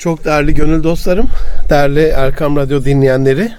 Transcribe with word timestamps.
Çok 0.00 0.24
değerli 0.24 0.54
gönül 0.54 0.82
dostlarım, 0.82 1.30
değerli 1.70 2.00
Erkam 2.00 2.56
Radyo 2.56 2.84
dinleyenleri. 2.84 3.52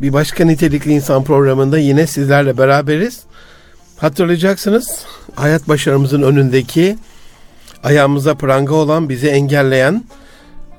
Bir 0.00 0.12
başka 0.12 0.44
nitelikli 0.44 0.92
insan 0.92 1.24
programında 1.24 1.78
yine 1.78 2.06
sizlerle 2.06 2.58
beraberiz. 2.58 3.20
Hatırlayacaksınız 3.98 5.04
hayat 5.34 5.68
başarımızın 5.68 6.22
önündeki 6.22 6.98
ayağımıza 7.84 8.34
pranga 8.34 8.74
olan, 8.74 9.08
bizi 9.08 9.28
engelleyen, 9.28 10.04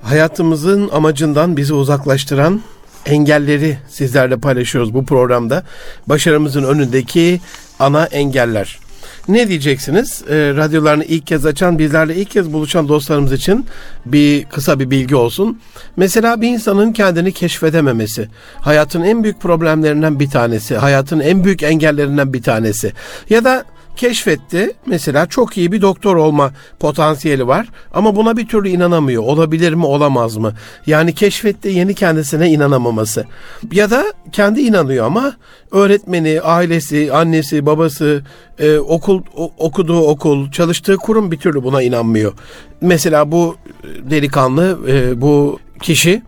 hayatımızın 0.01 0.89
amacından 0.89 1.57
bizi 1.57 1.73
uzaklaştıran 1.73 2.61
engelleri 3.05 3.77
sizlerle 3.89 4.37
paylaşıyoruz 4.37 4.93
bu 4.93 5.05
programda. 5.05 5.63
Başarımızın 6.07 6.63
önündeki 6.63 7.41
ana 7.79 8.05
engeller. 8.05 8.79
Ne 9.27 9.47
diyeceksiniz? 9.47 10.23
E, 10.29 10.35
radyolarını 10.35 11.05
ilk 11.05 11.27
kez 11.27 11.45
açan, 11.45 11.79
bizlerle 11.79 12.15
ilk 12.15 12.29
kez 12.29 12.53
buluşan 12.53 12.87
dostlarımız 12.87 13.33
için 13.33 13.65
bir 14.05 14.45
kısa 14.45 14.79
bir 14.79 14.89
bilgi 14.89 15.15
olsun. 15.15 15.59
Mesela 15.97 16.41
bir 16.41 16.47
insanın 16.47 16.93
kendini 16.93 17.31
keşfedememesi, 17.31 18.29
hayatın 18.61 19.01
en 19.01 19.23
büyük 19.23 19.41
problemlerinden 19.41 20.19
bir 20.19 20.29
tanesi, 20.29 20.77
hayatın 20.77 21.19
en 21.19 21.43
büyük 21.43 21.63
engellerinden 21.63 22.33
bir 22.33 22.41
tanesi. 22.41 22.93
Ya 23.29 23.43
da 23.43 23.65
keşfetti. 23.95 24.71
Mesela 24.85 25.25
çok 25.25 25.57
iyi 25.57 25.71
bir 25.71 25.81
doktor 25.81 26.15
olma 26.15 26.51
potansiyeli 26.79 27.47
var 27.47 27.67
ama 27.93 28.15
buna 28.15 28.37
bir 28.37 28.47
türlü 28.47 28.69
inanamıyor. 28.69 29.23
Olabilir 29.23 29.73
mi, 29.73 29.85
olamaz 29.85 30.37
mı? 30.37 30.53
Yani 30.85 31.13
keşfetti 31.13 31.69
yeni 31.69 31.93
kendisine 31.93 32.49
inanamaması. 32.49 33.25
Ya 33.71 33.89
da 33.89 34.05
kendi 34.31 34.61
inanıyor 34.61 35.05
ama 35.05 35.33
öğretmeni, 35.71 36.41
ailesi, 36.41 37.13
annesi, 37.13 37.65
babası, 37.65 38.23
e, 38.59 38.77
okul 38.77 39.21
okuduğu 39.57 40.01
okul, 40.01 40.51
çalıştığı 40.51 40.97
kurum 40.97 41.31
bir 41.31 41.37
türlü 41.37 41.63
buna 41.63 41.81
inanmıyor. 41.81 42.33
Mesela 42.81 43.31
bu 43.31 43.55
delikanlı, 43.83 44.79
e, 44.87 45.21
bu 45.21 45.59
kişi 45.81 46.21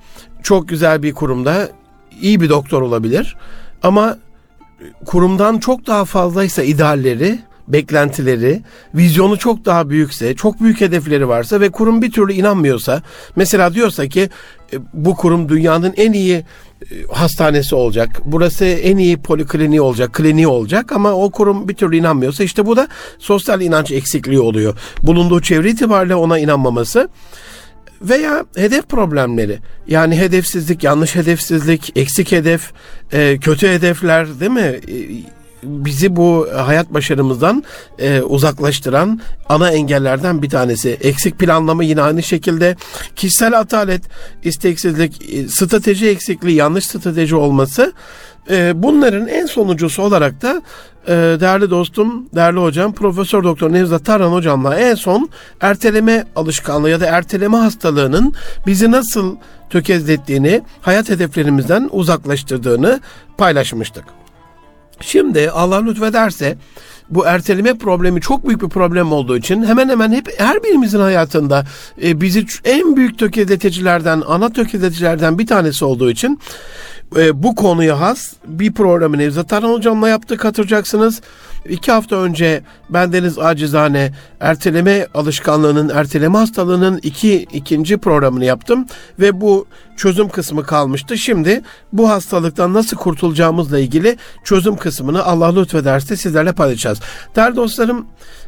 çok 0.44 0.68
güzel 0.68 1.04
bir 1.04 1.14
kurumda 1.14 1.70
iyi 2.22 2.42
bir 2.42 2.50
doktor 2.50 2.82
olabilir 2.82 3.36
ama 3.84 4.18
kurumdan 5.06 5.60
çok 5.60 5.88
daha 5.88 6.06
fazlaysa 6.06 6.64
idealleri 6.64 7.40
beklentileri, 7.68 8.62
vizyonu 8.96 9.38
çok 9.38 9.66
daha 9.66 9.90
büyükse, 9.90 10.36
çok 10.36 10.62
büyük 10.62 10.82
hedefleri 10.82 11.28
varsa 11.28 11.62
ve 11.62 11.70
kurum 11.70 12.02
bir 12.02 12.12
türlü 12.12 12.34
inanmıyorsa, 12.34 13.02
mesela 13.36 13.74
diyorsa 13.74 14.08
ki 14.08 14.30
e, 14.74 14.78
bu 14.94 15.16
kurum 15.16 15.50
dünyanın 15.50 15.94
en 15.98 16.14
iyi 16.14 16.36
e, 16.36 16.44
hastanesi 17.12 17.76
olacak. 17.76 18.22
Burası 18.26 18.66
en 18.66 18.98
iyi 18.98 19.18
polikliniği 19.18 19.82
olacak, 19.82 20.14
kliniği 20.14 20.48
olacak 20.48 20.92
ama 20.92 21.14
o 21.14 21.32
kurum 21.32 21.68
bir 21.68 21.74
türlü 21.74 21.98
inanmıyorsa 21.98 22.44
işte 22.44 22.66
bu 22.66 22.78
da 22.78 22.88
sosyal 23.20 23.62
inanç 23.62 23.92
eksikliği 23.92 24.40
oluyor. 24.40 24.78
Bulunduğu 25.04 25.42
çevre 25.42 25.70
itibariyle 25.70 26.16
ona 26.16 26.40
inanmaması 26.40 27.10
veya 28.02 28.46
hedef 28.56 28.90
problemleri 28.90 29.60
yani 29.88 30.18
hedefsizlik, 30.18 30.84
yanlış 30.84 31.16
hedefsizlik, 31.16 31.98
eksik 31.98 32.32
hedef, 32.32 32.72
e, 33.14 33.38
kötü 33.38 33.68
hedefler 33.68 34.40
değil 34.40 34.52
mi? 34.52 34.80
Bizi 35.64 36.16
bu 36.16 36.48
hayat 36.56 36.94
başarımızdan 36.94 37.64
e, 38.00 38.22
uzaklaştıran 38.22 39.22
ana 39.50 39.72
engellerden 39.72 40.42
bir 40.42 40.50
tanesi. 40.50 40.90
Eksik 40.90 41.40
planlama 41.40 41.84
yine 41.84 42.02
aynı 42.02 42.24
şekilde 42.24 42.76
kişisel 43.16 43.60
atalet, 43.60 44.02
isteksizlik, 44.44 45.34
e, 45.34 45.48
strateji 45.48 46.10
eksikliği, 46.10 46.56
yanlış 46.56 46.86
strateji 46.86 47.36
olması 47.36 47.94
e, 48.50 48.84
bunların 48.84 49.28
en 49.28 49.46
sonuncusu 49.46 50.04
olarak 50.04 50.42
da 50.42 50.62
e, 51.08 51.12
değerli 51.14 51.70
dostum, 51.70 52.30
değerli 52.36 52.60
hocam 52.60 52.94
Profesör 52.94 53.44
Doktor 53.44 53.74
Nevzat 53.74 54.06
Tarhan 54.06 54.32
hocamla 54.32 54.76
en 54.76 54.96
son 54.96 55.30
erteleme 55.62 56.26
alışkanlığı 56.36 56.90
ya 56.90 57.00
da 57.00 57.06
erteleme 57.06 57.58
hastalığının 57.58 58.34
bizi 58.68 58.92
nasıl 58.92 59.36
tökezlettiğini, 59.70 60.62
hayat 60.82 61.10
hedeflerimizden 61.10 61.90
uzaklaştırdığını 61.92 63.00
paylaşmıştık. 63.38 64.04
Şimdi 65.02 65.50
Allah 65.52 65.82
lütfederse 65.82 66.58
bu 67.10 67.26
erteleme 67.26 67.78
problemi 67.78 68.22
çok 68.22 68.48
büyük 68.48 68.62
bir 68.62 68.70
problem 68.70 69.12
olduğu 69.12 69.38
için 69.38 69.64
hemen 69.64 69.90
hemen 69.90 70.12
hep 70.12 70.40
her 70.40 70.64
birimizin 70.64 71.00
hayatında 71.00 71.66
e, 72.04 72.22
bizi 72.22 72.46
en 72.64 72.96
büyük 72.96 73.20
tökezleticilerden, 73.20 74.24
ana 74.28 74.50
tökezleticilerden 74.54 75.40
bir 75.40 75.48
tanesi 75.48 75.86
olduğu 75.86 76.12
için 76.12 76.40
e, 77.18 77.44
bu 77.44 77.56
konuya 77.56 78.00
has 78.00 78.34
bir 78.48 78.74
programı 78.74 79.18
Nevzat 79.18 79.54
Arhan 79.54 79.74
Hocam'la 79.74 80.10
yaptık 80.10 80.46
hatırlayacaksınız. 80.46 81.22
İki 81.70 81.92
hafta 81.92 82.16
önce 82.16 82.64
bendeniz 82.90 83.40
acizane 83.40 84.14
erteleme 84.40 85.08
alışkanlığının, 85.14 85.90
erteleme 85.90 86.38
hastalığının 86.38 87.00
iki, 87.04 87.44
ikinci 87.54 87.98
programını 87.98 88.46
yaptım 88.46 88.86
ve 89.20 89.42
bu 89.42 89.66
çözüm 89.98 90.30
kısmı 90.30 90.64
kalmıştı. 90.64 91.18
Şimdi 91.18 91.62
bu 91.94 92.10
hastalıktan 92.10 92.74
nasıl 92.74 92.98
kurtulacağımızla 92.98 93.80
ilgili 93.80 94.18
çözüm 94.44 94.76
kısmını 94.76 95.26
Allah 95.26 95.60
lütfederse 95.60 96.18
sizlerle 96.18 96.52
paylaşacağız. 96.52 97.00
Değerli 97.36 97.56
dostlarım 97.56 98.06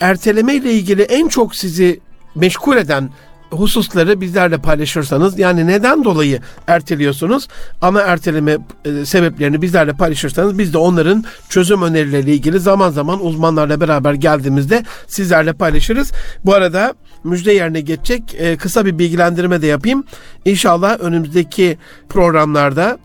erteleme 0.00 0.54
ile 0.54 0.72
ilgili 0.72 1.02
en 1.02 1.28
çok 1.28 1.56
sizi 1.56 2.00
meşgul 2.34 2.76
eden 2.76 3.10
hususları 3.50 4.20
bizlerle 4.20 4.58
paylaşırsanız 4.58 5.38
yani 5.38 5.66
neden 5.66 6.04
dolayı 6.04 6.40
erteliyorsunuz 6.66 7.48
ana 7.80 8.00
erteleme 8.00 8.58
e, 8.84 9.04
sebeplerini 9.04 9.62
bizlerle 9.62 9.92
paylaşırsanız 9.92 10.58
biz 10.58 10.72
de 10.72 10.78
onların 10.78 11.24
çözüm 11.48 11.82
önerileriyle 11.82 12.34
ilgili 12.34 12.60
zaman 12.60 12.90
zaman 12.90 13.24
uzmanlarla 13.24 13.80
beraber 13.80 14.14
geldiğimizde 14.14 14.84
sizlerle 15.06 15.52
paylaşırız. 15.52 16.12
Bu 16.44 16.54
arada 16.54 16.94
müjde 17.24 17.52
yerine 17.52 17.80
geçecek 17.80 18.22
e, 18.38 18.56
kısa 18.56 18.86
bir 18.86 18.98
bilgilendirme 18.98 19.62
de 19.62 19.66
yapayım. 19.66 20.04
İnşallah 20.44 21.00
önümüzdeki 21.00 21.78
programlarda 22.08 22.98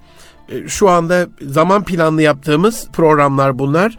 e, 0.49 0.67
şu 0.67 0.89
anda 0.89 1.27
zaman 1.41 1.83
planlı 1.83 2.21
yaptığımız 2.21 2.87
programlar 2.93 3.59
bunlar. 3.59 3.97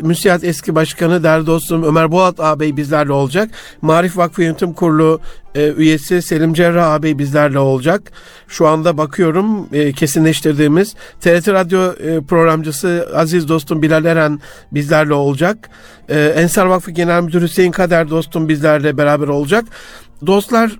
Müsiyat 0.00 0.44
eski 0.44 0.74
başkanı 0.74 1.22
değerli 1.22 1.46
dostum 1.46 1.82
Ömer 1.82 2.12
Boğat 2.12 2.40
ağabey 2.40 2.76
bizlerle 2.76 3.12
olacak. 3.12 3.50
Marif 3.82 4.16
Vakfı 4.16 4.42
Yönetim 4.42 4.72
Kurulu 4.72 5.20
e, 5.54 5.72
üyesi 5.72 6.22
Selim 6.22 6.54
Cerrah 6.54 6.90
ağabey 6.90 7.18
bizlerle 7.18 7.58
olacak. 7.58 8.12
Şu 8.48 8.68
anda 8.68 8.98
bakıyorum 8.98 9.68
e, 9.72 9.92
kesinleştirdiğimiz 9.92 10.94
TRT 11.20 11.48
Radyo 11.48 11.92
e, 11.92 12.20
programcısı 12.20 13.08
aziz 13.14 13.48
dostum 13.48 13.82
Bilal 13.82 14.04
Eren 14.04 14.40
bizlerle 14.72 15.14
olacak. 15.14 15.70
Ensar 16.08 16.66
Vakfı 16.66 16.90
Genel 16.90 17.22
Müdürü 17.22 17.44
Hüseyin 17.44 17.72
Kader 17.72 18.10
dostum 18.10 18.48
bizlerle 18.48 18.96
beraber 18.96 19.28
olacak. 19.28 19.64
Dostlar 20.26 20.78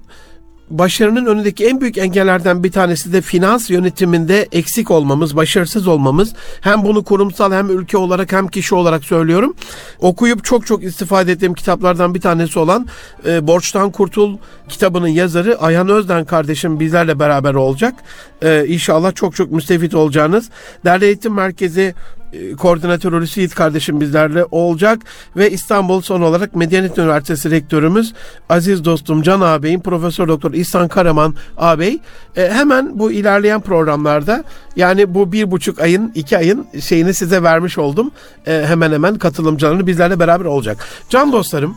başarının 0.71 1.27
önündeki 1.27 1.67
en 1.67 1.81
büyük 1.81 1.99
engellerden 1.99 2.65
bir 2.65 2.73
tanesi 2.73 3.13
de 3.13 3.21
finans 3.21 3.71
yönetiminde 3.71 4.49
eksik 4.53 4.91
olmamız, 4.91 5.37
başarısız 5.37 5.87
olmamız. 5.87 6.33
Hem 6.61 6.85
bunu 6.85 7.05
kurumsal 7.05 7.53
hem 7.53 7.71
ülke 7.71 7.97
olarak 7.97 8.33
hem 8.33 8.49
kişi 8.49 8.75
olarak 8.75 9.05
söylüyorum. 9.05 9.55
Okuyup 10.01 10.45
çok 10.45 10.67
çok 10.67 10.85
istifade 10.85 11.33
ettiğim 11.33 11.55
kitaplardan 11.55 12.15
bir 12.15 12.21
tanesi 12.21 12.59
olan 12.59 12.87
e, 13.27 13.47
Borçtan 13.47 13.91
Kurtul 13.91 14.37
kitabının 14.69 15.09
yazarı 15.09 15.61
Ayhan 15.61 15.89
Özden 15.89 16.25
kardeşim 16.25 16.81
bizlerle 16.81 17.19
beraber 17.19 17.55
olacak. 17.55 17.95
E, 18.43 18.65
inşallah 18.69 19.15
çok 19.15 19.37
çok 19.37 19.53
müstefit 19.53 19.95
olacağınız. 19.95 20.51
Değerli 20.85 21.05
Eğitim 21.05 21.35
Merkezi 21.35 21.95
e, 22.35 22.53
koordinatör 22.53 23.13
Hulusi 23.13 23.41
Yiğit 23.41 23.55
kardeşim 23.55 24.01
bizlerle 24.01 24.45
olacak 24.51 24.99
ve 25.37 25.51
İstanbul 25.51 26.01
son 26.01 26.21
olarak 26.21 26.57
Medeniyet 26.57 26.99
Üniversitesi 26.99 27.51
rektörümüz 27.51 28.15
aziz 28.49 28.85
dostum 28.85 29.23
Can 29.23 29.41
ağabeyin 29.41 29.81
Profesör 29.81 30.29
Doktor 30.29 30.53
İhsan 30.53 30.89
Karaman 30.89 31.35
ağabey 31.57 31.99
e, 32.37 32.51
hemen 32.51 32.99
bu 32.99 33.13
ilerleyen 33.13 33.61
programlarda 33.61 34.45
yani 34.77 35.15
bu 35.15 35.33
bir 35.33 35.51
buçuk 35.51 35.81
ayın 35.81 36.13
iki 36.15 36.39
ayın 36.39 36.67
şeyini 36.81 37.15
size 37.15 37.43
vermiş 37.43 37.79
oldum. 37.79 38.11
E, 38.47 38.65
hemen 38.67 38.93
hemen 38.93 39.19
katılımcılarını 39.19 39.87
bizlerle 39.87 40.19
beraber 40.19 40.45
olacak. 40.45 40.79
Can 41.09 41.33
dostlarım 41.33 41.77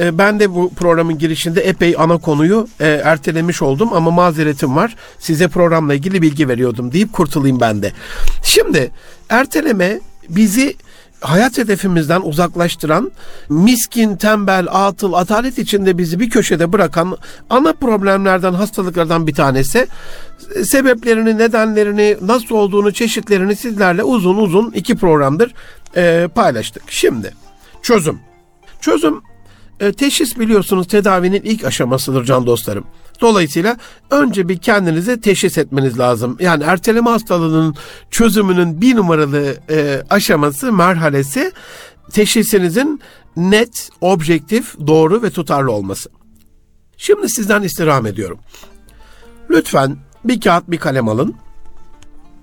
e, 0.00 0.18
ben 0.18 0.40
de 0.40 0.54
bu 0.54 0.74
programın 0.74 1.18
girişinde 1.18 1.60
epey 1.60 1.94
ana 1.98 2.18
konuyu 2.18 2.68
e, 2.80 2.86
ertelemiş 2.88 3.62
oldum 3.62 3.92
ama 3.92 4.10
mazeretim 4.10 4.76
var. 4.76 4.96
Size 5.18 5.48
programla 5.48 5.94
ilgili 5.94 6.22
bilgi 6.22 6.48
veriyordum 6.48 6.92
deyip 6.92 7.12
kurtulayım 7.12 7.60
ben 7.60 7.82
de. 7.82 7.92
Şimdi 8.42 8.90
erteleme 9.28 10.00
bizi 10.28 10.76
hayat 11.20 11.58
hedefimizden 11.58 12.20
uzaklaştıran, 12.20 13.10
miskin, 13.48 14.16
tembel, 14.16 14.66
atıl, 14.70 15.12
atalet 15.12 15.58
içinde 15.58 15.98
bizi 15.98 16.20
bir 16.20 16.30
köşede 16.30 16.72
bırakan 16.72 17.16
ana 17.50 17.72
problemlerden, 17.72 18.52
hastalıklardan 18.52 19.26
bir 19.26 19.34
tanesi. 19.34 19.86
Sebeplerini, 20.64 21.38
nedenlerini, 21.38 22.16
nasıl 22.22 22.54
olduğunu, 22.54 22.92
çeşitlerini 22.92 23.56
sizlerle 23.56 24.02
uzun 24.02 24.36
uzun 24.36 24.70
iki 24.70 24.96
programdır 24.96 25.54
e, 25.96 26.28
paylaştık. 26.34 26.82
Şimdi 26.86 27.34
çözüm. 27.82 28.18
Çözüm 28.80 29.22
e, 29.80 29.92
teşhis 29.92 30.38
biliyorsunuz 30.38 30.86
tedavinin 30.86 31.42
ilk 31.42 31.64
aşamasıdır 31.64 32.24
can 32.24 32.46
dostlarım. 32.46 32.84
Dolayısıyla 33.20 33.76
önce 34.10 34.48
bir 34.48 34.58
kendinize 34.58 35.20
teşhis 35.20 35.58
etmeniz 35.58 35.98
lazım. 35.98 36.36
Yani 36.40 36.64
erteleme 36.64 37.10
hastalığının 37.10 37.74
çözümünün 38.10 38.80
bir 38.80 38.96
numaralı 38.96 39.56
e, 39.70 40.02
aşaması, 40.10 40.72
merhalesi 40.72 41.52
teşhisinizin 42.12 43.00
net, 43.36 43.88
objektif, 44.00 44.74
doğru 44.86 45.22
ve 45.22 45.30
tutarlı 45.30 45.72
olması. 45.72 46.10
Şimdi 46.96 47.28
sizden 47.28 47.62
istirham 47.62 48.06
ediyorum. 48.06 48.38
Lütfen 49.50 49.96
bir 50.24 50.40
kağıt 50.40 50.70
bir 50.70 50.78
kalem 50.78 51.08
alın 51.08 51.34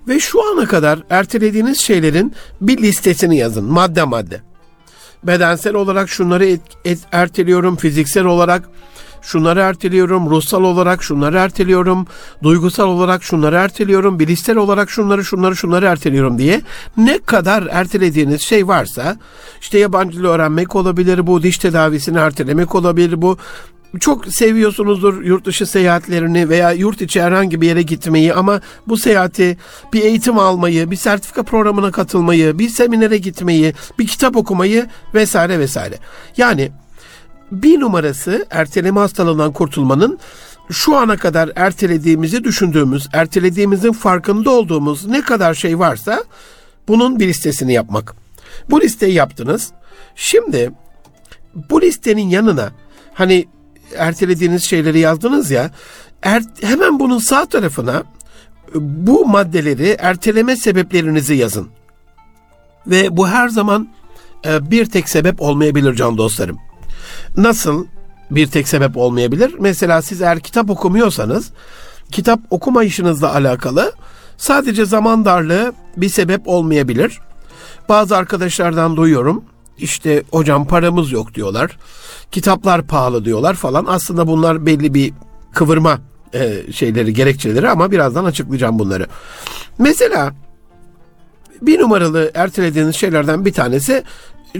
ve 0.08 0.20
şu 0.20 0.52
ana 0.52 0.66
kadar 0.66 0.98
ertelediğiniz 1.10 1.80
şeylerin 1.80 2.34
bir 2.60 2.82
listesini 2.82 3.36
yazın 3.36 3.64
madde 3.64 4.04
madde 4.04 4.47
bedensel 5.24 5.74
olarak 5.74 6.08
şunları 6.08 6.46
et, 6.46 6.60
et, 6.84 6.98
erteliyorum, 7.12 7.76
fiziksel 7.76 8.24
olarak 8.24 8.68
şunları 9.22 9.60
erteliyorum, 9.60 10.30
ruhsal 10.30 10.62
olarak 10.62 11.02
şunları 11.02 11.36
erteliyorum, 11.36 12.06
duygusal 12.42 12.88
olarak 12.88 13.22
şunları 13.22 13.56
erteliyorum, 13.56 14.18
bilişsel 14.18 14.56
olarak 14.56 14.90
şunları 14.90 15.24
şunları 15.24 15.56
şunları 15.56 15.86
erteliyorum 15.86 16.38
diye 16.38 16.60
ne 16.96 17.18
kadar 17.18 17.68
ertelediğiniz 17.70 18.42
şey 18.42 18.68
varsa 18.68 19.16
işte 19.60 19.78
yabancı 19.78 20.18
dil 20.18 20.24
öğrenmek 20.24 20.76
olabilir 20.76 21.26
bu, 21.26 21.42
diş 21.42 21.58
tedavisini 21.58 22.18
ertelemek 22.18 22.74
olabilir 22.74 23.22
bu, 23.22 23.38
çok 24.00 24.26
seviyorsunuzdur 24.26 25.22
yurt 25.22 25.44
dışı 25.44 25.66
seyahatlerini 25.66 26.48
veya 26.48 26.72
yurt 26.72 27.02
içi 27.02 27.22
herhangi 27.22 27.60
bir 27.60 27.66
yere 27.66 27.82
gitmeyi 27.82 28.34
ama 28.34 28.60
bu 28.86 28.96
seyahati 28.96 29.56
bir 29.92 30.02
eğitim 30.02 30.38
almayı, 30.38 30.90
bir 30.90 30.96
sertifika 30.96 31.42
programına 31.42 31.90
katılmayı, 31.90 32.58
bir 32.58 32.68
seminere 32.68 33.18
gitmeyi, 33.18 33.74
bir 33.98 34.06
kitap 34.06 34.36
okumayı 34.36 34.86
vesaire 35.14 35.58
vesaire. 35.58 35.98
Yani 36.36 36.70
bir 37.52 37.80
numarası 37.80 38.46
erteleme 38.50 39.00
hastalığından 39.00 39.52
kurtulmanın 39.52 40.18
şu 40.70 40.96
ana 40.96 41.16
kadar 41.16 41.50
ertelediğimizi 41.56 42.44
düşündüğümüz, 42.44 43.08
ertelediğimizin 43.12 43.92
farkında 43.92 44.50
olduğumuz 44.50 45.06
ne 45.06 45.20
kadar 45.20 45.54
şey 45.54 45.78
varsa 45.78 46.24
bunun 46.88 47.20
bir 47.20 47.28
listesini 47.28 47.72
yapmak. 47.72 48.14
Bu 48.70 48.80
listeyi 48.80 49.14
yaptınız. 49.14 49.72
Şimdi 50.16 50.70
bu 51.70 51.82
listenin 51.82 52.28
yanına 52.28 52.70
hani 53.14 53.48
ertelediğiniz 53.96 54.64
şeyleri 54.64 54.98
yazdınız 54.98 55.50
ya 55.50 55.70
er, 56.22 56.42
hemen 56.60 57.00
bunun 57.00 57.18
sağ 57.18 57.46
tarafına 57.46 58.02
bu 58.74 59.26
maddeleri 59.26 59.96
erteleme 59.98 60.56
sebeplerinizi 60.56 61.34
yazın. 61.34 61.68
Ve 62.86 63.16
bu 63.16 63.28
her 63.28 63.48
zaman 63.48 63.88
e, 64.46 64.70
bir 64.70 64.86
tek 64.86 65.08
sebep 65.08 65.42
olmayabilir 65.42 65.94
can 65.94 66.18
dostlarım. 66.18 66.58
Nasıl 67.36 67.86
bir 68.30 68.46
tek 68.46 68.68
sebep 68.68 68.96
olmayabilir? 68.96 69.54
Mesela 69.58 70.02
siz 70.02 70.22
eğer 70.22 70.40
kitap 70.40 70.70
okumuyorsanız 70.70 71.50
kitap 72.12 72.40
okuma 72.50 72.84
işinizle 72.84 73.26
alakalı 73.26 73.92
sadece 74.36 74.84
zaman 74.84 75.24
darlığı 75.24 75.72
bir 75.96 76.08
sebep 76.08 76.48
olmayabilir. 76.48 77.20
Bazı 77.88 78.16
arkadaşlardan 78.16 78.96
duyuyorum. 78.96 79.44
İşte 79.78 80.22
hocam 80.30 80.64
paramız 80.64 81.12
yok 81.12 81.34
diyorlar. 81.34 81.78
Kitaplar 82.32 82.86
pahalı 82.86 83.24
diyorlar 83.24 83.54
falan. 83.54 83.84
Aslında 83.88 84.26
bunlar 84.26 84.66
belli 84.66 84.94
bir 84.94 85.12
kıvırma 85.52 85.98
e, 86.34 86.72
şeyleri, 86.72 87.14
gerekçeleri 87.14 87.68
ama 87.68 87.90
birazdan 87.90 88.24
açıklayacağım 88.24 88.78
bunları. 88.78 89.06
Mesela 89.78 90.32
bir 91.62 91.78
numaralı 91.80 92.30
ertelediğiniz 92.34 92.96
şeylerden 92.96 93.44
bir 93.44 93.52
tanesi 93.52 94.04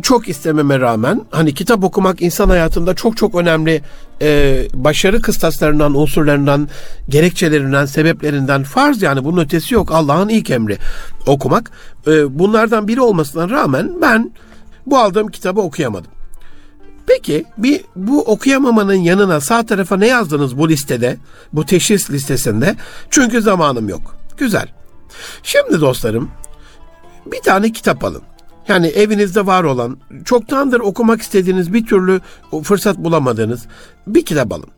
çok 0.02 0.28
istememe 0.28 0.80
rağmen 0.80 1.20
hani 1.30 1.54
kitap 1.54 1.84
okumak 1.84 2.22
insan 2.22 2.48
hayatında 2.48 2.94
çok 2.94 3.16
çok 3.16 3.34
önemli 3.34 3.82
e, 4.22 4.62
başarı 4.74 5.22
kıstaslarından, 5.22 5.94
unsurlarından, 5.94 6.68
gerekçelerinden, 7.08 7.86
sebeplerinden 7.86 8.62
farz 8.62 9.02
yani 9.02 9.24
bunun 9.24 9.40
ötesi 9.40 9.74
yok 9.74 9.92
Allah'ın 9.92 10.28
ilk 10.28 10.50
emri 10.50 10.78
okumak. 11.26 11.70
E, 12.06 12.38
bunlardan 12.38 12.88
biri 12.88 13.00
olmasına 13.00 13.50
rağmen 13.50 13.92
ben 14.02 14.32
bu 14.90 14.98
aldığım 14.98 15.28
kitabı 15.28 15.60
okuyamadım. 15.60 16.10
Peki 17.06 17.44
bir 17.58 17.84
bu 17.96 18.22
okuyamamanın 18.22 18.94
yanına 18.94 19.40
sağ 19.40 19.66
tarafa 19.66 19.96
ne 19.96 20.06
yazdınız 20.06 20.58
bu 20.58 20.68
listede? 20.68 21.16
Bu 21.52 21.66
teşhis 21.66 22.10
listesinde? 22.10 22.76
Çünkü 23.10 23.42
zamanım 23.42 23.88
yok. 23.88 24.16
Güzel. 24.36 24.68
Şimdi 25.42 25.80
dostlarım 25.80 26.30
bir 27.26 27.40
tane 27.40 27.72
kitap 27.72 28.04
alın. 28.04 28.22
Yani 28.68 28.86
evinizde 28.86 29.46
var 29.46 29.64
olan, 29.64 29.98
çoktandır 30.24 30.80
okumak 30.80 31.22
istediğiniz 31.22 31.72
bir 31.72 31.86
türlü 31.86 32.20
fırsat 32.62 32.98
bulamadığınız 32.98 33.66
bir 34.06 34.24
kitap 34.24 34.52
alın. 34.52 34.70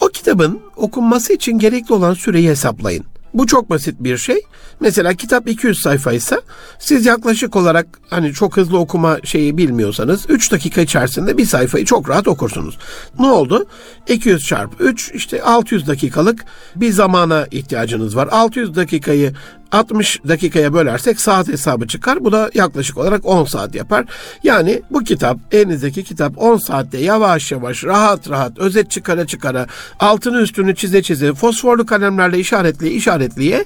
O 0.00 0.08
kitabın 0.08 0.60
okunması 0.76 1.32
için 1.32 1.58
gerekli 1.58 1.94
olan 1.94 2.14
süreyi 2.14 2.48
hesaplayın. 2.48 3.04
Bu 3.34 3.46
çok 3.46 3.70
basit 3.70 3.94
bir 4.00 4.16
şey. 4.16 4.40
Mesela 4.80 5.14
kitap 5.14 5.48
200 5.48 5.80
sayfaysa 5.80 6.40
siz 6.78 7.06
yaklaşık 7.06 7.56
olarak 7.56 7.86
hani 8.10 8.32
çok 8.32 8.56
hızlı 8.56 8.78
okuma 8.78 9.18
şeyi 9.24 9.56
bilmiyorsanız 9.56 10.26
3 10.28 10.52
dakika 10.52 10.80
içerisinde 10.80 11.38
bir 11.38 11.44
sayfayı 11.44 11.84
çok 11.84 12.08
rahat 12.08 12.28
okursunuz. 12.28 12.78
Ne 13.18 13.26
oldu? 13.26 13.66
200 14.08 14.44
çarpı 14.46 14.84
3 14.84 15.10
işte 15.14 15.42
600 15.42 15.86
dakikalık 15.86 16.44
bir 16.76 16.92
zamana 16.92 17.46
ihtiyacınız 17.50 18.16
var. 18.16 18.28
600 18.30 18.76
dakikayı 18.76 19.32
60 19.72 20.20
dakikaya 20.28 20.72
bölersek 20.72 21.20
saat 21.20 21.48
hesabı 21.48 21.86
çıkar. 21.86 22.24
Bu 22.24 22.32
da 22.32 22.50
yaklaşık 22.54 22.98
olarak 22.98 23.26
10 23.26 23.44
saat 23.44 23.74
yapar. 23.74 24.04
Yani 24.42 24.82
bu 24.90 25.04
kitap 25.04 25.38
elinizdeki 25.52 26.04
kitap 26.04 26.38
10 26.38 26.56
saatte 26.56 26.98
yavaş 26.98 27.52
yavaş 27.52 27.84
rahat 27.84 28.30
rahat 28.30 28.58
özet 28.58 28.90
çıkara 28.90 29.26
çıkara 29.26 29.66
altını 30.00 30.40
üstünü 30.40 30.74
çize 30.74 31.02
çize 31.02 31.34
fosforlu 31.34 31.86
kalemlerle 31.86 32.38
işaretli 32.38 32.88
işaretliye 32.88 33.64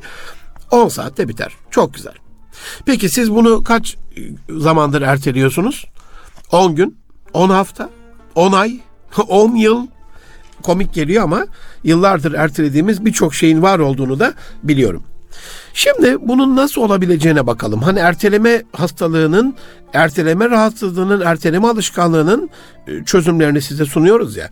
10 0.70 0.88
saatte 0.88 1.28
biter. 1.28 1.52
Çok 1.70 1.94
güzel. 1.94 2.14
Peki 2.86 3.08
siz 3.08 3.30
bunu 3.30 3.64
kaç 3.64 3.96
zamandır 4.50 5.02
erteliyorsunuz? 5.02 5.84
10 6.52 6.74
gün, 6.74 6.98
10 7.32 7.50
hafta, 7.50 7.90
10 8.34 8.52
ay, 8.52 8.80
10 9.28 9.56
yıl 9.56 9.86
komik 10.62 10.94
geliyor 10.94 11.24
ama 11.24 11.46
yıllardır 11.84 12.32
ertelediğimiz 12.32 13.04
birçok 13.04 13.34
şeyin 13.34 13.62
var 13.62 13.78
olduğunu 13.78 14.20
da 14.20 14.34
biliyorum. 14.62 15.02
Şimdi 15.74 16.28
bunun 16.28 16.56
nasıl 16.56 16.82
olabileceğine 16.82 17.46
bakalım. 17.46 17.82
Hani 17.82 17.98
erteleme 17.98 18.62
hastalığının, 18.72 19.54
erteleme 19.92 20.50
rahatsızlığının, 20.50 21.20
erteleme 21.20 21.68
alışkanlığının 21.68 22.50
e, 22.86 23.04
çözümlerini 23.04 23.62
size 23.62 23.84
sunuyoruz 23.84 24.36
ya. 24.36 24.50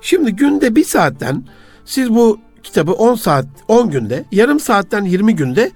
Şimdi 0.00 0.36
günde 0.36 0.76
bir 0.76 0.84
saatten 0.84 1.44
siz 1.84 2.10
bu 2.10 2.40
kitabı 2.62 2.92
10 2.92 3.14
saat, 3.14 3.46
10 3.68 3.90
günde, 3.90 4.24
yarım 4.32 4.60
saatten 4.60 5.04
20 5.04 5.36
günde 5.36 5.70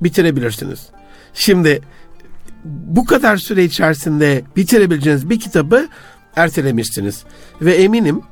bitirebilirsiniz. 0.00 0.86
Şimdi 1.34 1.80
bu 2.64 3.04
kadar 3.04 3.36
süre 3.36 3.64
içerisinde 3.64 4.44
bitirebileceğiniz 4.56 5.30
bir 5.30 5.40
kitabı 5.40 5.88
ertelemişsiniz. 6.36 7.24
Ve 7.60 7.74
eminim 7.74 8.22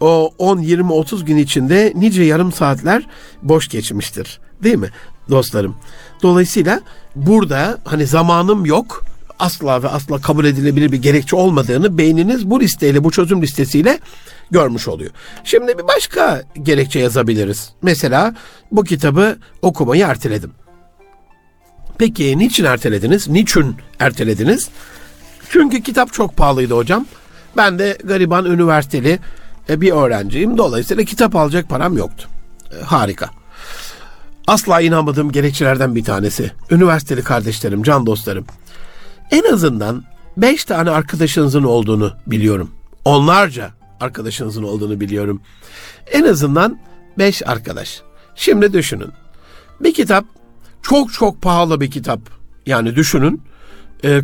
o 0.00 0.34
10, 0.38 0.58
20, 0.58 0.92
30 0.92 1.24
gün 1.24 1.36
içinde 1.36 1.92
nice 1.96 2.22
yarım 2.22 2.52
saatler 2.52 3.06
boş 3.42 3.68
geçmiştir. 3.68 4.40
Değil 4.62 4.76
mi 4.76 4.90
dostlarım? 5.30 5.76
Dolayısıyla 6.22 6.80
burada 7.16 7.78
hani 7.84 8.06
zamanım 8.06 8.66
yok 8.66 9.04
asla 9.38 9.82
ve 9.82 9.88
asla 9.88 10.18
kabul 10.20 10.44
edilebilir 10.44 10.92
bir 10.92 11.02
gerekçe 11.02 11.36
olmadığını 11.36 11.98
beyniniz 11.98 12.50
bu 12.50 12.60
listeyle, 12.60 13.04
bu 13.04 13.10
çözüm 13.10 13.42
listesiyle 13.42 13.98
görmüş 14.50 14.88
oluyor. 14.88 15.10
Şimdi 15.44 15.78
bir 15.78 15.88
başka 15.88 16.42
gerekçe 16.62 16.98
yazabiliriz. 16.98 17.72
Mesela 17.82 18.34
bu 18.72 18.84
kitabı 18.84 19.38
okumayı 19.62 20.04
erteledim. 20.04 20.52
Peki 21.98 22.38
niçin 22.38 22.64
ertelediniz? 22.64 23.28
Niçin 23.28 23.76
ertelediniz? 23.98 24.68
Çünkü 25.50 25.82
kitap 25.82 26.12
çok 26.12 26.36
pahalıydı 26.36 26.74
hocam. 26.74 27.06
Ben 27.56 27.78
de 27.78 27.98
gariban 28.04 28.44
üniversiteli 28.44 29.18
e, 29.68 29.80
bir 29.80 29.92
öğrenciyim. 29.92 30.58
Dolayısıyla 30.58 31.04
kitap 31.04 31.36
alacak 31.36 31.68
param 31.68 31.96
yoktu. 31.96 32.28
E, 32.80 32.84
harika. 32.84 33.30
Asla 34.46 34.80
inanmadığım 34.80 35.32
gerekçelerden 35.32 35.94
bir 35.94 36.04
tanesi. 36.04 36.52
Üniversiteli 36.70 37.22
kardeşlerim, 37.22 37.82
can 37.82 38.06
dostlarım. 38.06 38.44
En 39.30 39.52
azından 39.52 40.04
beş 40.36 40.64
tane 40.64 40.90
arkadaşınızın 40.90 41.62
olduğunu 41.62 42.12
biliyorum. 42.26 42.70
Onlarca 43.04 43.70
arkadaşınızın 44.00 44.62
olduğunu 44.62 45.00
biliyorum. 45.00 45.40
En 46.12 46.24
azından 46.24 46.78
beş 47.18 47.42
arkadaş. 47.46 48.02
Şimdi 48.34 48.72
düşünün. 48.72 49.10
Bir 49.80 49.94
kitap 49.94 50.24
çok 50.82 51.12
çok 51.12 51.42
pahalı 51.42 51.80
bir 51.80 51.90
kitap. 51.90 52.20
Yani 52.66 52.96
düşünün 52.96 53.42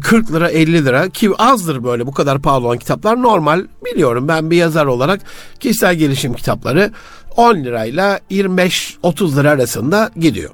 40 0.01 0.33
lira 0.33 0.49
50 0.49 0.85
lira 0.85 1.09
ki 1.09 1.31
azdır 1.39 1.85
böyle 1.85 2.07
bu 2.07 2.13
kadar 2.13 2.43
pahalı 2.43 2.67
olan 2.67 2.79
kitaplar 2.79 3.23
normal 3.23 3.67
biliyorum 3.85 4.29
ben 4.29 4.51
bir 4.51 4.57
yazar 4.57 4.87
olarak 4.87 5.21
kişisel 5.61 5.95
gelişim 5.95 6.35
kitapları 6.35 6.93
10 7.37 7.55
lirayla 7.55 8.21
25-30 8.31 9.37
lira 9.37 9.51
arasında 9.51 10.11
gidiyor. 10.17 10.51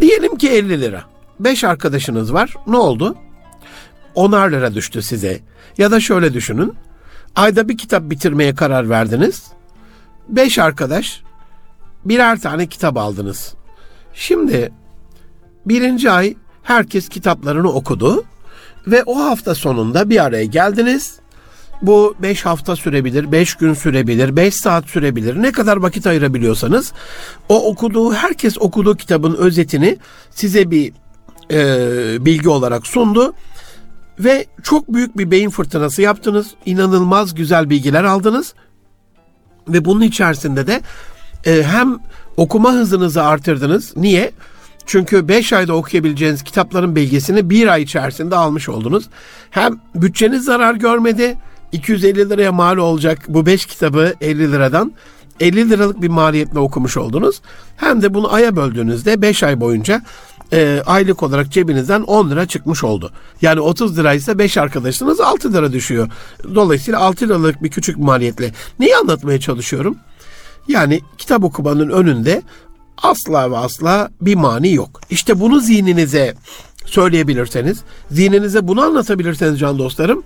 Diyelim 0.00 0.36
ki 0.36 0.50
50 0.50 0.80
lira. 0.80 1.04
5 1.40 1.64
arkadaşınız 1.64 2.32
var. 2.32 2.54
Ne 2.66 2.76
oldu? 2.76 3.16
10'ar 4.16 4.52
lira 4.52 4.74
düştü 4.74 5.02
size. 5.02 5.40
Ya 5.78 5.90
da 5.90 6.00
şöyle 6.00 6.34
düşünün. 6.34 6.74
Ayda 7.36 7.68
bir 7.68 7.78
kitap 7.78 8.02
bitirmeye 8.10 8.54
karar 8.54 8.90
verdiniz. 8.90 9.42
5 10.28 10.58
arkadaş 10.58 11.22
birer 12.04 12.40
tane 12.40 12.66
kitap 12.66 12.96
aldınız. 12.96 13.54
Şimdi 14.14 14.72
birinci 15.66 16.10
ay 16.10 16.34
herkes 16.62 17.08
kitaplarını 17.08 17.72
okudu 17.72 18.24
ve 18.86 19.02
o 19.06 19.16
hafta 19.18 19.54
sonunda 19.54 20.10
bir 20.10 20.24
araya 20.24 20.44
geldiniz. 20.44 21.17
Bu 21.82 22.14
5 22.22 22.46
hafta 22.46 22.76
sürebilir, 22.76 23.32
5 23.32 23.54
gün 23.54 23.74
sürebilir, 23.74 24.36
5 24.36 24.54
saat 24.54 24.86
sürebilir. 24.86 25.42
Ne 25.42 25.52
kadar 25.52 25.76
vakit 25.76 26.06
ayırabiliyorsanız 26.06 26.92
o 27.48 27.70
okuduğu, 27.70 28.14
herkes 28.14 28.58
okuduğu 28.58 28.96
kitabın 28.96 29.34
özetini 29.34 29.98
size 30.30 30.70
bir 30.70 30.92
e, 31.50 32.26
bilgi 32.26 32.48
olarak 32.48 32.86
sundu. 32.86 33.34
Ve 34.18 34.46
çok 34.62 34.94
büyük 34.94 35.18
bir 35.18 35.30
beyin 35.30 35.50
fırtınası 35.50 36.02
yaptınız. 36.02 36.54
İnanılmaz 36.66 37.34
güzel 37.34 37.70
bilgiler 37.70 38.04
aldınız. 38.04 38.54
Ve 39.68 39.84
bunun 39.84 40.00
içerisinde 40.00 40.66
de 40.66 40.80
e, 41.46 41.62
hem 41.62 41.98
okuma 42.36 42.72
hızınızı 42.72 43.22
artırdınız. 43.22 43.96
Niye? 43.96 44.32
Çünkü 44.86 45.28
5 45.28 45.52
ayda 45.52 45.74
okuyabileceğiniz 45.74 46.42
kitapların 46.42 46.96
bilgisini 46.96 47.50
1 47.50 47.66
ay 47.66 47.82
içerisinde 47.82 48.36
almış 48.36 48.68
oldunuz. 48.68 49.04
Hem 49.50 49.80
bütçeniz 49.94 50.44
zarar 50.44 50.74
görmedi. 50.74 51.36
250 51.72 52.30
liraya 52.30 52.52
mal 52.52 52.76
olacak 52.76 53.18
bu 53.28 53.46
5 53.46 53.66
kitabı 53.66 54.14
50 54.20 54.52
liradan 54.52 54.92
50 55.40 55.70
liralık 55.70 56.02
bir 56.02 56.08
maliyetle 56.08 56.58
okumuş 56.58 56.96
oldunuz. 56.96 57.40
Hem 57.76 58.02
de 58.02 58.14
bunu 58.14 58.32
aya 58.34 58.56
böldüğünüzde 58.56 59.22
5 59.22 59.42
ay 59.42 59.60
boyunca 59.60 60.02
e, 60.52 60.82
aylık 60.86 61.22
olarak 61.22 61.52
cebinizden 61.52 62.02
10 62.02 62.30
lira 62.30 62.46
çıkmış 62.46 62.84
oldu. 62.84 63.12
Yani 63.42 63.60
30 63.60 63.98
liraysa 63.98 64.38
5 64.38 64.56
arkadaşınız 64.56 65.20
6 65.20 65.52
lira 65.52 65.72
düşüyor. 65.72 66.08
Dolayısıyla 66.54 67.00
6 67.00 67.24
liralık 67.24 67.62
bir 67.62 67.70
küçük 67.70 67.98
maliyetle. 67.98 68.52
Neyi 68.78 68.96
anlatmaya 68.96 69.40
çalışıyorum? 69.40 69.96
Yani 70.68 71.00
kitap 71.18 71.44
okumanın 71.44 71.88
önünde 71.88 72.42
asla 73.02 73.50
ve 73.50 73.56
asla 73.56 74.10
bir 74.20 74.34
mani 74.34 74.74
yok. 74.74 75.00
İşte 75.10 75.40
bunu 75.40 75.60
zihninize 75.60 76.34
söyleyebilirseniz, 76.84 77.80
zihninize 78.10 78.68
bunu 78.68 78.82
anlatabilirseniz 78.82 79.58
can 79.58 79.78
dostlarım, 79.78 80.22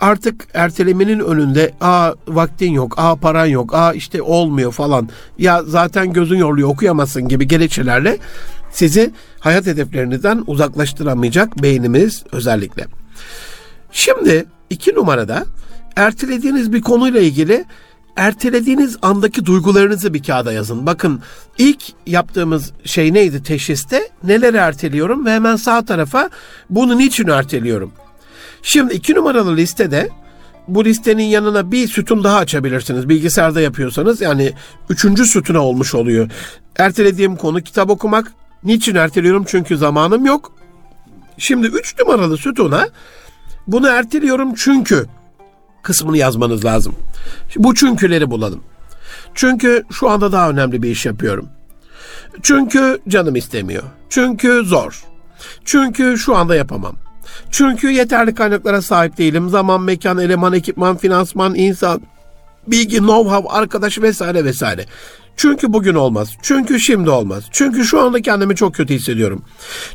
artık 0.00 0.48
ertelemenin 0.54 1.18
önünde 1.18 1.72
aa 1.80 2.12
vaktin 2.28 2.72
yok, 2.72 2.94
aa 2.96 3.16
paran 3.16 3.46
yok, 3.46 3.74
aa 3.74 3.92
işte 3.92 4.22
olmuyor 4.22 4.72
falan. 4.72 5.08
Ya 5.38 5.62
zaten 5.62 6.12
gözün 6.12 6.36
yoruluyor 6.36 6.68
okuyamazsın 6.68 7.28
gibi 7.28 7.48
gerekçelerle 7.48 8.18
sizi 8.72 9.10
hayat 9.40 9.66
hedeflerinizden 9.66 10.44
uzaklaştıramayacak 10.46 11.62
beynimiz 11.62 12.24
özellikle. 12.32 12.86
Şimdi 13.92 14.46
iki 14.70 14.94
numarada 14.94 15.44
ertelediğiniz 15.96 16.72
bir 16.72 16.82
konuyla 16.82 17.20
ilgili 17.20 17.64
ertelediğiniz 18.16 18.96
andaki 19.02 19.46
duygularınızı 19.46 20.14
bir 20.14 20.22
kağıda 20.22 20.52
yazın. 20.52 20.86
Bakın 20.86 21.20
ilk 21.58 21.82
yaptığımız 22.06 22.72
şey 22.84 23.14
neydi 23.14 23.42
teşhiste? 23.42 24.08
Neleri 24.24 24.56
erteliyorum 24.56 25.26
ve 25.26 25.32
hemen 25.32 25.56
sağ 25.56 25.84
tarafa 25.84 26.30
bunu 26.70 26.98
niçin 26.98 27.28
erteliyorum? 27.28 27.92
Şimdi 28.62 28.94
iki 28.94 29.14
numaralı 29.14 29.56
listede 29.56 30.08
bu 30.68 30.84
listenin 30.84 31.24
yanına 31.24 31.72
bir 31.72 31.88
sütun 31.88 32.24
daha 32.24 32.36
açabilirsiniz. 32.36 33.08
Bilgisayarda 33.08 33.60
yapıyorsanız 33.60 34.20
yani 34.20 34.52
üçüncü 34.88 35.26
sütuna 35.26 35.60
olmuş 35.60 35.94
oluyor. 35.94 36.30
Ertelediğim 36.76 37.36
konu 37.36 37.60
kitap 37.62 37.90
okumak. 37.90 38.32
Niçin 38.64 38.94
erteliyorum? 38.94 39.44
Çünkü 39.48 39.76
zamanım 39.76 40.26
yok. 40.26 40.52
Şimdi 41.38 41.66
üç 41.66 41.98
numaralı 41.98 42.36
sütuna 42.36 42.88
bunu 43.66 43.88
erteliyorum 43.88 44.54
çünkü 44.54 45.06
kısmını 45.82 46.18
yazmanız 46.18 46.64
lazım. 46.64 46.94
Bu 47.56 47.74
çünküleri 47.74 48.30
bulalım. 48.30 48.62
Çünkü 49.34 49.84
şu 49.90 50.10
anda 50.10 50.32
daha 50.32 50.50
önemli 50.50 50.82
bir 50.82 50.90
iş 50.90 51.06
yapıyorum. 51.06 51.48
Çünkü 52.42 52.98
canım 53.08 53.36
istemiyor. 53.36 53.82
Çünkü 54.08 54.62
zor. 54.64 55.04
Çünkü 55.64 56.18
şu 56.18 56.36
anda 56.36 56.54
yapamam. 56.54 56.96
Çünkü 57.50 57.90
yeterli 57.90 58.34
kaynaklara 58.34 58.82
sahip 58.82 59.18
değilim. 59.18 59.48
Zaman, 59.48 59.82
mekan, 59.82 60.18
eleman, 60.18 60.52
ekipman, 60.52 60.96
finansman, 60.96 61.54
insan, 61.54 62.02
bilgi, 62.66 62.96
know-how, 62.96 63.48
arkadaş 63.48 63.98
vesaire 63.98 64.44
vesaire. 64.44 64.86
Çünkü 65.36 65.72
bugün 65.72 65.94
olmaz. 65.94 66.30
Çünkü 66.42 66.80
şimdi 66.80 67.10
olmaz. 67.10 67.44
Çünkü 67.50 67.84
şu 67.84 68.00
anda 68.00 68.22
kendimi 68.22 68.56
çok 68.56 68.74
kötü 68.74 68.94
hissediyorum. 68.94 69.44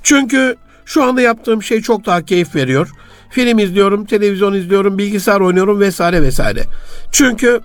Çünkü 0.03 0.55
şu 0.85 1.03
anda 1.03 1.21
yaptığım 1.21 1.63
şey 1.63 1.81
çok 1.81 2.05
daha 2.05 2.21
keyif 2.21 2.55
veriyor. 2.55 2.89
Film 3.29 3.59
izliyorum, 3.59 4.05
televizyon 4.05 4.53
izliyorum, 4.53 4.97
bilgisayar 4.97 5.39
oynuyorum 5.39 5.79
vesaire 5.79 6.21
vesaire. 6.21 6.63
Çünkü 7.11 7.61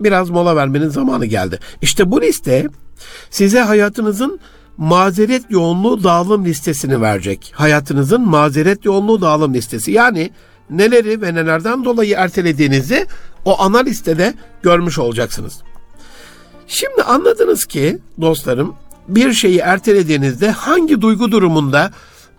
biraz 0.00 0.30
mola 0.30 0.56
vermenin 0.56 0.88
zamanı 0.88 1.26
geldi. 1.26 1.58
İşte 1.82 2.10
bu 2.10 2.22
liste 2.22 2.66
size 3.30 3.60
hayatınızın 3.60 4.40
mazeret 4.76 5.42
yoğunluğu 5.50 6.04
dağılım 6.04 6.44
listesini 6.44 7.00
verecek. 7.00 7.52
Hayatınızın 7.54 8.20
mazeret 8.20 8.84
yoğunluğu 8.84 9.20
dağılım 9.20 9.54
listesi. 9.54 9.92
Yani 9.92 10.30
neleri 10.70 11.22
ve 11.22 11.34
nelerden 11.34 11.84
dolayı 11.84 12.14
ertelediğinizi 12.14 13.06
o 13.44 13.62
ana 13.62 13.78
listede 13.78 14.34
görmüş 14.62 14.98
olacaksınız. 14.98 15.62
Şimdi 16.66 17.02
anladınız 17.02 17.64
ki 17.64 17.98
dostlarım 18.20 18.74
bir 19.08 19.32
şeyi 19.32 19.58
ertelediğinizde 19.58 20.50
hangi 20.50 21.00
duygu 21.00 21.32
durumunda 21.32 21.92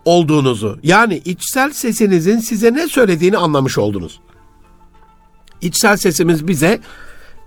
olduğunuzu 0.06 0.80
yani 0.84 1.22
içsel 1.26 1.72
sesinizin 1.72 2.40
size 2.40 2.74
ne 2.74 2.88
söylediğini 2.88 3.38
anlamış 3.38 3.78
oldunuz. 3.78 4.20
İçsel 5.62 5.98
sesimiz 5.98 6.48
bize 6.48 6.80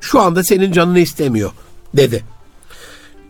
şu 0.00 0.21
anda 0.21 0.45
senin 0.45 0.73
canını 0.73 0.99
istemiyor 0.99 1.50
dedi. 1.97 2.25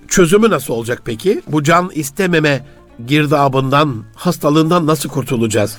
Çözümü 0.08 0.50
nasıl 0.50 0.74
olacak 0.74 1.02
peki? 1.04 1.42
Bu 1.48 1.62
can 1.62 1.90
istememe 1.94 2.66
girdabından, 3.06 4.04
hastalığından 4.14 4.86
nasıl 4.86 5.08
kurtulacağız? 5.08 5.78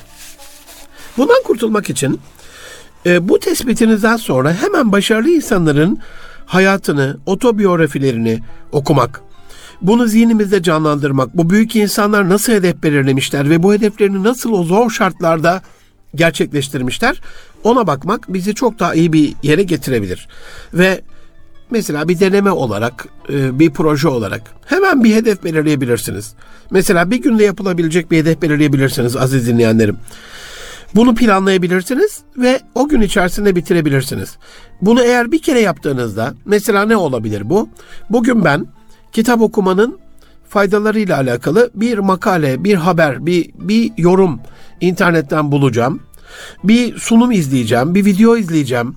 Bundan 1.18 1.44
kurtulmak 1.44 1.90
için 1.90 2.20
e, 3.06 3.30
bu 3.30 3.40
tespitinizden 3.40 4.18
sonra 4.18 4.54
hemen 4.54 4.92
başarılı 4.92 5.30
insanların 5.30 6.00
hayatını, 6.46 7.18
otobiyografilerini 7.26 8.40
okumak, 8.72 9.22
bunu 9.82 10.08
zihnimizde 10.08 10.64
canlandırmak, 10.64 11.38
bu 11.38 11.50
büyük 11.50 11.76
insanlar 11.76 12.30
nasıl 12.30 12.54
hedef 12.54 12.84
belirlemişler 12.84 13.50
ve 13.50 13.64
bu 13.64 13.74
hedeflerini 13.74 14.24
nasıl 14.24 14.52
o 14.52 14.64
zor 14.64 14.90
şartlarda 14.90 15.62
gerçekleştirmişler, 16.16 17.22
ona 17.64 17.88
bakmak 17.88 18.34
bizi 18.34 18.56
çok 18.56 18.80
daha 18.80 18.94
iyi 18.94 19.14
bir 19.14 19.34
yere 19.44 19.64
getirebilir. 19.64 20.28
Ve 20.74 21.02
mesela 21.72 22.08
bir 22.08 22.20
deneme 22.20 22.52
olarak, 22.52 23.08
e, 23.30 23.60
bir 23.60 23.70
proje 23.70 24.08
olarak 24.08 24.42
hemen 24.66 25.04
bir 25.04 25.16
hedef 25.16 25.44
belirleyebilirsiniz. 25.44 26.34
Mesela 26.72 27.12
bir 27.12 27.22
günde 27.22 27.44
yapılabilecek 27.44 28.12
bir 28.12 28.18
hedef 28.18 28.42
belirleyebilirsiniz 28.42 29.16
aziz 29.16 29.48
dinleyenlerim. 29.48 29.98
Bunu 30.96 31.16
planlayabilirsiniz 31.16 32.20
ve 32.38 32.60
o 32.76 32.88
gün 32.88 33.02
içerisinde 33.02 33.56
bitirebilirsiniz. 33.56 34.38
Bunu 34.82 35.02
eğer 35.02 35.32
bir 35.32 35.42
kere 35.42 35.60
yaptığınızda 35.60 36.34
mesela 36.46 36.86
ne 36.86 36.98
olabilir 36.98 37.50
bu? 37.50 37.70
Bugün 38.10 38.46
ben 38.46 38.68
kitap 39.12 39.42
okumanın 39.42 40.00
faydalarıyla 40.50 41.18
alakalı 41.18 41.72
bir 41.76 41.98
makale, 41.98 42.64
bir 42.64 42.76
haber, 42.76 43.26
bir, 43.26 43.52
bir 43.56 43.92
yorum 43.98 44.40
internetten 44.82 45.52
bulacağım. 45.52 46.00
Bir 46.64 46.98
sunum 46.98 47.32
izleyeceğim, 47.32 47.96
bir 47.96 48.06
video 48.06 48.38
izleyeceğim, 48.38 48.96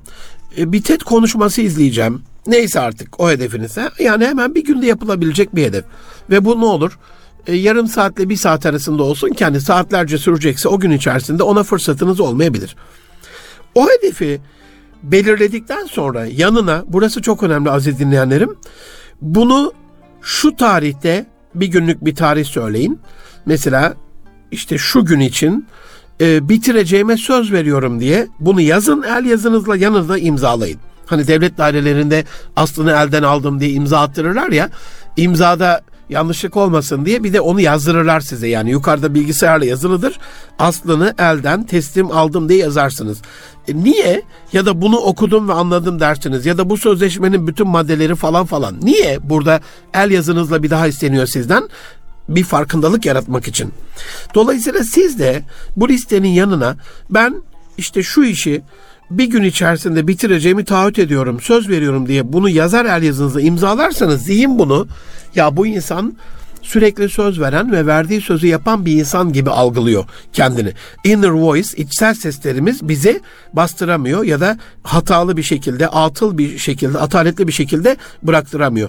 e, 0.58 0.72
bir 0.72 0.82
TED 0.82 1.00
konuşması 1.00 1.62
izleyeceğim. 1.62 2.22
Neyse 2.46 2.80
artık 2.80 3.20
o 3.20 3.30
hedefinizse 3.30 3.90
yani 3.98 4.26
hemen 4.26 4.54
bir 4.54 4.64
günde 4.64 4.86
yapılabilecek 4.86 5.56
bir 5.56 5.64
hedef. 5.64 5.84
Ve 6.30 6.44
bu 6.44 6.60
ne 6.60 6.64
olur? 6.64 6.98
e, 7.46 7.54
yarım 7.54 7.86
saatle 7.86 8.28
bir 8.28 8.36
saat 8.36 8.66
arasında 8.66 9.02
olsun 9.02 9.28
kendi 9.28 9.60
saatlerce 9.60 10.18
sürecekse 10.18 10.68
o 10.68 10.80
gün 10.80 10.90
içerisinde 10.90 11.42
ona 11.42 11.62
fırsatınız 11.62 12.20
olmayabilir. 12.20 12.76
O 13.74 13.86
hedefi 13.88 14.40
belirledikten 15.02 15.86
sonra 15.86 16.26
yanına 16.26 16.84
burası 16.86 17.22
çok 17.22 17.42
önemli 17.42 17.70
aziz 17.70 17.98
dinleyenlerim. 17.98 18.56
Bunu 19.20 19.72
şu 20.22 20.56
tarihte 20.56 21.26
bir 21.54 21.66
günlük 21.66 22.04
bir 22.04 22.14
tarih 22.14 22.44
söyleyin. 22.44 23.00
Mesela 23.46 23.94
işte 24.50 24.78
şu 24.78 25.04
gün 25.04 25.20
için 25.20 25.66
e, 26.20 26.48
bitireceğime 26.48 27.16
söz 27.16 27.52
veriyorum 27.52 28.00
diye 28.00 28.28
bunu 28.40 28.60
yazın 28.60 29.02
el 29.02 29.24
yazınızla 29.24 29.76
yanınızda 29.76 30.18
imzalayın. 30.18 30.78
Hani 31.06 31.26
devlet 31.26 31.58
dairelerinde 31.58 32.24
aslını 32.56 32.90
elden 32.90 33.22
aldım 33.22 33.60
diye 33.60 33.70
imza 33.70 34.00
attırırlar 34.00 34.48
ya 34.48 34.70
imzada 35.16 35.82
yanlışlık 36.08 36.56
olmasın 36.56 37.04
diye 37.04 37.24
bir 37.24 37.32
de 37.32 37.40
onu 37.40 37.60
yazdırırlar 37.60 38.20
size. 38.20 38.48
Yani 38.48 38.70
yukarıda 38.70 39.14
bilgisayarla 39.14 39.64
yazılıdır. 39.64 40.18
Aslını 40.58 41.14
elden 41.18 41.66
teslim 41.66 42.10
aldım 42.10 42.48
diye 42.48 42.58
yazarsınız. 42.58 43.22
E 43.68 43.76
niye? 43.76 44.22
Ya 44.52 44.66
da 44.66 44.82
bunu 44.82 44.96
okudum 44.96 45.48
ve 45.48 45.52
anladım 45.52 46.00
dersiniz. 46.00 46.46
Ya 46.46 46.58
da 46.58 46.70
bu 46.70 46.76
sözleşmenin 46.76 47.46
bütün 47.46 47.68
maddeleri 47.68 48.14
falan 48.14 48.46
falan. 48.46 48.76
Niye 48.82 49.18
burada 49.22 49.60
el 49.94 50.10
yazınızla 50.10 50.62
bir 50.62 50.70
daha 50.70 50.86
isteniyor 50.86 51.26
sizden? 51.26 51.68
bir 52.28 52.44
farkındalık 52.44 53.06
yaratmak 53.06 53.48
için. 53.48 53.72
Dolayısıyla 54.34 54.84
siz 54.84 55.18
de 55.18 55.42
bu 55.76 55.88
listenin 55.88 56.28
yanına 56.28 56.76
ben 57.10 57.42
işte 57.78 58.02
şu 58.02 58.22
işi 58.22 58.62
bir 59.10 59.24
gün 59.24 59.42
içerisinde 59.42 60.08
bitireceğimi 60.08 60.64
taahhüt 60.64 60.98
ediyorum, 60.98 61.40
söz 61.40 61.68
veriyorum 61.68 62.08
diye 62.08 62.32
bunu 62.32 62.48
yazar 62.48 62.84
el 62.84 63.02
yazınızda 63.02 63.40
imzalarsanız 63.40 64.22
zihin 64.22 64.58
bunu 64.58 64.86
ya 65.34 65.56
bu 65.56 65.66
insan 65.66 66.16
sürekli 66.62 67.08
söz 67.08 67.40
veren 67.40 67.72
ve 67.72 67.86
verdiği 67.86 68.20
sözü 68.20 68.46
yapan 68.46 68.86
bir 68.86 68.92
insan 68.92 69.32
gibi 69.32 69.50
algılıyor 69.50 70.04
kendini. 70.32 70.72
Inner 71.04 71.30
voice, 71.30 71.76
içsel 71.76 72.14
seslerimiz 72.14 72.88
bizi 72.88 73.20
bastıramıyor 73.52 74.24
ya 74.24 74.40
da 74.40 74.58
hatalı 74.82 75.36
bir 75.36 75.42
şekilde, 75.42 75.88
atıl 75.88 76.38
bir 76.38 76.58
şekilde, 76.58 76.98
ataletli 76.98 77.48
bir 77.48 77.52
şekilde 77.52 77.96
bıraktıramıyor. 78.22 78.88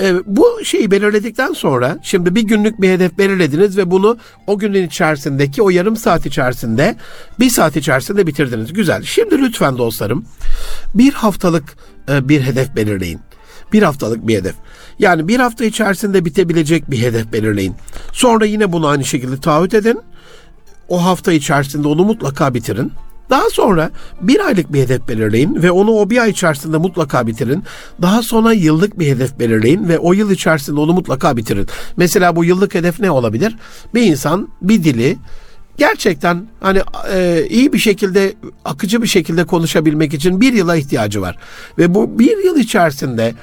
E, 0.00 0.14
bu 0.26 0.64
şeyi 0.64 0.90
belirledikten 0.90 1.52
sonra 1.52 1.98
şimdi 2.02 2.34
bir 2.34 2.42
günlük 2.42 2.80
bir 2.80 2.88
hedef 2.88 3.18
belirlediniz 3.18 3.76
ve 3.76 3.90
bunu 3.90 4.18
o 4.46 4.58
günün 4.58 4.86
içerisindeki 4.86 5.62
o 5.62 5.70
yarım 5.70 5.96
saat 5.96 6.26
içerisinde 6.26 6.96
bir 7.40 7.50
saat 7.50 7.76
içerisinde 7.76 8.26
bitirdiniz. 8.26 8.72
Güzel. 8.72 9.02
Şimdi 9.02 9.38
lütfen 9.38 9.78
dostlarım 9.78 10.24
bir 10.94 11.12
haftalık 11.12 11.76
e, 12.08 12.28
bir 12.28 12.40
hedef 12.40 12.76
belirleyin. 12.76 13.20
Bir 13.72 13.82
haftalık 13.82 14.26
bir 14.26 14.36
hedef. 14.36 14.54
Yani 14.98 15.28
bir 15.28 15.40
hafta 15.40 15.64
içerisinde 15.64 16.24
bitebilecek 16.24 16.90
bir 16.90 16.98
hedef 16.98 17.32
belirleyin. 17.32 17.74
Sonra 18.12 18.44
yine 18.44 18.72
bunu 18.72 18.86
aynı 18.86 19.04
şekilde 19.04 19.40
taahhüt 19.40 19.74
edin. 19.74 20.00
O 20.88 21.04
hafta 21.04 21.32
içerisinde 21.32 21.88
onu 21.88 22.04
mutlaka 22.04 22.54
bitirin. 22.54 22.92
Daha 23.30 23.50
sonra 23.50 23.90
bir 24.20 24.46
aylık 24.46 24.72
bir 24.72 24.80
hedef 24.80 25.08
belirleyin 25.08 25.62
ve 25.62 25.70
onu 25.70 25.90
o 25.90 26.10
bir 26.10 26.18
ay 26.18 26.30
içerisinde 26.30 26.76
mutlaka 26.76 27.26
bitirin. 27.26 27.64
Daha 28.02 28.22
sonra 28.22 28.52
yıllık 28.52 28.98
bir 28.98 29.06
hedef 29.06 29.38
belirleyin 29.38 29.88
ve 29.88 29.98
o 29.98 30.12
yıl 30.12 30.30
içerisinde 30.30 30.80
onu 30.80 30.92
mutlaka 30.92 31.36
bitirin. 31.36 31.66
Mesela 31.96 32.36
bu 32.36 32.44
yıllık 32.44 32.74
hedef 32.74 33.00
ne 33.00 33.10
olabilir? 33.10 33.56
Bir 33.94 34.02
insan 34.02 34.48
bir 34.62 34.84
dili 34.84 35.18
gerçekten 35.76 36.46
hani 36.60 36.80
e, 37.12 37.46
iyi 37.50 37.72
bir 37.72 37.78
şekilde 37.78 38.34
akıcı 38.64 39.02
bir 39.02 39.06
şekilde 39.06 39.44
konuşabilmek 39.44 40.14
için 40.14 40.40
bir 40.40 40.52
yıla 40.52 40.76
ihtiyacı 40.76 41.22
var. 41.22 41.38
Ve 41.78 41.94
bu 41.94 42.18
bir 42.18 42.44
yıl 42.44 42.56
içerisinde 42.56 43.34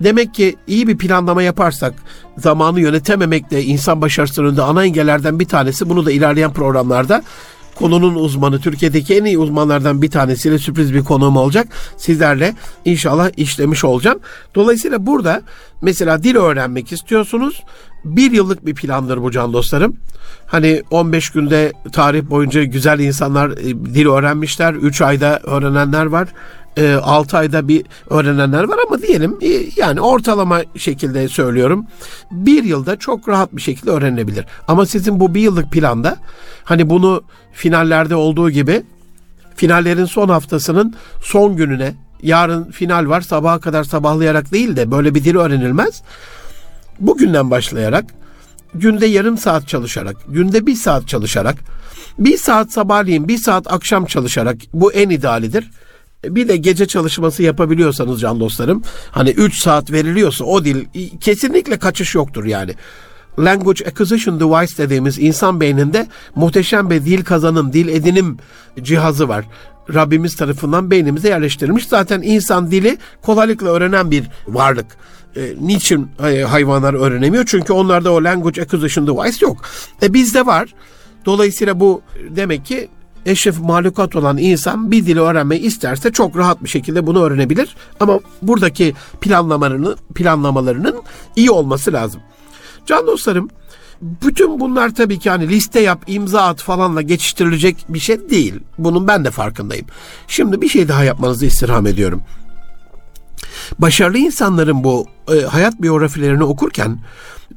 Demek 0.00 0.34
ki 0.34 0.56
iyi 0.66 0.88
bir 0.88 0.98
planlama 0.98 1.42
yaparsak 1.42 1.94
zamanı 2.38 2.80
yönetememek 2.80 3.50
de 3.50 3.64
insan 3.64 4.00
başarısının 4.00 4.56
da 4.56 4.64
ana 4.64 4.84
engellerden 4.84 5.40
bir 5.40 5.44
tanesi. 5.44 5.88
Bunu 5.88 6.06
da 6.06 6.12
ilerleyen 6.12 6.52
programlarda 6.52 7.22
konunun 7.74 8.14
uzmanı, 8.14 8.60
Türkiye'deki 8.60 9.14
en 9.14 9.24
iyi 9.24 9.38
uzmanlardan 9.38 10.02
bir 10.02 10.10
tanesiyle 10.10 10.58
sürpriz 10.58 10.94
bir 10.94 11.04
konuğum 11.04 11.36
olacak. 11.36 11.68
Sizlerle 11.96 12.54
inşallah 12.84 13.30
işlemiş 13.36 13.84
olacağım. 13.84 14.18
Dolayısıyla 14.54 15.06
burada 15.06 15.42
mesela 15.82 16.22
dil 16.22 16.36
öğrenmek 16.36 16.92
istiyorsunuz. 16.92 17.62
Bir 18.04 18.32
yıllık 18.32 18.66
bir 18.66 18.74
plandır 18.74 19.22
bu 19.22 19.30
can 19.30 19.52
dostlarım. 19.52 19.96
Hani 20.46 20.82
15 20.90 21.30
günde 21.30 21.72
tarih 21.92 22.22
boyunca 22.22 22.64
güzel 22.64 22.98
insanlar 22.98 23.50
e, 23.50 23.64
dil 23.94 24.06
öğrenmişler. 24.06 24.74
3 24.74 25.00
ayda 25.00 25.40
öğrenenler 25.44 26.06
var. 26.06 26.28
6 26.80 27.36
e, 27.36 27.38
ayda 27.38 27.68
bir 27.68 27.84
öğrenenler 28.10 28.64
var 28.64 28.78
ama 28.88 29.02
diyelim 29.02 29.38
e, 29.40 29.48
yani 29.76 30.00
ortalama 30.00 30.60
şekilde 30.76 31.28
söylüyorum. 31.28 31.86
Bir 32.30 32.64
yılda 32.64 32.96
çok 32.96 33.28
rahat 33.28 33.56
bir 33.56 33.60
şekilde 33.60 33.90
öğrenebilir. 33.90 34.46
Ama 34.68 34.86
sizin 34.86 35.20
bu 35.20 35.34
bir 35.34 35.40
yıllık 35.40 35.72
planda 35.72 36.16
hani 36.64 36.90
bunu 36.90 37.22
finallerde 37.52 38.14
olduğu 38.14 38.50
gibi 38.50 38.82
finallerin 39.56 40.04
son 40.04 40.28
haftasının 40.28 40.94
son 41.22 41.56
gününe 41.56 41.94
yarın 42.22 42.70
final 42.70 43.08
var 43.08 43.20
sabaha 43.20 43.60
kadar 43.60 43.84
sabahlayarak 43.84 44.52
değil 44.52 44.76
de 44.76 44.90
böyle 44.90 45.14
bir 45.14 45.24
dil 45.24 45.36
öğrenilmez. 45.36 46.02
Bugünden 47.00 47.50
başlayarak 47.50 48.04
günde 48.74 49.06
yarım 49.06 49.38
saat 49.38 49.68
çalışarak, 49.68 50.16
günde 50.28 50.66
bir 50.66 50.74
saat 50.74 51.08
çalışarak, 51.08 51.56
bir 52.18 52.36
saat 52.36 52.72
sabahleyin, 52.72 53.28
bir 53.28 53.38
saat 53.38 53.72
akşam 53.72 54.06
çalışarak 54.06 54.56
bu 54.72 54.92
en 54.92 55.10
idealidir. 55.10 55.70
Bir 56.24 56.48
de 56.48 56.56
gece 56.56 56.86
çalışması 56.86 57.42
yapabiliyorsanız 57.42 58.20
can 58.20 58.40
dostlarım, 58.40 58.82
hani 59.10 59.30
3 59.30 59.58
saat 59.58 59.92
veriliyorsa 59.92 60.44
o 60.44 60.64
dil 60.64 60.84
kesinlikle 61.20 61.78
kaçış 61.78 62.14
yoktur 62.14 62.44
yani. 62.44 62.74
Language 63.38 63.84
Acquisition 63.84 64.40
Device 64.40 64.78
dediğimiz 64.78 65.18
insan 65.18 65.60
beyninde 65.60 66.06
muhteşem 66.34 66.90
bir 66.90 67.04
dil 67.04 67.24
kazanım, 67.24 67.72
dil 67.72 67.88
edinim 67.88 68.36
cihazı 68.82 69.28
var. 69.28 69.44
Rabbimiz 69.94 70.36
tarafından 70.36 70.90
beynimize 70.90 71.28
yerleştirilmiş. 71.28 71.86
Zaten 71.86 72.22
insan 72.22 72.70
dili 72.70 72.98
kolaylıkla 73.22 73.68
öğrenen 73.68 74.10
bir 74.10 74.24
varlık. 74.46 74.86
E, 75.36 75.54
niçin 75.60 76.08
e, 76.24 76.42
hayvanlar 76.42 76.94
öğrenemiyor? 76.94 77.44
Çünkü 77.46 77.72
onlarda 77.72 78.12
o 78.12 78.24
language 78.24 78.62
acquisition 78.62 79.06
device 79.06 79.46
yok. 79.46 79.56
E 80.02 80.14
bizde 80.14 80.46
var. 80.46 80.74
Dolayısıyla 81.26 81.80
bu 81.80 82.02
demek 82.30 82.64
ki 82.66 82.88
eşref 83.26 83.60
mahlukat 83.60 84.16
olan 84.16 84.38
insan 84.38 84.90
bir 84.90 85.06
dili 85.06 85.20
öğrenmeyi 85.20 85.62
isterse 85.62 86.12
çok 86.12 86.36
rahat 86.36 86.64
bir 86.64 86.68
şekilde 86.68 87.06
bunu 87.06 87.22
öğrenebilir. 87.22 87.76
Ama 88.00 88.20
buradaki 88.42 88.94
planlamalarının 89.20 89.96
planlamalarının 90.14 91.02
iyi 91.36 91.50
olması 91.50 91.92
lazım. 91.92 92.20
Can 92.86 93.06
dostlarım 93.06 93.50
bütün 94.02 94.60
bunlar 94.60 94.94
tabii 94.94 95.18
ki 95.18 95.30
hani 95.30 95.48
liste 95.48 95.80
yap, 95.80 96.04
imza 96.06 96.42
at 96.42 96.62
falanla 96.62 97.02
geçiştirilecek 97.02 97.76
bir 97.88 97.98
şey 97.98 98.30
değil. 98.30 98.54
Bunun 98.78 99.08
ben 99.08 99.24
de 99.24 99.30
farkındayım. 99.30 99.86
Şimdi 100.28 100.60
bir 100.60 100.68
şey 100.68 100.88
daha 100.88 101.04
yapmanızı 101.04 101.46
istirham 101.46 101.86
ediyorum. 101.86 102.22
Başarılı 103.78 104.18
insanların 104.18 104.84
bu 104.84 105.06
e, 105.34 105.42
hayat 105.42 105.82
biyografilerini 105.82 106.44
okurken 106.44 106.98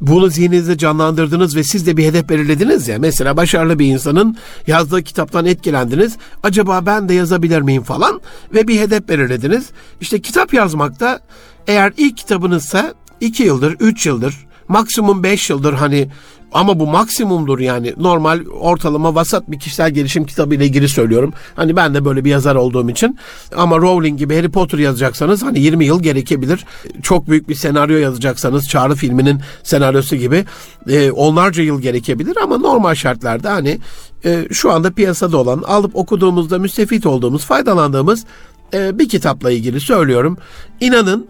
bunu 0.02 0.30
zihninizde 0.30 0.78
canlandırdınız 0.78 1.56
ve 1.56 1.64
siz 1.64 1.88
de 1.88 1.98
bir 1.98 2.06
hedef 2.06 2.30
belirlediniz 2.30 2.88
ya. 2.88 3.00
Mesela 3.00 3.38
başarılı 3.38 3.80
bir 3.80 3.86
insanın 3.86 4.38
yazdığı 4.68 5.04
kitaptan 5.04 5.46
etkilendiniz. 5.46 6.18
Acaba 6.44 6.86
ben 6.86 7.10
de 7.10 7.14
yazabilir 7.14 7.62
miyim 7.62 7.84
falan 7.84 8.22
ve 8.54 8.68
bir 8.68 8.80
hedef 8.80 9.08
belirlediniz. 9.08 9.70
İşte 10.02 10.22
kitap 10.22 10.54
yazmakta 10.54 11.20
eğer 11.68 11.94
ilk 11.98 12.18
kitabınızsa 12.18 12.94
2 13.22 13.44
yıldır, 13.44 13.76
3 13.80 14.06
yıldır, 14.06 14.48
maksimum 14.68 15.24
5 15.24 15.50
yıldır 15.50 15.74
hani 15.74 16.10
ama 16.56 16.80
bu 16.80 16.88
maksimumdur 16.88 17.60
yani. 17.60 17.94
Normal 17.98 18.46
ortalama 18.46 19.16
vasat 19.16 19.52
bir 19.52 19.60
kişisel 19.60 19.92
gelişim 19.92 20.26
kitabı 20.26 20.56
ile 20.56 20.66
ilgili 20.66 20.90
söylüyorum. 20.90 21.34
Hani 21.56 21.76
ben 21.76 21.94
de 21.94 22.06
böyle 22.06 22.26
bir 22.26 22.30
yazar 22.30 22.56
olduğum 22.56 22.90
için. 22.90 23.18
Ama 23.56 23.78
Rowling 23.78 24.20
gibi 24.20 24.36
Harry 24.36 24.50
Potter 24.50 24.78
yazacaksanız 24.78 25.44
hani 25.44 25.60
20 25.60 25.86
yıl 25.86 26.04
gerekebilir. 26.04 26.66
Çok 27.02 27.30
büyük 27.30 27.50
bir 27.50 27.56
senaryo 27.56 27.98
yazacaksanız 27.98 28.68
Çağrı 28.68 28.96
filminin 28.96 29.42
senaryosu 29.64 30.16
gibi 30.16 30.46
e, 30.90 31.12
onlarca 31.12 31.64
yıl 31.64 31.82
gerekebilir. 31.82 32.38
Ama 32.44 32.58
normal 32.58 32.96
şartlarda 32.96 33.52
hani 33.52 33.80
e, 34.26 34.48
şu 34.52 34.72
anda 34.72 34.92
piyasada 34.92 35.38
olan 35.38 35.62
alıp 35.62 35.96
okuduğumuzda 35.96 36.60
müstefit 36.60 37.06
olduğumuz, 37.06 37.46
faydalandığımız 37.46 38.26
e, 38.74 39.00
bir 39.00 39.10
kitapla 39.10 39.52
ilgili 39.52 39.80
söylüyorum. 39.80 40.38
İnanın 40.80 41.28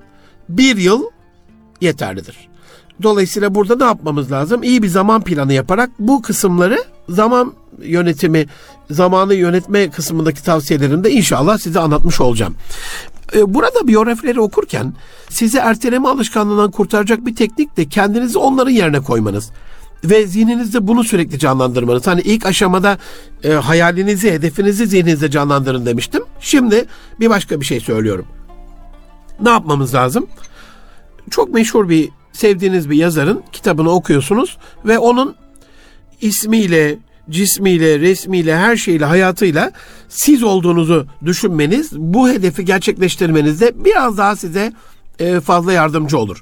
bir 0.49 0.77
yıl 0.77 1.03
yeterlidir. 1.81 2.54
Dolayısıyla 3.03 3.55
burada 3.55 3.75
ne 3.75 3.83
yapmamız 3.83 4.31
lazım? 4.31 4.63
İyi 4.63 4.83
bir 4.83 4.87
zaman 4.87 5.21
planı 5.21 5.53
yaparak 5.53 5.89
bu 5.99 6.21
kısımları 6.21 6.77
zaman 7.09 7.53
yönetimi, 7.81 8.45
zamanı 8.91 9.33
yönetme 9.33 9.89
kısmındaki 9.89 10.43
tavsiyelerimde 10.43 11.11
inşallah 11.11 11.57
size 11.57 11.79
anlatmış 11.79 12.21
olacağım. 12.21 12.55
Ee, 13.35 13.53
burada 13.53 13.87
biyografileri 13.87 14.39
okurken 14.39 14.93
sizi 15.29 15.57
erteleme 15.57 16.07
alışkanlığından 16.07 16.71
kurtaracak 16.71 17.25
bir 17.25 17.35
teknik 17.35 17.77
de 17.77 17.85
kendinizi 17.85 18.37
onların 18.37 18.71
yerine 18.71 18.99
koymanız 18.99 19.51
ve 20.03 20.27
zihninizde 20.27 20.87
bunu 20.87 21.03
sürekli 21.03 21.39
canlandırmanız. 21.39 22.07
Hani 22.07 22.21
ilk 22.21 22.45
aşamada 22.45 22.97
e, 23.43 23.53
hayalinizi, 23.53 24.31
hedefinizi 24.31 24.87
zihninizde 24.87 25.31
canlandırın 25.31 25.85
demiştim. 25.85 26.23
Şimdi 26.39 26.85
bir 27.19 27.29
başka 27.29 27.61
bir 27.61 27.65
şey 27.65 27.79
söylüyorum. 27.79 28.25
Ne 29.41 29.49
yapmamız 29.49 29.93
lazım? 29.93 30.27
Çok 31.29 31.53
meşhur 31.53 31.89
bir 31.89 32.09
sevdiğiniz 32.35 32.89
bir 32.89 32.95
yazarın 32.95 33.43
kitabını 33.51 33.89
okuyorsunuz 33.89 34.57
ve 34.85 34.99
onun 34.99 35.35
ismiyle, 36.21 36.97
cismiyle, 37.29 37.99
resmiyle, 37.99 38.57
her 38.57 38.75
şeyle, 38.77 39.05
hayatıyla 39.05 39.71
siz 40.09 40.43
olduğunuzu 40.43 41.07
düşünmeniz 41.25 41.91
bu 41.97 42.29
hedefi 42.29 42.65
gerçekleştirmenizde 42.65 43.85
biraz 43.85 44.17
daha 44.17 44.35
size 44.35 44.73
e, 45.19 45.39
fazla 45.39 45.73
yardımcı 45.73 46.17
olur 46.17 46.41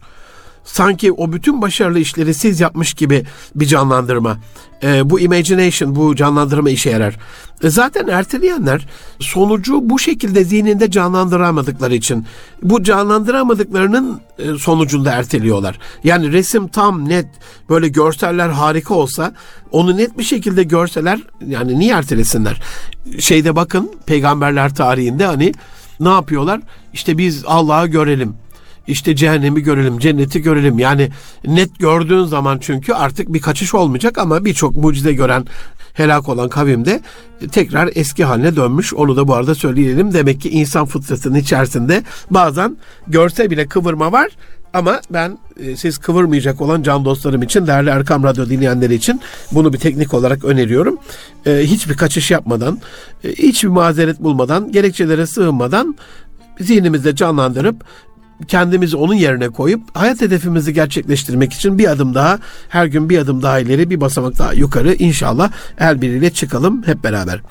sanki 0.63 1.11
o 1.11 1.31
bütün 1.31 1.61
başarılı 1.61 1.99
işleri 1.99 2.33
siz 2.33 2.59
yapmış 2.59 2.93
gibi 2.93 3.25
bir 3.55 3.65
canlandırma. 3.65 4.37
E, 4.83 5.09
bu 5.09 5.19
imagination, 5.19 5.95
bu 5.95 6.15
canlandırma 6.15 6.69
işe 6.69 6.89
yarar. 6.89 7.17
E, 7.63 7.69
zaten 7.69 8.07
erteleyenler 8.07 8.87
sonucu 9.19 9.89
bu 9.89 9.99
şekilde 9.99 10.43
zihninde 10.43 10.91
canlandıramadıkları 10.91 11.95
için 11.95 12.25
bu 12.63 12.83
canlandıramadıklarının 12.83 14.21
e, 14.39 14.57
sonucunda 14.57 15.11
erteliyorlar. 15.11 15.79
Yani 16.03 16.31
resim 16.31 16.67
tam 16.67 17.09
net 17.09 17.27
böyle 17.69 17.87
görseller 17.87 18.49
harika 18.49 18.93
olsa 18.93 19.33
onu 19.71 19.97
net 19.97 20.17
bir 20.17 20.23
şekilde 20.23 20.63
görseler 20.63 21.19
yani 21.47 21.79
niye 21.79 21.93
ertelesinler? 21.93 22.61
Şeyde 23.19 23.55
bakın 23.55 23.91
peygamberler 24.05 24.75
tarihinde 24.75 25.25
hani 25.25 25.53
ne 25.99 26.09
yapıyorlar? 26.09 26.61
İşte 26.93 27.17
biz 27.17 27.43
Allah'ı 27.45 27.87
görelim 27.87 28.35
işte 28.87 29.15
cehennemi 29.15 29.61
görelim, 29.63 29.99
cenneti 29.99 30.41
görelim. 30.41 30.79
Yani 30.79 31.09
net 31.47 31.79
gördüğün 31.79 32.25
zaman 32.25 32.59
çünkü 32.61 32.93
artık 32.93 33.33
bir 33.33 33.41
kaçış 33.41 33.73
olmayacak 33.73 34.17
ama 34.17 34.45
birçok 34.45 34.75
mucize 34.75 35.13
gören 35.13 35.45
helak 35.93 36.29
olan 36.29 36.49
kavimde 36.49 37.01
tekrar 37.51 37.89
eski 37.95 38.23
haline 38.23 38.55
dönmüş. 38.55 38.93
Onu 38.93 39.15
da 39.15 39.27
bu 39.27 39.33
arada 39.33 39.55
söyleyelim. 39.55 40.13
Demek 40.13 40.41
ki 40.41 40.49
insan 40.49 40.85
fıtratının 40.85 41.35
içerisinde 41.35 42.03
bazen 42.31 42.77
görse 43.07 43.49
bile 43.49 43.67
kıvırma 43.67 44.11
var. 44.11 44.29
Ama 44.73 45.01
ben 45.09 45.37
e, 45.59 45.75
siz 45.75 45.97
kıvırmayacak 45.97 46.61
olan 46.61 46.83
can 46.83 47.05
dostlarım 47.05 47.41
için, 47.41 47.67
değerli 47.67 47.89
Erkam 47.89 48.23
Radyo 48.23 48.49
dinleyenleri 48.49 48.95
için 48.95 49.21
bunu 49.51 49.73
bir 49.73 49.77
teknik 49.77 50.13
olarak 50.13 50.45
öneriyorum. 50.45 50.97
E, 51.45 51.59
hiçbir 51.63 51.97
kaçış 51.97 52.31
yapmadan, 52.31 52.79
e, 53.23 53.29
hiçbir 53.29 53.69
mazeret 53.69 54.19
bulmadan, 54.19 54.71
gerekçelere 54.71 55.27
sığınmadan 55.27 55.95
zihnimizde 56.59 57.15
canlandırıp 57.15 57.83
kendimizi 58.47 58.97
onun 58.97 59.13
yerine 59.13 59.49
koyup 59.49 59.81
hayat 59.93 60.21
hedefimizi 60.21 60.73
gerçekleştirmek 60.73 61.53
için 61.53 61.77
bir 61.77 61.91
adım 61.91 62.15
daha 62.15 62.39
her 62.69 62.85
gün 62.85 63.09
bir 63.09 63.17
adım 63.17 63.41
daha 63.41 63.59
ileri 63.59 63.89
bir 63.89 64.01
basamak 64.01 64.39
daha 64.39 64.53
yukarı 64.53 64.93
inşallah 64.93 65.51
el 65.79 66.01
biriyle 66.01 66.29
çıkalım 66.29 66.83
hep 66.87 67.03
beraber. 67.03 67.41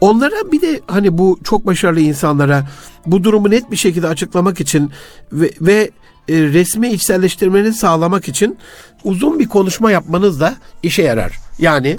Onlara 0.00 0.52
bir 0.52 0.60
de 0.62 0.80
hani 0.86 1.18
bu 1.18 1.38
çok 1.44 1.66
başarılı 1.66 2.00
insanlara 2.00 2.68
bu 3.06 3.24
durumu 3.24 3.50
net 3.50 3.70
bir 3.70 3.76
şekilde 3.76 4.08
açıklamak 4.08 4.60
için 4.60 4.90
ve, 5.32 5.50
ve 5.60 5.90
e, 6.28 6.34
resmi 6.42 6.88
içselleştirmeni 6.88 7.72
sağlamak 7.72 8.28
için 8.28 8.58
uzun 9.04 9.38
bir 9.38 9.48
konuşma 9.48 9.90
yapmanız 9.90 10.40
da 10.40 10.54
işe 10.82 11.02
yarar. 11.02 11.38
Yani 11.58 11.96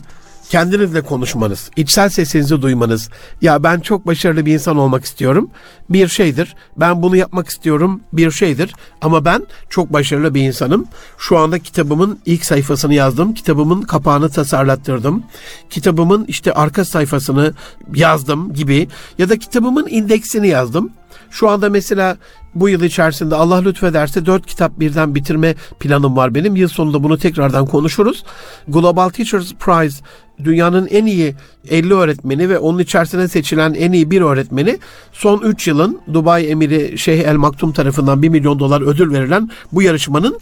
kendinizle 0.49 1.01
konuşmanız, 1.01 1.71
içsel 1.75 2.10
sesinizi 2.10 2.62
duymanız, 2.62 3.10
ya 3.41 3.63
ben 3.63 3.79
çok 3.79 4.08
başarılı 4.08 4.45
bir 4.45 4.53
insan 4.53 4.77
olmak 4.77 5.05
istiyorum 5.05 5.49
bir 5.89 6.08
şeydir. 6.08 6.55
Ben 6.77 7.01
bunu 7.01 7.15
yapmak 7.15 7.47
istiyorum 7.47 8.01
bir 8.13 8.31
şeydir. 8.31 8.73
Ama 9.01 9.25
ben 9.25 9.47
çok 9.69 9.93
başarılı 9.93 10.36
bir 10.36 10.41
insanım. 10.41 10.86
Şu 11.17 11.38
anda 11.38 11.60
kitabımın 11.60 12.19
ilk 12.25 12.45
sayfasını 12.45 12.93
yazdım. 12.93 13.34
Kitabımın 13.34 13.81
kapağını 13.81 14.29
tasarlattırdım. 14.29 15.23
Kitabımın 15.69 16.25
işte 16.27 16.53
arka 16.53 16.86
sayfasını 16.86 17.53
yazdım 17.95 18.53
gibi 18.53 18.88
ya 19.17 19.29
da 19.29 19.38
kitabımın 19.39 19.88
indeksini 19.88 20.47
yazdım. 20.47 20.89
Şu 21.31 21.49
anda 21.49 21.69
mesela 21.69 22.17
bu 22.55 22.69
yıl 22.69 22.84
içerisinde 22.84 23.36
Allah 23.36 23.62
lütfederse 23.62 24.25
dört 24.25 24.45
kitap 24.45 24.79
birden 24.79 25.15
bitirme 25.15 25.55
planım 25.79 26.15
var 26.15 26.36
benim. 26.36 26.55
Yıl 26.55 26.67
sonunda 26.67 27.03
bunu 27.03 27.17
tekrardan 27.17 27.65
konuşuruz. 27.65 28.23
Global 28.67 29.10
Teachers 29.10 29.53
Prize 29.53 30.03
dünyanın 30.43 30.88
en 30.88 31.06
iyi 31.06 31.36
50 31.69 31.93
öğretmeni 31.93 32.50
ve 32.50 32.60
onun 32.60 32.80
içerisine 32.80 33.28
seçilen 33.28 33.74
en 33.74 33.91
iyi 33.91 34.12
bir 34.12 34.21
öğretmeni 34.21 34.80
son 35.13 35.41
3 35.41 35.67
yılın 35.67 36.00
Dubai 36.13 36.45
Emiri 36.45 36.98
Şeyh 36.98 37.19
El 37.19 37.36
Maktum 37.36 37.71
tarafından 37.71 38.21
1 38.21 38.30
milyon 38.30 38.60
dolar 38.60 38.82
ödül 38.82 39.13
verilen 39.13 39.50
bu 39.71 39.82
yarışmanın 39.82 40.39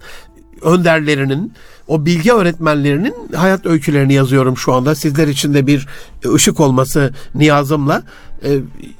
önderlerinin, 0.61 1.53
o 1.87 2.05
bilgi 2.05 2.33
öğretmenlerinin 2.33 3.15
hayat 3.35 3.65
öykülerini 3.65 4.13
yazıyorum 4.13 4.57
şu 4.57 4.73
anda. 4.73 4.95
Sizler 4.95 5.27
için 5.27 5.53
de 5.53 5.67
bir 5.67 5.87
ışık 6.33 6.59
olması 6.59 7.13
niyazımla. 7.35 8.03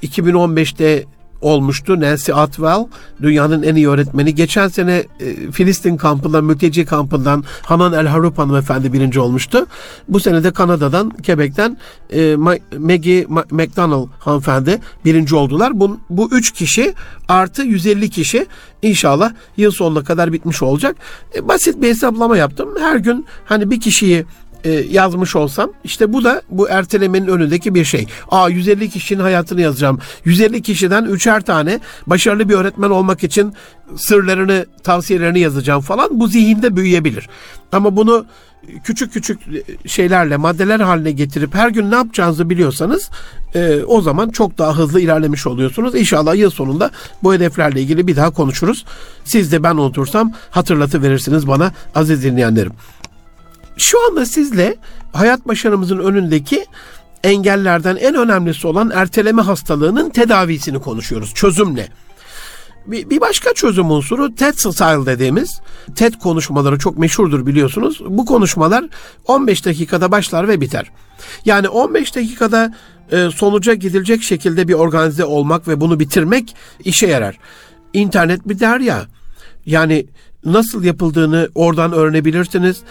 2015'te 0.02 1.04
olmuştu. 1.44 2.00
Nancy 2.00 2.32
Atwell 2.32 2.86
dünyanın 3.22 3.62
en 3.62 3.74
iyi 3.74 3.88
öğretmeni. 3.88 4.34
Geçen 4.34 4.68
sene 4.68 5.04
e, 5.20 5.50
Filistin 5.50 5.96
kampından, 5.96 6.44
mülteci 6.44 6.84
kampından 6.84 7.44
Hanan 7.62 7.92
El 7.92 8.06
Harup 8.06 8.38
hanımefendi 8.38 8.92
birinci 8.92 9.20
olmuştu. 9.20 9.66
Bu 10.08 10.20
sene 10.20 10.44
de 10.44 10.50
Kanada'dan, 10.50 11.10
Quebec'ten 11.10 11.78
e, 12.12 12.36
Maggie 12.78 13.26
McDonald 13.50 14.08
hanımefendi 14.18 14.80
birinci 15.04 15.34
oldular. 15.34 15.80
Bu, 15.80 15.98
bu 16.10 16.28
üç 16.32 16.52
kişi 16.52 16.94
artı 17.28 17.62
150 17.62 18.10
kişi 18.10 18.46
inşallah 18.82 19.32
yıl 19.56 19.70
sonuna 19.70 20.04
kadar 20.04 20.32
bitmiş 20.32 20.62
olacak. 20.62 20.96
E, 21.34 21.48
basit 21.48 21.82
bir 21.82 21.88
hesaplama 21.88 22.36
yaptım. 22.36 22.68
Her 22.80 22.96
gün 22.96 23.26
hani 23.44 23.70
bir 23.70 23.80
kişiyi 23.80 24.24
e, 24.64 24.70
yazmış 24.70 25.36
olsam 25.36 25.70
işte 25.84 26.12
bu 26.12 26.24
da 26.24 26.42
bu 26.50 26.68
ertelemenin 26.68 27.26
önündeki 27.26 27.74
bir 27.74 27.84
şey. 27.84 28.06
Aa 28.30 28.48
150 28.48 28.90
kişinin 28.90 29.20
hayatını 29.20 29.60
yazacağım. 29.60 29.98
150 30.24 30.62
kişiden 30.62 31.04
üçer 31.04 31.40
tane 31.40 31.80
başarılı 32.06 32.48
bir 32.48 32.54
öğretmen 32.54 32.90
olmak 32.90 33.24
için 33.24 33.54
sırlarını, 33.96 34.66
tavsiyelerini 34.82 35.40
yazacağım 35.40 35.80
falan. 35.80 36.20
Bu 36.20 36.28
zihinde 36.28 36.76
büyüyebilir. 36.76 37.28
Ama 37.72 37.96
bunu 37.96 38.26
küçük 38.84 39.12
küçük 39.12 39.40
şeylerle 39.86 40.36
maddeler 40.36 40.80
haline 40.80 41.12
getirip 41.12 41.54
her 41.54 41.68
gün 41.68 41.90
ne 41.90 41.94
yapacağınızı 41.94 42.50
biliyorsanız 42.50 43.10
e, 43.54 43.82
o 43.86 44.00
zaman 44.00 44.30
çok 44.30 44.58
daha 44.58 44.76
hızlı 44.76 45.00
ilerlemiş 45.00 45.46
oluyorsunuz. 45.46 45.94
İnşallah 45.94 46.34
yıl 46.34 46.50
sonunda 46.50 46.90
bu 47.22 47.34
hedeflerle 47.34 47.80
ilgili 47.80 48.06
bir 48.06 48.16
daha 48.16 48.30
konuşuruz. 48.30 48.84
Siz 49.24 49.52
de 49.52 49.62
ben 49.62 49.74
unutursam 49.74 50.32
hatırlatı 50.50 51.02
verirsiniz 51.02 51.48
bana 51.48 51.72
aziz 51.94 52.24
dinleyenlerim. 52.24 52.72
Şu 53.76 54.06
anda 54.08 54.26
sizle 54.26 54.76
hayat 55.12 55.48
başarımızın 55.48 55.98
önündeki 55.98 56.66
engellerden 57.24 57.96
en 57.96 58.14
önemlisi 58.14 58.66
olan 58.66 58.90
erteleme 58.94 59.42
hastalığının 59.42 60.10
tedavisini 60.10 60.80
konuşuyoruz. 60.80 61.34
Çözüm 61.34 61.76
ne? 61.76 61.88
Bir, 62.86 63.20
başka 63.20 63.54
çözüm 63.54 63.90
unsuru 63.90 64.34
TED 64.34 64.54
Style 64.54 65.06
dediğimiz 65.06 65.60
TED 65.96 66.14
konuşmaları 66.14 66.78
çok 66.78 66.98
meşhurdur 66.98 67.46
biliyorsunuz. 67.46 68.00
Bu 68.08 68.26
konuşmalar 68.26 68.84
15 69.26 69.64
dakikada 69.64 70.10
başlar 70.10 70.48
ve 70.48 70.60
biter. 70.60 70.90
Yani 71.44 71.68
15 71.68 72.16
dakikada 72.16 72.74
e, 73.12 73.30
sonuca 73.34 73.74
gidilecek 73.74 74.22
şekilde 74.22 74.68
bir 74.68 74.74
organize 74.74 75.24
olmak 75.24 75.68
ve 75.68 75.80
bunu 75.80 76.00
bitirmek 76.00 76.56
işe 76.84 77.06
yarar. 77.06 77.38
İnternet 77.92 78.48
bir 78.48 78.60
derya. 78.60 79.06
Yani 79.66 80.06
nasıl 80.44 80.84
yapıldığını 80.84 81.48
oradan 81.54 81.92
öğrenebilirsiniz. 81.92 82.82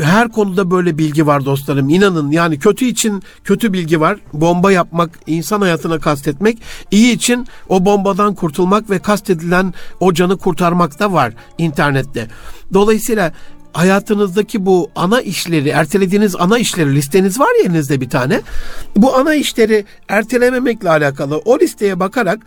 Her 0.00 0.28
konuda 0.28 0.70
böyle 0.70 0.98
bilgi 0.98 1.26
var 1.26 1.44
dostlarım. 1.44 1.88
İnanın 1.88 2.30
yani 2.30 2.58
kötü 2.58 2.84
için 2.84 3.22
kötü 3.44 3.72
bilgi 3.72 4.00
var. 4.00 4.18
Bomba 4.32 4.72
yapmak, 4.72 5.18
insan 5.26 5.60
hayatına 5.60 5.98
kastetmek. 5.98 6.58
iyi 6.90 7.14
için 7.14 7.46
o 7.68 7.84
bombadan 7.84 8.34
kurtulmak 8.34 8.90
ve 8.90 8.98
kastedilen 8.98 9.74
o 10.00 10.14
canı 10.14 10.38
kurtarmak 10.38 10.98
da 10.98 11.12
var 11.12 11.32
internette. 11.58 12.28
Dolayısıyla 12.72 13.32
hayatınızdaki 13.72 14.66
bu 14.66 14.90
ana 14.96 15.20
işleri, 15.20 15.68
ertelediğiniz 15.68 16.36
ana 16.36 16.58
işleri 16.58 16.94
listeniz 16.94 17.40
var 17.40 17.58
ya 17.58 17.64
elinizde 17.64 18.00
bir 18.00 18.10
tane. 18.10 18.40
Bu 18.96 19.16
ana 19.16 19.34
işleri 19.34 19.84
ertelememekle 20.08 20.90
alakalı 20.90 21.38
o 21.44 21.58
listeye 21.58 22.00
bakarak 22.00 22.40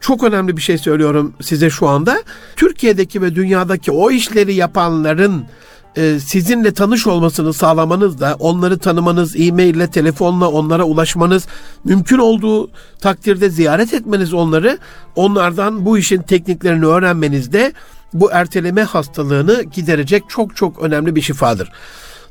çok 0.00 0.24
önemli 0.24 0.56
bir 0.56 0.62
şey 0.62 0.78
söylüyorum 0.78 1.34
size 1.40 1.70
şu 1.70 1.88
anda. 1.88 2.22
Türkiye'deki 2.56 3.22
ve 3.22 3.34
dünyadaki 3.34 3.92
o 3.92 4.10
işleri 4.10 4.54
yapanların 4.54 5.44
e, 5.96 6.18
sizinle 6.20 6.74
tanış 6.74 7.06
olmasını 7.06 7.52
sağlamanız 7.52 8.20
da 8.20 8.36
onları 8.38 8.78
tanımanız, 8.78 9.36
e-mail 9.36 9.74
ile 9.74 9.90
telefonla 9.90 10.48
onlara 10.50 10.84
ulaşmanız, 10.84 11.46
mümkün 11.84 12.18
olduğu 12.18 12.70
takdirde 13.00 13.50
ziyaret 13.50 13.94
etmeniz 13.94 14.34
onları, 14.34 14.78
onlardan 15.16 15.86
bu 15.86 15.98
işin 15.98 16.22
tekniklerini 16.22 16.86
öğrenmeniz 16.86 17.52
de 17.52 17.72
bu 18.12 18.32
erteleme 18.32 18.82
hastalığını 18.82 19.62
giderecek 19.62 20.24
çok 20.28 20.56
çok 20.56 20.82
önemli 20.82 21.16
bir 21.16 21.22
şifadır. 21.22 21.72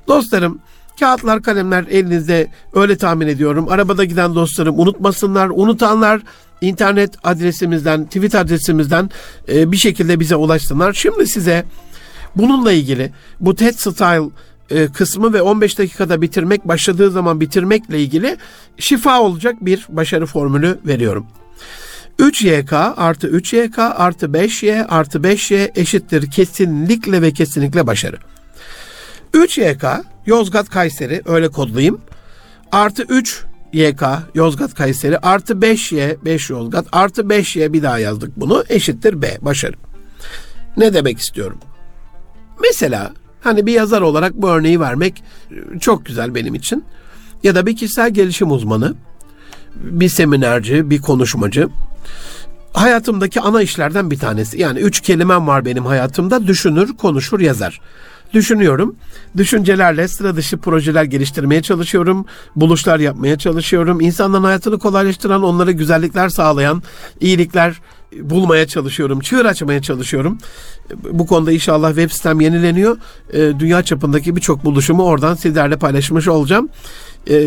Dostlarım, 0.08 0.60
kağıtlar, 1.00 1.42
kalemler 1.42 1.86
elinizde 1.90 2.48
öyle 2.74 2.98
tahmin 2.98 3.28
ediyorum. 3.28 3.68
Arabada 3.70 4.04
giden 4.04 4.36
dostlarım 4.36 4.80
unutmasınlar, 4.80 5.50
unutanlar 5.54 6.22
internet 6.62 7.12
adresimizden, 7.24 8.06
tweet 8.06 8.36
adresimizden 8.36 9.10
e, 9.50 9.72
bir 9.72 9.78
şekilde 9.78 10.20
bize 10.20 10.36
ulaşsınlar. 10.36 10.94
Şimdi 10.94 11.28
size 11.28 11.66
bununla 12.36 12.72
ilgili 12.72 13.12
bu 13.40 13.56
TED 13.56 13.74
Style 13.74 14.30
e, 14.70 14.88
kısmı 14.88 15.34
ve 15.34 15.42
15 15.42 15.78
dakikada 15.80 16.22
bitirmek, 16.22 16.68
başladığı 16.68 17.12
zaman 17.12 17.42
bitirmekle 17.42 18.00
ilgili 18.00 18.38
şifa 18.78 19.22
olacak 19.22 19.56
bir 19.62 19.86
başarı 19.90 20.26
formülü 20.26 20.80
veriyorum. 20.86 21.28
3YK 22.20 22.94
artı 22.98 23.28
3YK 23.28 23.80
artı 23.80 24.26
5Y 24.26 24.88
artı 24.88 25.20
5Y 25.20 25.80
eşittir 25.80 26.32
kesinlikle 26.32 27.22
ve 27.22 27.32
kesinlikle 27.32 27.88
başarı. 27.88 28.18
3YK 29.34 30.04
Yozgat 30.28 30.70
Kayseri 30.70 31.22
öyle 31.26 31.48
kodlayayım. 31.50 32.02
Artı 32.72 33.04
3 33.04 33.44
YK 33.74 34.04
Yozgat 34.36 34.74
Kayseri 34.74 35.18
artı 35.18 35.54
5Y 35.54 36.18
5 36.26 36.50
Yozgat 36.50 36.88
artı 36.92 37.22
5Y 37.22 37.74
bir 37.74 37.84
daha 37.84 38.00
yazdık 38.00 38.38
bunu 38.38 38.64
eşittir 38.70 39.22
B 39.22 39.38
başarı. 39.42 39.74
Ne 40.78 40.94
demek 40.94 41.20
istiyorum? 41.20 41.60
Mesela 42.62 43.12
hani 43.42 43.66
bir 43.66 43.74
yazar 43.74 44.02
olarak 44.02 44.34
bu 44.34 44.50
örneği 44.50 44.80
vermek 44.80 45.24
e, 45.52 45.80
çok 45.80 46.06
güzel 46.06 46.36
benim 46.36 46.56
için. 46.56 46.86
Ya 47.44 47.56
da 47.56 47.66
bir 47.66 47.76
kişisel 47.76 48.14
gelişim 48.14 48.52
uzmanı, 48.52 48.96
bir 49.76 50.10
seminerci, 50.10 50.90
bir 50.90 51.02
konuşmacı. 51.02 51.70
Hayatımdaki 52.74 53.42
ana 53.42 53.62
işlerden 53.62 54.12
bir 54.12 54.20
tanesi. 54.20 54.62
Yani 54.62 54.80
üç 54.80 55.02
kelimem 55.02 55.48
var 55.48 55.66
benim 55.66 55.86
hayatımda. 55.86 56.48
Düşünür, 56.48 56.98
konuşur, 56.98 57.40
yazar 57.40 57.82
düşünüyorum. 58.34 58.96
Düşüncelerle 59.38 60.08
sıra 60.08 60.36
dışı 60.36 60.58
projeler 60.58 61.04
geliştirmeye 61.04 61.62
çalışıyorum. 61.62 62.26
Buluşlar 62.56 63.00
yapmaya 63.00 63.38
çalışıyorum. 63.38 64.02
İnsanların 64.02 64.44
hayatını 64.44 64.80
kolaylaştıran, 64.80 65.44
onlara 65.44 65.72
güzellikler 65.72 66.30
sağlayan, 66.30 66.84
iyilikler 67.20 67.82
bulmaya 68.22 68.68
çalışıyorum. 68.68 69.20
Çığır 69.20 69.46
açmaya 69.46 69.82
çalışıyorum. 69.82 70.38
Bu 71.12 71.28
konuda 71.28 71.52
inşallah 71.52 71.90
web 71.90 72.12
sitem 72.12 72.42
yenileniyor. 72.42 72.98
Ee, 73.34 73.52
dünya 73.60 73.84
çapındaki 73.84 74.36
birçok 74.36 74.66
buluşumu 74.66 75.04
oradan 75.04 75.36
sizlerle 75.36 75.78
paylaşmış 75.78 76.28
olacağım. 76.28 76.70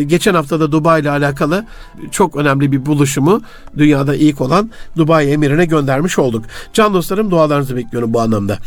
Geçen 0.06 0.34
hafta 0.34 0.60
da 0.60 0.72
Dubai 0.72 1.00
ile 1.00 1.10
alakalı 1.10 1.66
çok 2.10 2.36
önemli 2.36 2.72
bir 2.72 2.86
buluşumu 2.86 3.42
dünyada 3.78 4.14
ilk 4.14 4.40
olan 4.40 4.70
Dubai 4.96 5.30
emirine 5.30 5.64
göndermiş 5.64 6.18
olduk. 6.18 6.44
Can 6.72 6.94
dostlarım 6.94 7.30
dualarınızı 7.30 7.76
bekliyorum 7.76 8.14
bu 8.14 8.20
anlamda. 8.20 8.58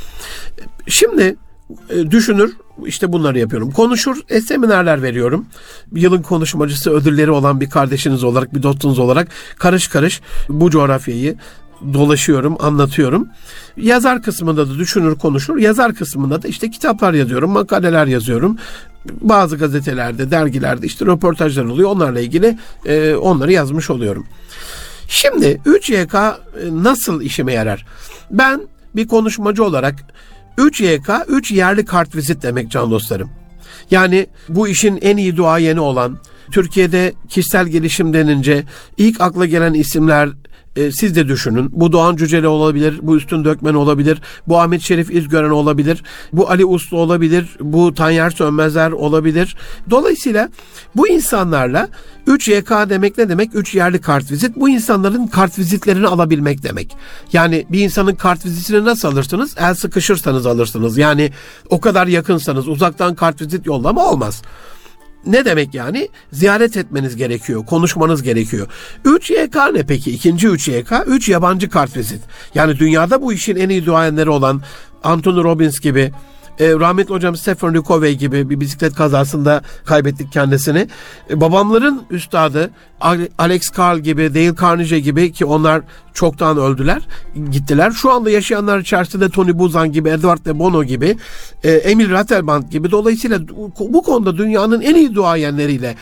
Şimdi 0.88 1.23
e, 1.23 1.36
düşünür, 2.12 2.54
işte 2.86 3.12
bunları 3.12 3.40
yapıyorum. 3.40 3.72
Konuşur, 3.72 4.18
e, 4.30 4.42
seminerler 4.42 5.02
veriyorum. 5.02 5.46
Yılın 5.96 6.22
konuşmacısı 6.22 6.92
ödülleri 6.92 7.32
olan 7.32 7.62
bir 7.62 7.70
kardeşiniz 7.70 8.24
olarak, 8.24 8.56
bir 8.56 8.64
dostunuz 8.64 9.00
olarak 9.00 9.28
karış 9.58 9.88
karış 9.88 10.22
bu 10.50 10.70
coğrafyayı 10.70 11.36
dolaşıyorum, 11.94 12.56
anlatıyorum. 12.60 13.28
Yazar 13.78 14.22
kısmında 14.22 14.70
da 14.70 14.80
düşünür, 14.80 15.16
konuşur. 15.16 15.58
Yazar 15.58 15.94
kısmında 15.94 16.42
da 16.44 16.48
işte 16.48 16.72
kitaplar 16.72 17.14
yazıyorum, 17.14 17.52
makaleler 17.52 18.08
yazıyorum. 18.08 18.58
Bazı 19.22 19.58
gazetelerde, 19.58 20.32
dergilerde 20.32 20.86
işte 20.86 21.06
röportajlar 21.06 21.66
oluyor. 21.66 21.90
Onlarla 21.90 22.20
ilgili 22.20 22.58
e, 22.86 23.16
onları 23.16 23.52
yazmış 23.52 23.90
oluyorum. 23.90 24.28
Şimdi 25.08 25.62
3YK 25.66 26.16
e, 26.18 26.36
nasıl 26.72 27.22
işime 27.22 27.54
yarar? 27.54 27.86
Ben 28.32 28.62
bir 28.96 29.08
konuşmacı 29.08 29.64
olarak 29.64 29.96
3 30.58 30.82
YK, 30.82 31.10
3 31.28 31.52
yerli 31.52 31.86
kart 31.86 32.16
vizit 32.16 32.44
demek 32.44 32.72
can 32.72 32.92
dostlarım. 32.92 33.30
Yani 33.92 34.28
bu 34.50 34.68
işin 34.68 35.00
en 35.02 35.18
iyi 35.18 35.38
duayeni 35.38 35.80
olan, 35.80 36.18
Türkiye'de 36.52 37.13
kişisel 37.30 37.68
gelişim 37.68 38.13
denince 38.13 38.63
ilk 38.98 39.22
akla 39.22 39.46
gelen 39.46 39.74
isimler 39.74 40.30
e, 40.76 40.92
siz 40.92 41.16
de 41.16 41.28
düşünün. 41.28 41.70
Bu 41.72 41.92
Doğan 41.92 42.16
Cüceli 42.16 42.48
olabilir, 42.48 43.00
bu 43.02 43.18
Üstün 43.18 43.46
Dökmen 43.46 43.74
olabilir, 43.74 44.22
bu 44.48 44.60
Ahmet 44.60 44.82
Şerif 44.82 45.16
İzgören 45.16 45.50
olabilir, 45.50 46.04
bu 46.34 46.50
Ali 46.50 46.66
Uslu 46.66 46.98
olabilir, 46.98 47.58
bu 47.60 47.94
Tanyer 47.94 48.30
Sönmezler 48.30 48.92
olabilir. 48.92 49.56
Dolayısıyla 49.90 50.50
bu 50.96 51.08
insanlarla 51.08 51.90
3 52.28 52.48
YK 52.48 52.70
demek 52.70 53.18
ne 53.18 53.30
demek? 53.30 53.56
3 53.56 53.76
yerli 53.76 54.02
kart 54.02 54.32
vizit. 54.32 54.56
Bu 54.56 54.70
insanların 54.70 55.28
kart 55.28 55.60
vizitlerini 55.60 56.08
alabilmek 56.08 56.64
demek. 56.64 56.96
Yani 57.34 57.66
bir 57.70 57.80
insanın 57.80 58.16
kart 58.16 58.46
vizitini 58.46 58.86
nasıl 58.86 59.08
alırsınız? 59.08 59.56
El 59.58 59.76
sıkışırsanız 59.76 60.46
alırsınız. 60.46 60.98
Yani 60.98 61.32
o 61.70 61.82
kadar 61.82 62.08
yakınsanız 62.08 62.68
uzaktan 62.68 63.16
kart 63.16 63.42
vizit 63.42 63.66
yollama 63.66 64.06
olmaz. 64.06 64.42
Ne 65.26 65.46
demek 65.46 65.74
yani? 65.74 66.10
Ziyaret 66.32 66.78
etmeniz 66.78 67.16
gerekiyor, 67.16 67.66
konuşmanız 67.66 68.24
gerekiyor. 68.24 68.68
3YK 69.06 69.74
ne 69.74 69.84
peki? 69.84 70.12
İkinci 70.12 70.48
3YK, 70.48 71.06
3 71.06 71.30
yabancı 71.30 71.70
kart 71.70 71.98
vizit. 71.98 72.22
Yani 72.56 72.80
dünyada 72.80 73.22
bu 73.22 73.34
işin 73.34 73.56
en 73.56 73.70
iyi 73.70 73.86
duayenleri 73.86 74.30
olan 74.30 74.62
Anthony 75.04 75.44
Robbins 75.44 75.80
gibi, 75.80 76.12
e, 76.60 76.74
rahmetli 76.74 77.13
hocam 77.13 77.36
Stephen 77.36 77.74
Ricovey 77.74 78.18
gibi 78.18 78.50
bir 78.50 78.60
bisiklet 78.60 78.96
kazasında 78.96 79.62
kaybettik 79.86 80.32
kendisini. 80.32 80.88
E, 81.30 81.42
babamların 81.42 82.02
üstadı 82.12 82.72
Alex 83.38 83.78
Carl 83.78 84.00
gibi, 84.00 84.34
Dale 84.34 84.56
Carnegie 84.62 85.00
gibi 85.00 85.32
ki 85.32 85.46
onlar 85.46 85.82
çoktan 86.13 86.58
öldüler, 86.58 87.02
gittiler. 87.52 87.92
Şu 87.92 88.12
anda 88.12 88.30
yaşayanlar 88.30 88.80
içerisinde 88.80 89.30
Tony 89.30 89.60
Buzan 89.60 89.92
gibi, 89.92 90.10
Edward 90.10 90.46
de 90.46 90.60
Bono 90.60 90.84
gibi, 90.84 91.18
e, 91.63 91.72
Emil 91.72 92.12
Rattelband 92.12 92.63
gibi. 92.63 92.92
Dolayısıyla 92.92 93.39
bu 93.80 94.04
konuda 94.04 94.38
dünyanın 94.38 94.82
en 94.82 94.96
iyi 94.96 95.16
duayenleriyle 95.16 95.96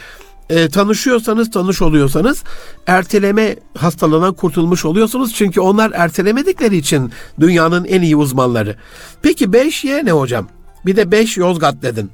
e, 0.51 0.69
tanışıyorsanız, 0.69 1.51
tanış 1.51 1.81
oluyorsanız 1.81 2.43
erteleme 2.87 3.55
hastalığından 3.77 4.33
kurtulmuş 4.33 4.85
oluyorsunuz. 4.85 5.33
Çünkü 5.33 5.61
onlar 5.61 5.91
ertelemedikleri 5.95 6.77
için 6.77 7.11
dünyanın 7.39 7.85
en 7.85 8.01
iyi 8.01 8.15
uzmanları. 8.15 8.75
Peki 9.21 9.45
5Y 9.45 10.05
ne 10.05 10.11
hocam? 10.11 10.47
Bir 10.85 10.95
de 10.95 11.11
5 11.11 11.37
Yozgat 11.37 11.81
dedin. 11.81 12.11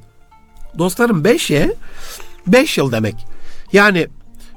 Dostlarım 0.78 1.24
5Y 1.24 1.74
5 2.48 2.78
yıl 2.78 2.92
demek. 2.92 3.16
Yani 3.74 4.08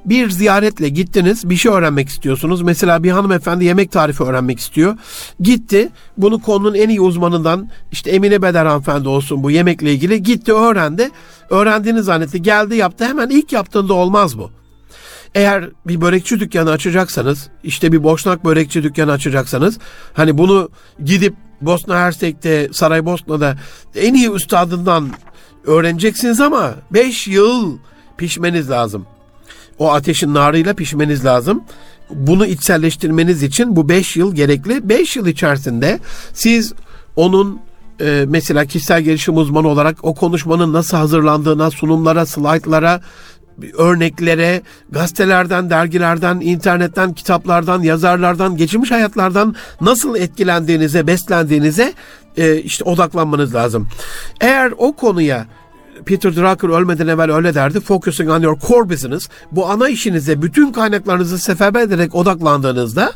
bir 0.05 0.29
ziyaretle 0.29 0.89
gittiniz 0.89 1.49
bir 1.49 1.55
şey 1.55 1.71
öğrenmek 1.71 2.09
istiyorsunuz. 2.09 2.61
Mesela 2.61 3.03
bir 3.03 3.11
hanımefendi 3.11 3.65
yemek 3.65 3.91
tarifi 3.91 4.23
öğrenmek 4.23 4.59
istiyor. 4.59 4.97
Gitti 5.39 5.89
bunu 6.17 6.41
konunun 6.41 6.73
en 6.73 6.89
iyi 6.89 7.01
uzmanından 7.01 7.69
işte 7.91 8.11
Emine 8.11 8.41
Beder 8.41 8.65
hanımefendi 8.65 9.07
olsun 9.07 9.43
bu 9.43 9.51
yemekle 9.51 9.93
ilgili 9.93 10.23
gitti 10.23 10.53
öğrendi. 10.53 11.09
Öğrendiğini 11.49 12.03
zannetti 12.03 12.41
geldi 12.41 12.75
yaptı 12.75 13.05
hemen 13.05 13.29
ilk 13.29 13.53
yaptığında 13.53 13.93
olmaz 13.93 14.37
bu. 14.37 14.51
Eğer 15.35 15.69
bir 15.87 16.01
börekçi 16.01 16.39
dükkanı 16.39 16.71
açacaksanız, 16.71 17.49
işte 17.63 17.91
bir 17.91 18.03
boşnak 18.03 18.45
börekçi 18.45 18.83
dükkanı 18.83 19.11
açacaksanız, 19.11 19.79
hani 20.13 20.37
bunu 20.37 20.69
gidip 21.03 21.33
Bosna 21.61 21.99
Hersek'te, 21.99 22.69
Saraybosna'da 22.73 23.57
en 23.95 24.13
iyi 24.13 24.31
üstadından 24.31 25.09
öğreneceksiniz 25.65 26.41
ama 26.41 26.73
5 26.91 27.27
yıl 27.27 27.77
pişmeniz 28.17 28.69
lazım 28.69 29.05
o 29.81 29.91
ateşin 29.91 30.33
narıyla 30.33 30.73
pişmeniz 30.73 31.25
lazım. 31.25 31.63
Bunu 32.09 32.45
içselleştirmeniz 32.45 33.43
için 33.43 33.75
bu 33.75 33.89
5 33.89 34.17
yıl 34.17 34.35
gerekli. 34.35 34.89
5 34.89 35.15
yıl 35.15 35.27
içerisinde 35.27 35.99
siz 36.33 36.73
onun 37.15 37.59
e, 38.01 38.25
mesela 38.27 38.65
kişisel 38.65 39.01
gelişim 39.01 39.37
uzmanı 39.37 39.67
olarak 39.67 39.97
o 40.03 40.15
konuşmanın 40.15 40.73
nasıl 40.73 40.97
hazırlandığına, 40.97 41.71
sunumlara, 41.71 42.25
slaytlara, 42.25 43.01
örneklere, 43.77 44.61
gazetelerden, 44.89 45.69
dergilerden, 45.69 46.39
internetten, 46.39 47.13
kitaplardan, 47.13 47.81
yazarlardan, 47.81 48.57
geçmiş 48.57 48.91
hayatlardan 48.91 49.55
nasıl 49.81 50.15
etkilendiğinize, 50.15 51.07
beslendiğinize 51.07 51.93
e, 52.37 52.57
işte 52.57 52.83
odaklanmanız 52.83 53.55
lazım. 53.55 53.87
Eğer 54.41 54.73
o 54.77 54.91
konuya 54.95 55.45
Peter 56.05 56.35
Drucker 56.35 56.69
ölmeden 56.69 57.07
evvel 57.07 57.35
öyle 57.35 57.53
derdi. 57.53 57.79
Focusing 57.79 58.29
on 58.29 58.41
your 58.41 58.59
core 58.59 58.89
business. 58.89 59.29
Bu 59.51 59.69
ana 59.69 59.89
işinize 59.89 60.41
bütün 60.41 60.71
kaynaklarınızı 60.71 61.39
seferber 61.39 61.81
ederek 61.81 62.15
odaklandığınızda 62.15 63.13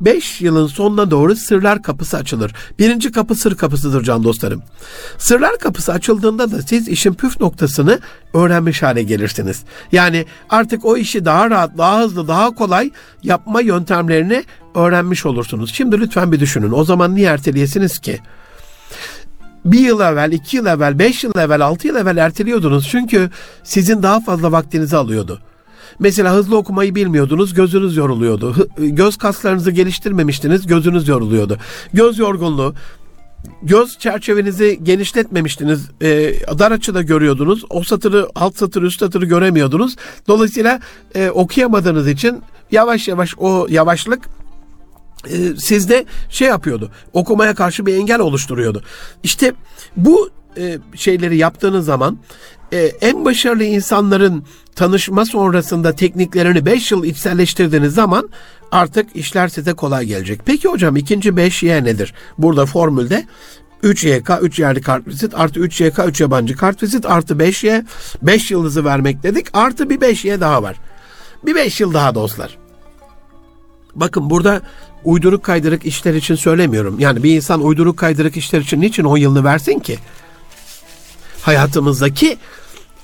5 0.00 0.40
yılın 0.40 0.66
sonuna 0.66 1.10
doğru 1.10 1.36
sırlar 1.36 1.82
kapısı 1.82 2.16
açılır. 2.16 2.52
Birinci 2.78 3.12
kapı 3.12 3.34
sır 3.34 3.56
kapısıdır 3.56 4.02
can 4.02 4.24
dostlarım. 4.24 4.62
Sırlar 5.18 5.58
kapısı 5.58 5.92
açıldığında 5.92 6.50
da 6.50 6.62
siz 6.62 6.88
işin 6.88 7.14
püf 7.14 7.40
noktasını 7.40 7.98
öğrenmiş 8.34 8.82
hale 8.82 9.02
gelirsiniz. 9.02 9.62
Yani 9.92 10.26
artık 10.50 10.84
o 10.84 10.96
işi 10.96 11.24
daha 11.24 11.50
rahat, 11.50 11.78
daha 11.78 12.00
hızlı, 12.00 12.28
daha 12.28 12.54
kolay 12.54 12.90
yapma 13.22 13.60
yöntemlerini 13.60 14.44
öğrenmiş 14.74 15.26
olursunuz. 15.26 15.74
Şimdi 15.74 16.00
lütfen 16.00 16.32
bir 16.32 16.40
düşünün. 16.40 16.72
O 16.72 16.84
zaman 16.84 17.14
niye 17.14 17.26
erteleyesiniz 17.26 17.98
ki? 17.98 18.20
Bir 19.64 19.80
yıl 19.80 20.00
evvel, 20.00 20.32
iki 20.32 20.56
yıl 20.56 20.66
evvel, 20.66 20.98
beş 20.98 21.24
yıl 21.24 21.38
evvel, 21.38 21.60
altı 21.66 21.86
yıl 21.86 21.96
evvel 21.96 22.16
erteliyordunuz. 22.16 22.88
Çünkü 22.88 23.30
sizin 23.64 24.02
daha 24.02 24.20
fazla 24.20 24.52
vaktinizi 24.52 24.96
alıyordu. 24.96 25.40
Mesela 25.98 26.34
hızlı 26.34 26.56
okumayı 26.56 26.94
bilmiyordunuz, 26.94 27.54
gözünüz 27.54 27.96
yoruluyordu. 27.96 28.68
Göz 28.78 29.16
kaslarınızı 29.16 29.70
geliştirmemiştiniz, 29.70 30.66
gözünüz 30.66 31.08
yoruluyordu. 31.08 31.58
Göz 31.92 32.18
yorgunluğu, 32.18 32.74
göz 33.62 33.98
çerçevenizi 33.98 34.80
genişletmemiştiniz. 34.82 35.90
E, 36.02 36.08
dar 36.58 36.72
açıda 36.72 37.02
görüyordunuz. 37.02 37.64
O 37.70 37.82
satırı, 37.82 38.28
alt 38.34 38.56
satırı, 38.56 38.86
üst 38.86 39.00
satırı 39.00 39.26
göremiyordunuz. 39.26 39.96
Dolayısıyla 40.28 40.80
e, 41.14 41.30
okuyamadığınız 41.30 42.08
için 42.08 42.42
yavaş 42.70 43.08
yavaş 43.08 43.34
o 43.38 43.66
yavaşlık 43.70 44.28
e, 45.28 45.56
sizde 45.56 46.04
şey 46.28 46.48
yapıyordu. 46.48 46.90
Okumaya 47.12 47.54
karşı 47.54 47.86
bir 47.86 47.94
engel 47.94 48.20
oluşturuyordu. 48.20 48.82
İşte 49.22 49.52
bu 49.96 50.30
e, 50.56 50.78
şeyleri 50.94 51.36
yaptığınız 51.36 51.84
zaman 51.84 52.18
e, 52.72 52.78
en 52.78 53.24
başarılı 53.24 53.64
insanların 53.64 54.44
tanışma 54.74 55.24
sonrasında 55.24 55.94
tekniklerini 55.94 56.66
5 56.66 56.92
yıl 56.92 57.04
içselleştirdiğiniz 57.04 57.94
zaman 57.94 58.28
artık 58.72 59.16
işler 59.16 59.48
size 59.48 59.72
kolay 59.72 60.06
gelecek. 60.06 60.40
Peki 60.44 60.68
hocam 60.68 60.96
ikinci 60.96 61.30
5Y 61.30 61.84
nedir? 61.84 62.14
Burada 62.38 62.66
formülde 62.66 63.26
3 63.82 64.04
YK, 64.04 64.30
3 64.42 64.58
yerli 64.58 64.80
kart 64.80 65.06
vizit, 65.06 65.34
artı 65.34 65.60
3 65.60 65.80
YK, 65.80 65.98
3 66.06 66.20
yabancı 66.20 66.56
kart 66.56 66.82
vizit, 66.82 67.06
artı 67.06 67.34
5Y, 67.34 67.84
5 68.22 68.50
yıldızı 68.50 68.84
vermek 68.84 69.22
dedik, 69.22 69.46
artı 69.52 69.90
bir 69.90 70.00
5Y 70.00 70.40
daha 70.40 70.62
var. 70.62 70.76
Bir 71.46 71.54
5 71.54 71.80
yıl 71.80 71.94
daha 71.94 72.14
dostlar. 72.14 72.58
Bakın 73.94 74.30
burada 74.30 74.62
uyduruk 75.04 75.44
kaydırık 75.44 75.86
işler 75.86 76.14
için 76.14 76.34
söylemiyorum. 76.34 76.98
Yani 76.98 77.22
bir 77.22 77.36
insan 77.36 77.64
uyduruk 77.64 77.96
kaydırık 77.96 78.36
işler 78.36 78.60
için 78.60 78.80
niçin 78.80 79.04
10 79.04 79.16
yılını 79.16 79.44
versin 79.44 79.78
ki? 79.78 79.98
Hayatımızdaki 81.42 82.38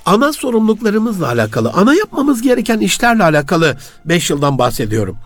ana 0.05 0.33
sorumluluklarımızla 0.33 1.27
alakalı, 1.27 1.71
ana 1.71 1.93
yapmamız 1.93 2.41
gereken 2.41 2.79
işlerle 2.79 3.23
alakalı 3.23 3.77
5 4.05 4.29
yıldan 4.29 4.57
bahsediyorum. 4.57 5.17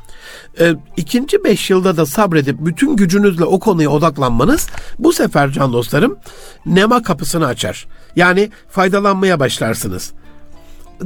E, 0.60 0.76
ikinci 0.98 1.44
5 1.44 1.70
yılda 1.70 1.98
da 1.98 2.06
sabredip 2.06 2.58
bütün 2.60 2.96
gücünüzle 2.96 3.44
o 3.44 3.60
konuya 3.60 3.90
odaklanmanız 3.90 4.68
bu 5.00 5.14
sefer 5.14 5.52
can 5.52 5.74
dostlarım 5.74 6.18
nema 6.66 7.04
kapısını 7.04 7.46
açar. 7.46 7.88
Yani 8.16 8.50
faydalanmaya 8.70 9.40
başlarsınız. 9.40 10.12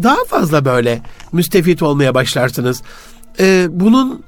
Daha 0.04 0.26
fazla 0.26 0.66
böyle 0.66 1.02
müstefit 1.32 1.84
olmaya 1.84 2.14
başlarsınız. 2.14 2.82
E, 3.40 3.68
bunun 3.70 4.24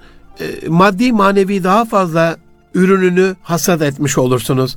maddi 0.67 1.11
manevi 1.11 1.63
daha 1.63 1.85
fazla 1.85 2.37
ürününü 2.77 3.35
hasat 3.43 3.81
etmiş 3.81 4.17
olursunuz. 4.17 4.75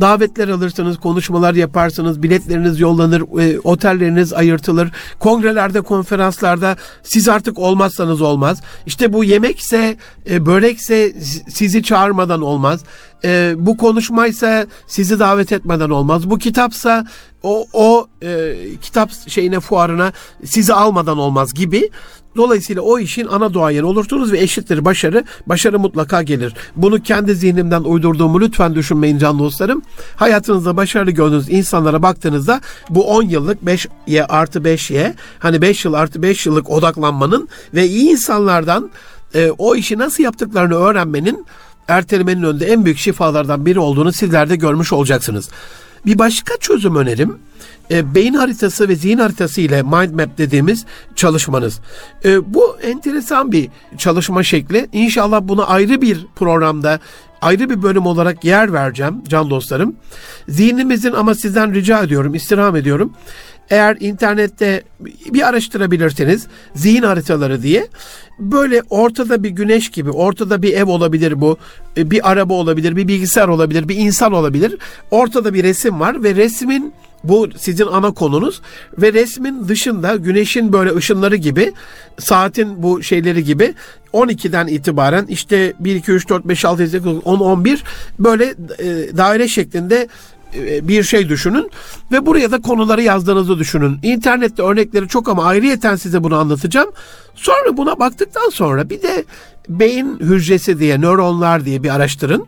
Davetler 0.00 0.48
alırsınız, 0.48 0.98
konuşmalar 0.98 1.54
yaparsınız, 1.54 2.22
biletleriniz 2.22 2.80
yollanır, 2.80 3.22
e, 3.40 3.60
otelleriniz 3.60 4.32
ayırtılır. 4.32 4.90
Kongrelerde, 5.18 5.80
konferanslarda 5.80 6.76
siz 7.02 7.28
artık 7.28 7.58
olmazsanız 7.58 8.20
olmaz. 8.20 8.62
İşte 8.86 9.12
bu 9.12 9.24
yemekse, 9.24 9.96
e, 10.30 10.46
börekse 10.46 11.12
sizi 11.48 11.82
çağırmadan 11.82 12.42
olmaz. 12.42 12.80
E, 13.24 13.54
bu 13.56 13.76
konuşmaysa 13.76 14.66
sizi 14.86 15.18
davet 15.18 15.52
etmeden 15.52 15.90
olmaz. 15.90 16.30
Bu 16.30 16.38
kitapsa 16.38 17.06
o, 17.42 17.66
o 17.72 18.06
e, 18.22 18.54
kitap 18.82 19.10
şeyine 19.26 19.60
fuarına 19.60 20.12
sizi 20.44 20.74
almadan 20.74 21.18
olmaz 21.18 21.54
gibi 21.54 21.90
Dolayısıyla 22.36 22.82
o 22.82 22.98
işin 22.98 23.26
ana 23.26 23.54
duayeni 23.54 23.84
olursunuz 23.84 24.32
ve 24.32 24.38
eşittir 24.38 24.84
başarı. 24.84 25.24
Başarı 25.46 25.78
mutlaka 25.78 26.22
gelir. 26.22 26.54
Bunu 26.76 27.02
kendi 27.02 27.34
zihnimden 27.34 27.82
uydurduğumu 27.82 28.40
lütfen 28.40 28.74
düşünmeyin 28.74 29.18
can 29.18 29.38
dostlarım. 29.38 29.82
Hayatınızda 30.16 30.76
başarılı 30.76 31.10
gördüğünüz 31.10 31.50
insanlara 31.50 32.02
baktığınızda 32.02 32.60
bu 32.90 33.04
10 33.04 33.22
yıllık 33.22 33.62
5Y 33.62 34.26
artı 34.26 34.58
5Y 34.58 35.14
hani 35.38 35.62
5 35.62 35.84
yıl 35.84 35.92
artı 35.92 36.22
5 36.22 36.46
yıllık 36.46 36.70
odaklanmanın 36.70 37.48
ve 37.74 37.86
iyi 37.86 38.10
insanlardan 38.10 38.90
e, 39.34 39.50
o 39.58 39.74
işi 39.74 39.98
nasıl 39.98 40.22
yaptıklarını 40.22 40.74
öğrenmenin 40.74 41.46
ertelemenin 41.88 42.42
önünde 42.42 42.66
en 42.66 42.84
büyük 42.84 42.98
şifalardan 42.98 43.66
biri 43.66 43.78
olduğunu 43.78 44.12
sizler 44.12 44.50
de 44.50 44.56
görmüş 44.56 44.92
olacaksınız. 44.92 45.48
Bir 46.06 46.18
başka 46.18 46.56
çözüm 46.56 46.96
önerim 46.96 47.38
e, 47.92 48.14
beyin 48.14 48.34
haritası 48.34 48.88
ve 48.88 48.94
zihin 48.94 49.18
haritası 49.18 49.60
ile 49.60 49.82
mind 49.82 50.14
map 50.14 50.38
dediğimiz 50.38 50.84
çalışmanız. 51.16 51.80
E, 52.24 52.54
bu 52.54 52.76
enteresan 52.82 53.52
bir 53.52 53.68
çalışma 53.98 54.42
şekli. 54.42 54.88
İnşallah 54.92 55.40
buna 55.42 55.64
ayrı 55.64 56.02
bir 56.02 56.26
programda 56.36 57.00
ayrı 57.42 57.70
bir 57.70 57.82
bölüm 57.82 58.06
olarak 58.06 58.44
yer 58.44 58.72
vereceğim 58.72 59.14
can 59.28 59.50
dostlarım. 59.50 59.96
Zihnimizin 60.48 61.12
ama 61.12 61.34
sizden 61.34 61.74
rica 61.74 62.02
ediyorum, 62.02 62.34
istirham 62.34 62.76
ediyorum. 62.76 63.12
Eğer 63.70 63.96
internette 64.00 64.82
bir 65.30 65.48
araştırabilirseniz 65.48 66.46
zihin 66.74 67.02
haritaları 67.02 67.62
diye 67.62 67.88
böyle 68.38 68.82
ortada 68.90 69.42
bir 69.42 69.50
güneş 69.50 69.90
gibi 69.90 70.10
ortada 70.10 70.62
bir 70.62 70.74
ev 70.74 70.88
olabilir 70.88 71.40
bu 71.40 71.56
bir 71.96 72.30
araba 72.30 72.54
olabilir 72.54 72.96
bir 72.96 73.08
bilgisayar 73.08 73.48
olabilir 73.48 73.88
bir 73.88 73.96
insan 73.96 74.32
olabilir 74.32 74.78
ortada 75.10 75.54
bir 75.54 75.62
resim 75.62 76.00
var 76.00 76.22
ve 76.22 76.34
resmin 76.34 76.92
bu 77.24 77.48
sizin 77.56 77.86
ana 77.86 78.10
konunuz 78.14 78.60
ve 78.98 79.12
resmin 79.12 79.68
dışında 79.68 80.16
güneşin 80.16 80.72
böyle 80.72 80.94
ışınları 80.94 81.36
gibi 81.36 81.72
saatin 82.18 82.82
bu 82.82 83.02
şeyleri 83.02 83.44
gibi 83.44 83.74
12'den 84.12 84.66
itibaren 84.66 85.26
işte 85.26 85.72
1 85.80 85.94
2 85.94 86.12
3 86.12 86.28
4 86.28 86.44
5 86.44 86.64
6 86.64 86.82
7 86.82 86.90
8 86.90 87.06
10 87.24 87.40
11 87.40 87.84
böyle 88.18 88.44
e, 88.78 89.16
daire 89.16 89.48
şeklinde 89.48 90.08
e, 90.56 90.88
bir 90.88 91.02
şey 91.02 91.28
düşünün 91.28 91.70
ve 92.12 92.26
buraya 92.26 92.50
da 92.50 92.60
konuları 92.60 93.02
yazdığınızı 93.02 93.58
düşünün. 93.58 93.98
İnternette 94.02 94.62
örnekleri 94.62 95.08
çok 95.08 95.28
ama 95.28 95.44
ayrıyeten 95.44 95.96
size 95.96 96.24
bunu 96.24 96.36
anlatacağım. 96.36 96.90
Sonra 97.34 97.76
buna 97.76 97.98
baktıktan 97.98 98.48
sonra 98.48 98.90
bir 98.90 99.02
de 99.02 99.24
beyin 99.68 100.18
hücresi 100.20 100.78
diye, 100.78 101.00
nöronlar 101.00 101.64
diye 101.64 101.82
bir 101.82 101.94
araştırın 101.94 102.46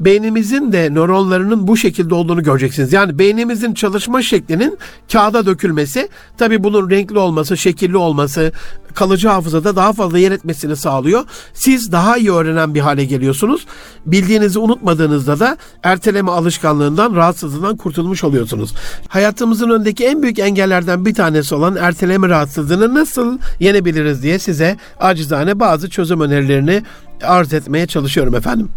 beynimizin 0.00 0.72
de 0.72 0.94
nöronlarının 0.94 1.66
bu 1.66 1.76
şekilde 1.76 2.14
olduğunu 2.14 2.42
göreceksiniz. 2.42 2.92
Yani 2.92 3.18
beynimizin 3.18 3.74
çalışma 3.74 4.22
şeklinin 4.22 4.78
kağıda 5.12 5.46
dökülmesi, 5.46 6.08
tabi 6.38 6.64
bunun 6.64 6.90
renkli 6.90 7.18
olması, 7.18 7.56
şekilli 7.56 7.96
olması, 7.96 8.52
kalıcı 8.94 9.28
hafızada 9.28 9.76
daha 9.76 9.92
fazla 9.92 10.18
yer 10.18 10.32
etmesini 10.32 10.76
sağlıyor. 10.76 11.24
Siz 11.54 11.92
daha 11.92 12.16
iyi 12.16 12.32
öğrenen 12.32 12.74
bir 12.74 12.80
hale 12.80 13.04
geliyorsunuz. 13.04 13.66
Bildiğinizi 14.06 14.58
unutmadığınızda 14.58 15.40
da 15.40 15.56
erteleme 15.82 16.30
alışkanlığından, 16.30 17.16
rahatsızlığından 17.16 17.76
kurtulmuş 17.76 18.24
oluyorsunuz. 18.24 18.74
Hayatımızın 19.08 19.70
önündeki 19.70 20.06
en 20.06 20.22
büyük 20.22 20.38
engellerden 20.38 21.06
bir 21.06 21.14
tanesi 21.14 21.54
olan 21.54 21.76
erteleme 21.76 22.28
rahatsızlığını 22.28 22.94
nasıl 22.94 23.38
yenebiliriz 23.60 24.22
diye 24.22 24.38
size 24.38 24.76
acizane 25.00 25.60
bazı 25.60 25.90
çözüm 25.90 26.20
önerilerini 26.20 26.82
arz 27.22 27.52
etmeye 27.52 27.86
çalışıyorum 27.86 28.34
efendim. 28.34 28.68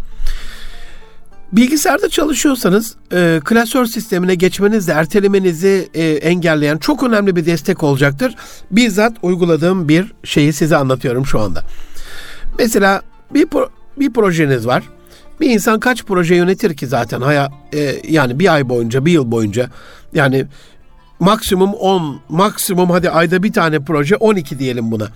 Bilgisayarda 1.56 2.08
çalışıyorsanız 2.08 2.94
e, 3.12 3.40
klasör 3.44 3.86
sistemine 3.86 4.34
geçmenizde 4.34 4.92
ertelemenizi 4.92 5.88
e, 5.94 6.04
engelleyen 6.04 6.78
çok 6.78 7.02
önemli 7.02 7.36
bir 7.36 7.46
destek 7.46 7.82
olacaktır. 7.82 8.34
Bizzat 8.70 9.12
uyguladığım 9.22 9.88
bir 9.88 10.12
şeyi 10.24 10.52
size 10.52 10.76
anlatıyorum 10.76 11.26
şu 11.26 11.40
anda. 11.40 11.62
Mesela 12.58 13.02
bir 13.34 13.46
pro, 13.46 13.68
bir 13.96 14.12
projeniz 14.12 14.66
var. 14.66 14.82
Bir 15.40 15.50
insan 15.50 15.80
kaç 15.80 16.04
proje 16.04 16.34
yönetir 16.34 16.76
ki 16.76 16.86
zaten 16.86 17.20
haya 17.20 17.50
e, 17.74 17.96
yani 18.08 18.38
bir 18.38 18.54
ay 18.54 18.68
boyunca, 18.68 19.04
bir 19.04 19.12
yıl 19.12 19.30
boyunca 19.30 19.70
yani 20.14 20.46
maksimum 21.20 21.74
10, 21.74 22.20
maksimum 22.28 22.90
hadi 22.90 23.10
ayda 23.10 23.42
bir 23.42 23.52
tane 23.52 23.80
proje 23.80 24.16
12 24.16 24.58
diyelim 24.58 24.90
buna. 24.90 25.08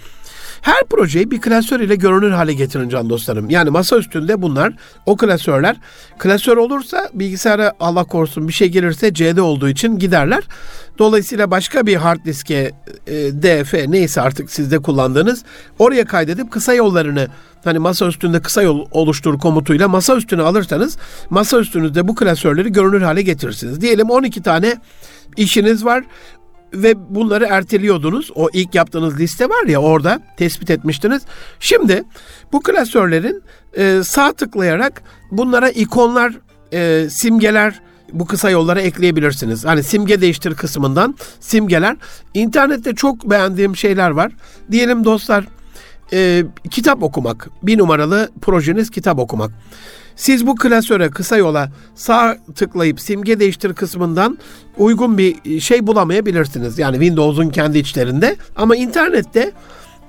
Her 0.63 0.85
projeyi 0.91 1.31
bir 1.31 1.41
klasör 1.41 1.81
ile 1.81 1.97
görünür 1.97 2.31
hale 2.31 2.53
getirin 2.53 2.89
can 2.89 3.11
dostlarım. 3.11 3.51
Yani 3.51 3.71
masa 3.71 3.97
üstünde 3.97 4.43
bunlar 4.43 4.73
o 5.07 5.17
klasörler. 5.17 5.77
Klasör 6.19 6.57
olursa 6.57 7.09
bilgisayara 7.15 7.73
Allah 7.81 8.05
korusun 8.05 8.49
bir 8.49 8.53
şey 8.53 8.69
gelirse 8.69 9.15
C'de 9.15 9.43
olduğu 9.43 9.69
için 9.69 9.99
giderler. 9.99 10.45
Dolayısıyla 10.99 11.51
başka 11.51 11.87
bir 11.87 11.97
hard 11.97 12.25
diske 12.25 12.73
e, 13.07 13.15
DF 13.15 13.75
neyse 13.89 14.21
artık 14.21 14.51
sizde 14.51 14.79
kullandığınız 14.79 15.45
oraya 15.79 16.05
kaydedip 16.05 16.51
kısa 16.51 16.75
yollarını 16.75 17.29
hani 17.65 17.79
masa 17.79 18.07
üstünde 18.07 18.43
kısa 18.43 18.63
yol 18.63 18.87
oluştur 18.91 19.39
komutuyla 19.39 19.89
masa 19.89 20.17
üstüne 20.17 20.43
alırsanız 20.43 20.99
masa 21.31 21.59
üstünüzde 21.59 22.09
bu 22.09 22.15
klasörleri 22.15 22.73
görünür 22.73 23.03
hale 23.03 23.23
getirirsiniz. 23.23 23.81
Diyelim 23.81 24.11
12 24.11 24.43
tane 24.43 24.77
işiniz 25.37 25.85
var 25.85 26.05
ve 26.75 27.15
bunları 27.15 27.45
erteliyordunuz. 27.45 28.31
O 28.35 28.49
ilk 28.53 28.75
yaptığınız 28.75 29.21
liste 29.21 29.49
var 29.49 29.67
ya 29.67 29.79
orada 29.81 30.21
tespit 30.37 30.71
etmiştiniz. 30.71 31.23
Şimdi 31.61 32.05
bu 32.53 32.63
klasörlerin 32.63 33.43
e, 33.77 34.01
sağ 34.05 34.33
tıklayarak 34.33 35.03
bunlara 35.31 35.71
ikonlar, 35.71 36.33
e, 36.73 37.07
simgeler 37.11 37.81
bu 38.13 38.27
kısa 38.27 38.51
yollara 38.51 38.81
ekleyebilirsiniz. 38.81 39.65
Hani 39.65 39.83
simge 39.83 40.21
değiştir 40.21 40.55
kısmından 40.55 41.15
simgeler. 41.41 41.97
İnternette 42.35 42.95
çok 42.95 43.31
beğendiğim 43.31 43.77
şeyler 43.77 44.11
var. 44.11 44.33
Diyelim 44.71 45.05
dostlar 45.05 45.45
e, 46.13 46.45
kitap 46.71 47.03
okumak. 47.03 47.49
Bir 47.63 47.79
numaralı 47.79 48.31
projeniz 48.43 48.91
kitap 48.91 49.19
okumak. 49.19 49.51
Siz 50.19 50.47
bu 50.47 50.55
klasöre 50.55 51.11
kısa 51.11 51.37
yola 51.37 51.71
sağ 51.95 52.37
tıklayıp 52.55 53.01
simge 53.01 53.41
değiştir 53.41 53.75
kısmından 53.75 54.39
uygun 54.77 55.19
bir 55.19 55.61
şey 55.61 55.87
bulamayabilirsiniz. 55.87 56.79
Yani 56.79 56.95
Windows'un 56.95 57.51
kendi 57.51 57.79
içlerinde. 57.79 58.37
Ama 58.57 58.77
internette 58.77 59.53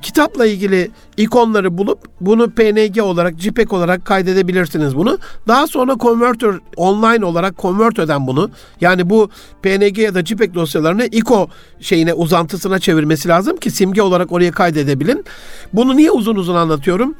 kitapla 0.01 0.45
ilgili 0.45 0.91
ikonları 1.17 1.77
bulup 1.77 1.99
bunu 2.21 2.49
PNG 2.49 3.03
olarak, 3.03 3.39
JPEG 3.39 3.73
olarak 3.73 4.05
kaydedebilirsiniz 4.05 4.95
bunu. 4.95 5.17
Daha 5.47 5.67
sonra 5.67 5.95
converter 5.99 6.55
online 6.75 7.25
olarak 7.25 7.57
convert 7.57 7.99
eden 7.99 8.27
bunu. 8.27 8.51
Yani 8.81 9.09
bu 9.09 9.29
PNG 9.61 9.97
ya 9.97 10.15
da 10.15 10.25
JPEG 10.25 10.53
dosyalarını 10.53 11.05
ICO 11.05 11.49
şeyine 11.79 12.13
uzantısına 12.13 12.79
çevirmesi 12.79 13.29
lazım 13.29 13.57
ki 13.57 13.71
simge 13.71 14.01
olarak 14.01 14.31
oraya 14.31 14.51
kaydedebilin. 14.51 15.25
Bunu 15.73 15.97
niye 15.97 16.11
uzun 16.11 16.35
uzun 16.35 16.55
anlatıyorum? 16.55 17.15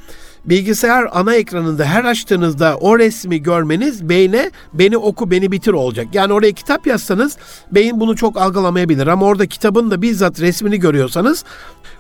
Bilgisayar 0.45 1.07
ana 1.11 1.35
ekranında 1.35 1.85
her 1.85 2.03
açtığınızda 2.03 2.77
o 2.77 2.99
resmi 2.99 3.43
görmeniz 3.43 4.09
beyne 4.09 4.51
beni 4.73 4.97
oku 4.97 5.31
beni 5.31 5.51
bitir 5.51 5.73
olacak. 5.73 6.07
Yani 6.13 6.33
oraya 6.33 6.51
kitap 6.51 6.87
yazsanız 6.87 7.37
beyin 7.71 7.99
bunu 7.99 8.15
çok 8.15 8.37
algılamayabilir 8.37 9.07
ama 9.07 9.25
orada 9.25 9.45
kitabın 9.45 9.91
da 9.91 10.01
bizzat 10.01 10.41
resmini 10.41 10.79
görüyorsanız 10.79 11.45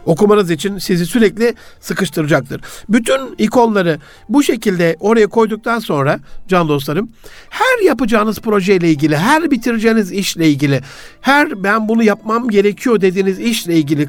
okumanız 0.05 0.51
için 0.51 0.77
sizi 0.77 1.05
sürekli 1.05 1.55
sıkıştıracaktır. 1.79 2.61
Bütün 2.89 3.35
ikonları 3.37 3.99
bu 4.29 4.43
şekilde 4.43 4.97
oraya 4.99 5.27
koyduktan 5.27 5.79
sonra 5.79 6.19
can 6.47 6.67
dostlarım 6.67 7.09
her 7.49 7.85
yapacağınız 7.85 8.39
projeyle 8.39 8.89
ilgili, 8.89 9.17
her 9.17 9.51
bitireceğiniz 9.51 10.11
işle 10.11 10.49
ilgili, 10.49 10.81
her 11.21 11.63
ben 11.63 11.89
bunu 11.89 12.03
yapmam 12.03 12.49
gerekiyor 12.49 13.01
dediğiniz 13.01 13.39
işle 13.39 13.75
ilgili 13.75 14.07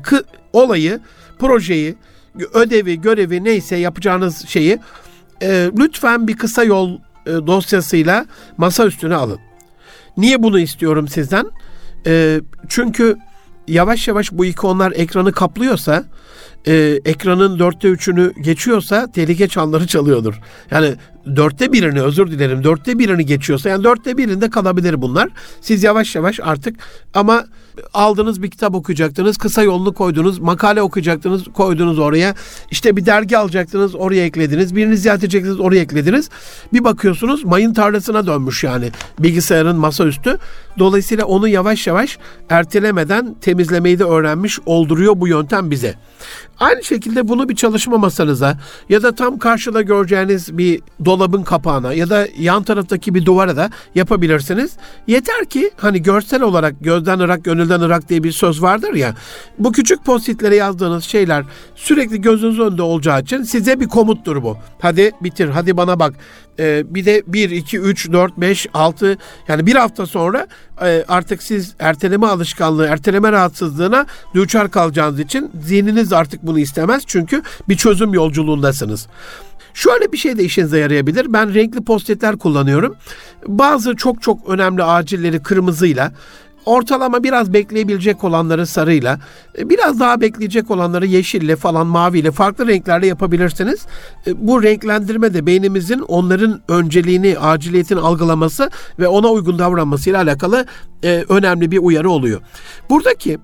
olayı, 0.53 1.01
projeyi, 1.39 1.95
ödevi, 2.55 3.01
görevi 3.01 3.45
neyse 3.45 3.77
yapacağınız 3.77 4.49
şeyi 4.49 4.79
e, 5.43 5.71
lütfen 5.79 6.29
bir 6.29 6.37
kısa 6.37 6.65
yol 6.65 6.99
e, 7.27 7.31
dosyasıyla 7.31 8.27
masa 8.57 8.87
üstüne 8.87 9.15
alın. 9.15 9.39
Niye 10.17 10.43
bunu 10.43 10.59
istiyorum 10.59 11.09
sizden? 11.09 11.47
E, 12.07 12.41
çünkü 12.69 13.17
yavaş 13.69 14.09
yavaş 14.09 14.33
bu 14.33 14.45
ikonlar 14.45 14.93
ekranı 14.93 15.33
kaplıyorsa 15.33 16.05
e, 16.67 17.01
ekranın 17.05 17.59
dörtte 17.59 17.89
üçünü 17.89 18.33
geçiyorsa 18.41 19.13
tehlike 19.13 19.49
çanları 19.49 19.87
çalıyordur. 19.95 20.41
Yani 20.71 20.95
dörtte 21.37 21.73
birini 21.73 22.03
özür 22.03 22.31
dilerim 22.31 22.65
dörtte 22.65 22.99
birini 22.99 23.27
geçiyorsa 23.27 23.69
yani 23.69 23.85
dörtte 23.85 24.17
birinde 24.17 24.51
kalabilir 24.51 25.03
bunlar. 25.03 25.29
Siz 25.61 25.83
yavaş 25.83 26.15
yavaş 26.15 26.41
artık 26.43 26.77
ama 27.15 27.45
aldınız 27.95 28.43
bir 28.43 28.51
kitap 28.51 28.75
okuyacaktınız 28.75 29.39
kısa 29.39 29.63
yolunu 29.63 29.95
koydunuz 29.95 30.39
makale 30.39 30.83
okuyacaktınız 30.83 31.45
koydunuz 31.45 31.99
oraya 31.99 32.35
işte 32.71 32.97
bir 32.97 33.07
dergi 33.07 33.39
alacaktınız 33.39 33.95
oraya 33.95 34.25
eklediniz 34.25 34.77
birini 34.77 34.97
ziyaret 34.97 35.25
edecektiniz 35.25 35.61
oraya 35.61 35.81
eklediniz 35.81 36.31
bir 36.73 36.85
bakıyorsunuz 36.85 37.45
mayın 37.45 37.75
tarlasına 37.75 38.27
dönmüş 38.27 38.65
yani 38.65 38.91
bilgisayarın 39.19 39.77
masaüstü 39.77 40.39
dolayısıyla 40.79 41.25
onu 41.25 41.49
yavaş 41.49 41.87
yavaş 41.87 42.19
ertelemeden 42.49 43.35
temizlemeyi 43.41 43.99
de 43.99 44.05
öğrenmiş 44.05 44.59
olduruyor 44.67 45.13
bu 45.17 45.29
yöntem 45.29 45.71
bize. 45.71 45.95
Aynı 46.61 46.85
şekilde 46.85 47.29
bunu 47.29 47.49
bir 47.49 47.57
çalışma 47.57 47.99
masanıza 47.99 48.59
ya 48.89 49.03
da 49.03 49.15
tam 49.15 49.39
karşıda 49.39 49.83
göreceğiniz 49.83 50.59
bir 50.59 50.81
dolabın 51.11 51.43
kapağına 51.43 51.93
ya 51.93 52.11
da 52.11 52.27
yan 52.39 52.63
taraftaki 52.63 53.15
bir 53.15 53.25
duvara 53.25 53.57
da 53.57 53.71
yapabilirsiniz. 53.95 54.73
Yeter 55.07 55.45
ki 55.45 55.71
hani 55.77 56.03
görsel 56.03 56.43
olarak 56.43 56.75
gözden 56.81 57.19
ırak 57.19 57.45
gönülden 57.45 57.81
ırak 57.81 58.09
diye 58.09 58.23
bir 58.23 58.33
söz 58.33 58.63
vardır 58.63 58.95
ya. 58.95 59.15
Bu 59.59 59.73
küçük 59.73 60.05
postitlere 60.05 60.57
yazdığınız 60.57 61.05
şeyler 61.05 61.45
sürekli 61.75 62.21
gözünüz 62.21 62.61
önünde 62.61 62.83
olacağı 62.83 63.21
için 63.21 63.43
size 63.43 63.81
bir 63.81 63.89
komuttur 63.89 64.43
bu. 64.43 64.57
Hadi 64.81 65.13
bitir, 65.21 65.49
hadi 65.49 65.77
bana 65.77 65.99
bak. 65.99 66.15
Ee, 66.59 66.95
bir 66.95 67.05
de 67.05 67.23
1, 67.27 67.51
2, 67.51 67.79
3, 67.79 68.13
4, 68.13 68.37
5, 68.37 68.67
6 68.75 69.19
yani 69.49 69.67
bir 69.67 69.75
hafta 69.75 70.07
sonra 70.07 70.47
e, 70.83 71.05
artık 71.09 71.43
siz 71.43 71.75
erteleme 71.79 72.27
alışkanlığı, 72.27 72.87
erteleme 72.87 73.33
rahatsızlığına 73.33 74.07
düçar 74.35 74.71
kalacağınız 74.71 75.21
için 75.21 75.51
zihniniz 75.65 76.13
artık 76.13 76.43
bunu 76.43 76.59
istemez. 76.59 77.03
Çünkü 77.07 77.43
bir 77.69 77.77
çözüm 77.77 78.15
yolculuğundasınız. 78.15 79.07
Şöyle 79.75 80.13
bir 80.13 80.17
şey 80.17 80.39
de 80.39 80.45
işinize 80.45 80.79
yarayabilir. 80.79 81.33
Ben 81.33 81.55
renkli 81.55 81.85
postitler 81.85 82.37
kullanıyorum. 82.37 82.97
Bazı 83.47 83.97
çok 83.97 84.23
çok 84.23 84.49
önemli 84.49 84.83
acilleri 84.83 85.43
kırmızıyla, 85.43 86.13
ortalama 86.65 87.25
biraz 87.25 87.53
bekleyebilecek 87.53 88.25
olanları 88.25 88.67
sarıyla, 88.67 89.21
e, 89.59 89.69
biraz 89.69 90.01
daha 90.01 90.21
bekleyecek 90.21 90.71
olanları 90.71 91.07
yeşille 91.07 91.57
falan 91.57 91.87
maviyle 91.87 92.31
farklı 92.31 92.67
renklerle 92.69 93.07
yapabilirsiniz. 93.07 93.87
E, 94.27 94.47
bu 94.47 94.63
renklendirme 94.63 95.35
de 95.35 95.47
beynimizin 95.47 95.99
onların 95.99 96.61
önceliğini, 96.69 97.39
aciliyetini 97.39 98.01
algılaması 98.01 98.71
ve 98.99 99.09
ona 99.09 99.29
uygun 99.29 99.59
davranmasıyla 99.59 100.23
alakalı 100.23 100.67
e, 101.05 101.25
önemli 101.29 101.71
bir 101.71 101.79
uyarı 101.79 102.11
oluyor. 102.11 102.41
Buradaki 102.91 103.39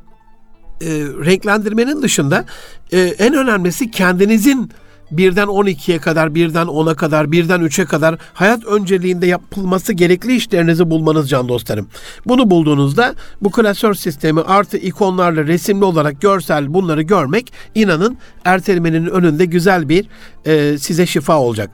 e, 0.81 0.89
renklendirmenin 1.25 2.03
dışında 2.03 2.45
e, 2.93 3.01
en 3.01 3.35
önemlisi 3.35 3.91
kendinizin 3.91 4.71
birden 5.11 5.47
12'ye 5.47 5.99
kadar, 5.99 6.35
birden 6.35 6.67
10'a 6.67 6.95
kadar, 6.95 7.33
birden 7.33 7.61
3'e 7.61 7.85
kadar 7.85 8.19
hayat 8.35 8.65
önceliğinde 8.65 9.27
yapılması 9.27 9.93
gerekli 9.93 10.37
işlerinizi 10.37 10.91
bulmanız 10.91 11.31
can 11.31 11.49
dostlarım. 11.49 11.89
Bunu 12.27 12.51
bulduğunuzda 12.51 13.15
bu 13.43 13.51
klasör 13.51 13.95
sistemi 13.95 14.41
artı 14.41 14.77
ikonlarla 14.77 15.47
resimli 15.47 15.85
olarak 15.85 16.21
görsel 16.21 16.75
bunları 16.75 17.03
görmek 17.03 17.53
inanın 17.75 18.19
ertelemenin 18.45 19.07
önünde 19.07 19.45
güzel 19.45 19.89
bir 19.89 20.07
e, 20.47 20.79
size 20.79 21.07
şifa 21.07 21.39
olacak. 21.39 21.71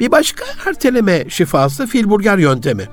Bir 0.00 0.10
başka 0.10 0.44
erteleme 0.66 1.24
şifası 1.28 1.86
filburger 1.86 2.38
yöntemi. 2.38 2.88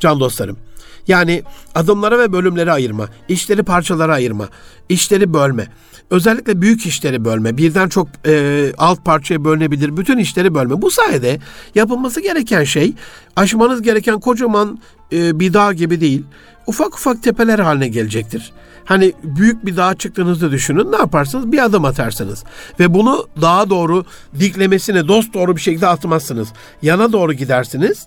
Can 0.00 0.20
dostlarım. 0.20 0.65
Yani 1.08 1.42
adımlara 1.74 2.18
ve 2.18 2.32
bölümlere 2.32 2.72
ayırma, 2.72 3.08
işleri 3.28 3.62
parçalara 3.62 4.14
ayırma, 4.14 4.48
işleri 4.88 5.34
bölme. 5.34 5.66
Özellikle 6.10 6.62
büyük 6.62 6.86
işleri 6.86 7.24
bölme, 7.24 7.56
birden 7.56 7.88
çok 7.88 8.08
e, 8.26 8.72
alt 8.78 9.04
parçaya 9.04 9.44
bölünebilir, 9.44 9.96
bütün 9.96 10.18
işleri 10.18 10.54
bölme. 10.54 10.82
Bu 10.82 10.90
sayede 10.90 11.38
yapılması 11.74 12.20
gereken 12.20 12.64
şey 12.64 12.94
aşmanız 13.36 13.82
gereken 13.82 14.20
kocaman 14.20 14.78
e, 15.12 15.40
bir 15.40 15.52
dağ 15.52 15.72
gibi 15.72 16.00
değil, 16.00 16.24
ufak 16.66 16.94
ufak 16.94 17.22
tepeler 17.22 17.58
haline 17.58 17.88
gelecektir. 17.88 18.52
Hani 18.84 19.12
büyük 19.22 19.66
bir 19.66 19.76
dağa 19.76 19.94
çıktığınızda 19.94 20.50
düşünün 20.50 20.92
ne 20.92 20.96
yaparsınız? 20.96 21.52
Bir 21.52 21.64
adım 21.64 21.84
atarsınız. 21.84 22.44
Ve 22.80 22.94
bunu 22.94 23.28
dağa 23.42 23.70
doğru 23.70 24.04
diklemesine 24.38 25.08
dost 25.08 25.34
doğru 25.34 25.56
bir 25.56 25.60
şekilde 25.60 25.86
atmazsınız. 25.86 26.48
Yana 26.82 27.12
doğru 27.12 27.32
gidersiniz 27.32 28.06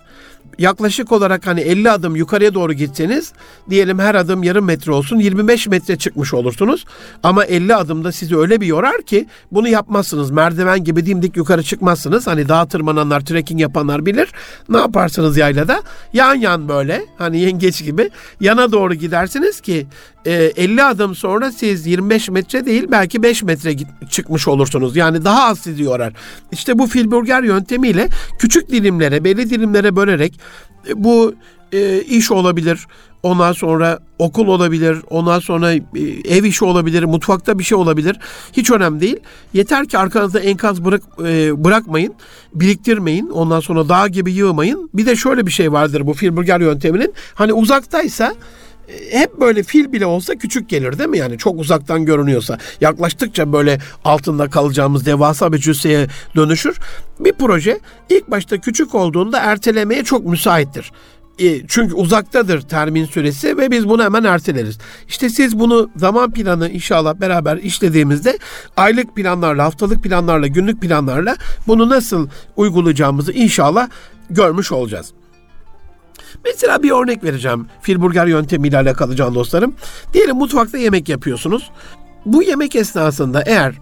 yaklaşık 0.58 1.12
olarak 1.12 1.46
hani 1.46 1.60
50 1.60 1.90
adım 1.90 2.16
yukarıya 2.16 2.54
doğru 2.54 2.72
gitseniz 2.72 3.32
diyelim 3.70 3.98
her 3.98 4.14
adım 4.14 4.42
yarım 4.42 4.64
metre 4.64 4.92
olsun 4.92 5.18
25 5.18 5.66
metre 5.66 5.96
çıkmış 5.98 6.34
olursunuz. 6.34 6.84
Ama 7.22 7.44
50 7.44 7.74
adımda 7.74 8.12
sizi 8.12 8.36
öyle 8.36 8.60
bir 8.60 8.66
yorar 8.66 9.02
ki 9.02 9.26
bunu 9.52 9.68
yapmazsınız. 9.68 10.30
Merdiven 10.30 10.84
gibi 10.84 11.06
dimdik 11.06 11.36
yukarı 11.36 11.62
çıkmazsınız. 11.62 12.26
Hani 12.26 12.48
dağ 12.48 12.66
tırmananlar, 12.66 13.20
trekking 13.20 13.60
yapanlar 13.60 14.06
bilir. 14.06 14.28
Ne 14.68 14.78
yaparsınız 14.78 15.36
yaylada? 15.36 15.82
Yan 16.12 16.34
yan 16.34 16.68
böyle 16.68 17.06
hani 17.18 17.40
yengeç 17.40 17.84
gibi 17.84 18.10
yana 18.40 18.72
doğru 18.72 18.94
gidersiniz 18.94 19.60
ki 19.60 19.86
50 20.26 20.84
adım 20.84 21.14
sonra 21.14 21.52
siz 21.52 21.86
25 21.86 22.28
metre 22.28 22.66
değil 22.66 22.86
belki 22.90 23.22
5 23.22 23.42
metre 23.42 23.76
çıkmış 24.10 24.48
olursunuz. 24.48 24.96
Yani 24.96 25.24
daha 25.24 25.44
az 25.44 25.58
sizi 25.58 25.82
yorar. 25.82 26.12
İşte 26.52 26.78
bu 26.78 26.86
filburger 26.86 27.42
yöntemiyle 27.42 28.08
küçük 28.38 28.68
dilimlere, 28.70 29.24
belli 29.24 29.50
dilimlere 29.50 29.96
bölerek 29.96 30.40
e, 30.88 31.04
bu 31.04 31.34
e, 31.72 32.00
iş 32.02 32.30
olabilir. 32.30 32.86
Ondan 33.22 33.52
sonra 33.52 33.98
okul 34.18 34.48
olabilir. 34.48 34.98
Ondan 35.10 35.38
sonra 35.38 35.72
e, 35.72 35.80
ev 36.24 36.44
işi 36.44 36.64
olabilir. 36.64 37.04
Mutfakta 37.04 37.58
bir 37.58 37.64
şey 37.64 37.78
olabilir. 37.78 38.18
Hiç 38.52 38.70
önemli 38.70 39.00
değil. 39.00 39.16
Yeter 39.52 39.88
ki 39.88 39.98
arkanızda 39.98 40.40
enkaz 40.40 40.84
bırak, 40.84 41.02
e, 41.24 41.64
bırakmayın. 41.64 42.14
Biriktirmeyin. 42.54 43.28
Ondan 43.28 43.60
sonra 43.60 43.88
dağ 43.88 44.08
gibi 44.08 44.32
yığmayın. 44.32 44.90
Bir 44.94 45.06
de 45.06 45.16
şöyle 45.16 45.46
bir 45.46 45.50
şey 45.50 45.72
vardır 45.72 46.06
bu 46.06 46.14
filburger 46.14 46.60
yönteminin. 46.60 47.14
Hani 47.34 47.52
uzaktaysa 47.52 48.34
hep 49.10 49.40
böyle 49.40 49.62
fil 49.62 49.92
bile 49.92 50.06
olsa 50.06 50.34
küçük 50.34 50.68
gelir 50.68 50.98
değil 50.98 51.10
mi? 51.10 51.18
Yani 51.18 51.38
çok 51.38 51.60
uzaktan 51.60 52.04
görünüyorsa 52.04 52.58
yaklaştıkça 52.80 53.52
böyle 53.52 53.78
altında 54.04 54.50
kalacağımız 54.50 55.06
devasa 55.06 55.52
bir 55.52 55.58
cüsseye 55.58 56.06
dönüşür. 56.36 56.78
Bir 57.20 57.32
proje 57.32 57.80
ilk 58.08 58.30
başta 58.30 58.58
küçük 58.58 58.94
olduğunda 58.94 59.38
ertelemeye 59.40 60.04
çok 60.04 60.26
müsaittir. 60.26 60.92
E, 61.38 61.66
çünkü 61.66 61.94
uzaktadır 61.94 62.60
termin 62.60 63.04
süresi 63.04 63.58
ve 63.58 63.70
biz 63.70 63.88
bunu 63.88 64.04
hemen 64.04 64.24
erteleriz. 64.24 64.78
İşte 65.08 65.28
siz 65.28 65.58
bunu 65.58 65.90
zaman 65.96 66.30
planı 66.30 66.68
inşallah 66.70 67.14
beraber 67.14 67.56
işlediğimizde 67.56 68.38
aylık 68.76 69.16
planlarla, 69.16 69.64
haftalık 69.64 70.02
planlarla, 70.02 70.46
günlük 70.46 70.82
planlarla 70.82 71.36
bunu 71.66 71.88
nasıl 71.88 72.28
uygulayacağımızı 72.56 73.32
inşallah 73.32 73.88
görmüş 74.30 74.72
olacağız. 74.72 75.12
Mesela 76.44 76.82
bir 76.82 76.90
örnek 76.90 77.24
vereceğim 77.24 77.66
filburger 77.82 78.26
yöntemiyle 78.26 78.76
alakalı 78.76 79.16
can 79.16 79.34
dostlarım. 79.34 79.74
Diyelim 80.14 80.36
mutfakta 80.36 80.78
yemek 80.78 81.08
yapıyorsunuz. 81.08 81.70
Bu 82.26 82.42
yemek 82.42 82.76
esnasında 82.76 83.42
eğer 83.46 83.74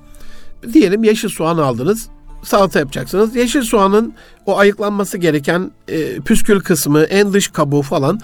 diyelim 0.73 1.05
yeşil 1.05 1.29
soğan 1.29 1.59
aldınız 1.59 2.09
salata 2.43 2.79
yapacaksınız. 2.79 3.37
Yeşil 3.37 3.63
soğanın 3.63 4.15
o 4.47 4.59
ayıklanması 4.59 5.19
gereken 5.19 5.71
e, 5.89 6.21
püskül 6.21 6.61
kısmı, 6.61 7.03
en 7.03 7.33
dış 7.33 7.49
kabuğu 7.49 7.83
falan 7.83 8.21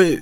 e, 0.00 0.18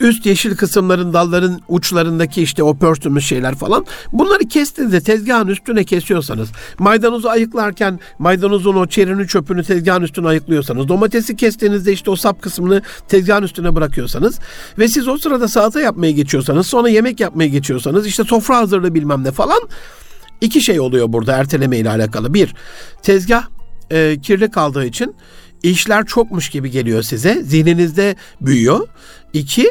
üst 0.00 0.26
yeşil 0.26 0.56
kısımların 0.56 1.12
dalların 1.12 1.60
uçlarındaki 1.68 2.42
işte 2.42 2.62
o 2.62 2.76
pörtümüz 2.76 3.24
şeyler 3.24 3.54
falan 3.54 3.86
bunları 4.12 4.48
kestiğinizde 4.48 5.00
tezgahın 5.00 5.48
üstüne 5.48 5.84
kesiyorsanız 5.84 6.48
maydanozu 6.78 7.28
ayıklarken 7.28 8.00
maydanozun 8.18 8.76
o 8.76 8.86
çerini 8.86 9.26
çöpünü 9.26 9.64
tezgahın 9.64 10.02
üstüne 10.02 10.28
ayıklıyorsanız 10.28 10.88
domatesi 10.88 11.36
kestiğinizde 11.36 11.92
işte 11.92 12.10
o 12.10 12.16
sap 12.16 12.42
kısmını 12.42 12.82
tezgahın 13.08 13.42
üstüne 13.42 13.74
bırakıyorsanız 13.74 14.38
ve 14.78 14.88
siz 14.88 15.08
o 15.08 15.18
sırada 15.18 15.48
salata 15.48 15.80
yapmaya 15.80 16.12
geçiyorsanız 16.12 16.66
sonra 16.66 16.88
yemek 16.88 17.20
yapmaya 17.20 17.48
geçiyorsanız 17.48 18.06
işte 18.06 18.24
sofra 18.24 18.56
hazırlığı 18.56 18.94
bilmem 18.94 19.24
ne 19.24 19.30
falan 19.30 19.60
İki 20.40 20.60
şey 20.60 20.80
oluyor 20.80 21.12
burada 21.12 21.36
erteleme 21.36 21.78
ile 21.78 21.90
alakalı. 21.90 22.34
Bir, 22.34 22.54
tezgah 23.02 23.48
e, 23.90 24.16
kirli 24.22 24.50
kaldığı 24.50 24.84
için 24.84 25.14
işler 25.62 26.06
çokmuş 26.06 26.48
gibi 26.48 26.70
geliyor 26.70 27.02
size. 27.02 27.42
Zihninizde 27.42 28.16
büyüyor. 28.40 28.88
İki, 29.32 29.70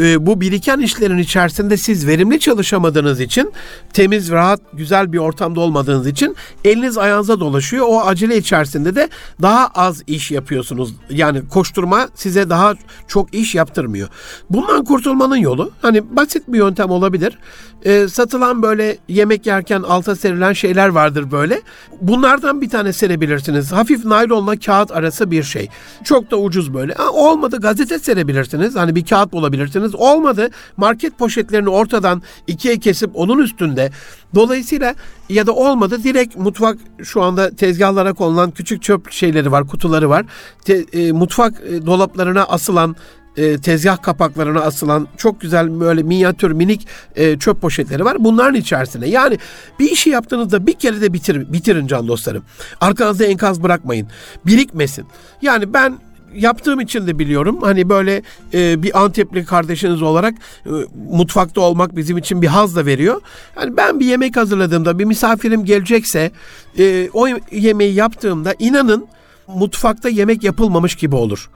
e, 0.00 0.26
bu 0.26 0.40
biriken 0.40 0.78
işlerin 0.78 1.18
içerisinde 1.18 1.76
siz 1.76 2.06
verimli 2.06 2.40
çalışamadığınız 2.40 3.20
için, 3.20 3.52
temiz, 3.92 4.30
rahat, 4.30 4.60
güzel 4.72 5.12
bir 5.12 5.18
ortamda 5.18 5.60
olmadığınız 5.60 6.06
için 6.06 6.36
eliniz 6.64 6.98
ayağınıza 6.98 7.40
dolaşıyor. 7.40 7.86
O 7.88 8.00
acele 8.00 8.36
içerisinde 8.36 8.94
de 8.96 9.08
daha 9.42 9.66
az 9.66 10.02
iş 10.06 10.30
yapıyorsunuz. 10.30 10.94
Yani 11.10 11.48
koşturma 11.48 12.08
size 12.14 12.50
daha 12.50 12.74
çok 13.08 13.34
iş 13.34 13.54
yaptırmıyor. 13.54 14.08
Bundan 14.50 14.84
kurtulmanın 14.84 15.36
yolu 15.36 15.70
hani 15.82 16.16
basit 16.16 16.42
bir 16.48 16.58
yöntem 16.58 16.90
olabilir. 16.90 17.38
E, 17.84 18.08
satılan 18.08 18.62
böyle 18.62 18.98
yemek 19.08 19.46
yerken 19.46 19.82
alta 19.82 20.16
serilen 20.16 20.52
şeyler 20.52 20.88
vardır 20.88 21.30
böyle. 21.30 21.62
Bunlardan 22.00 22.60
bir 22.60 22.70
tane 22.70 22.92
serebilirsiniz. 22.92 23.72
Hafif 23.72 24.04
naylonla 24.04 24.58
kağıt 24.58 24.90
arası 24.90 25.30
bir 25.30 25.42
şey. 25.42 25.68
Çok 26.04 26.30
da 26.30 26.36
ucuz 26.36 26.74
böyle. 26.74 26.94
Ha, 26.94 27.10
olmadı 27.10 27.60
gazete 27.60 27.98
serebilirsiniz. 27.98 28.76
Hani 28.76 28.94
bir 28.94 29.04
kağıt 29.04 29.32
bulabilirsiniz. 29.32 29.94
Olmadı 29.94 30.50
market 30.76 31.18
poşetlerini 31.18 31.68
ortadan 31.68 32.22
ikiye 32.46 32.78
kesip 32.78 33.10
onun 33.14 33.38
üstünde. 33.38 33.90
Dolayısıyla 34.34 34.94
ya 35.28 35.46
da 35.46 35.52
olmadı 35.52 36.02
direkt 36.04 36.36
mutfak 36.36 36.78
şu 37.02 37.22
anda 37.22 37.50
tezgahlara 37.50 38.12
konulan 38.12 38.50
küçük 38.50 38.82
çöp 38.82 39.12
şeyleri 39.12 39.52
var, 39.52 39.66
kutuları 39.66 40.10
var. 40.10 40.26
Te, 40.64 40.84
e, 40.92 41.12
mutfak 41.12 41.54
e, 41.68 41.86
dolaplarına 41.86 42.44
asılan 42.44 42.96
e, 43.36 43.58
tezgah 43.58 44.02
kapaklarına 44.02 44.60
asılan 44.60 45.08
çok 45.16 45.40
güzel 45.40 45.80
böyle 45.80 46.02
minyatür 46.02 46.50
minik 46.50 46.88
e, 47.16 47.38
çöp 47.38 47.60
poşetleri 47.60 48.04
var. 48.04 48.16
Bunların 48.20 48.54
içerisine 48.54 49.08
yani 49.08 49.38
bir 49.78 49.90
işi 49.90 50.10
yaptığınızda 50.10 50.66
bir 50.66 50.72
kere 50.72 51.00
de 51.00 51.12
bitir, 51.12 51.52
bitirin 51.52 51.86
can 51.86 52.08
dostlarım. 52.08 52.44
Arkanızda 52.80 53.24
enkaz 53.24 53.62
bırakmayın. 53.62 54.08
Birikmesin. 54.46 55.06
Yani 55.42 55.74
ben 55.74 55.98
yaptığım 56.34 56.80
için 56.80 57.06
de 57.06 57.18
biliyorum. 57.18 57.58
Hani 57.62 57.88
böyle 57.88 58.22
e, 58.54 58.82
bir 58.82 59.02
Antepli 59.02 59.44
kardeşiniz 59.44 60.02
olarak 60.02 60.34
e, 60.66 60.70
mutfakta 61.10 61.60
olmak 61.60 61.96
bizim 61.96 62.18
için 62.18 62.42
bir 62.42 62.46
haz 62.46 62.76
da 62.76 62.86
veriyor. 62.86 63.20
Yani 63.60 63.76
ben 63.76 64.00
bir 64.00 64.06
yemek 64.06 64.36
hazırladığımda 64.36 64.98
bir 64.98 65.04
misafirim 65.04 65.64
gelecekse 65.64 66.30
e, 66.78 67.08
o 67.12 67.26
yemeği 67.52 67.94
yaptığımda 67.94 68.54
inanın 68.58 69.06
mutfakta 69.46 70.08
yemek 70.08 70.44
yapılmamış 70.44 70.94
gibi 70.94 71.14
olur. 71.14 71.50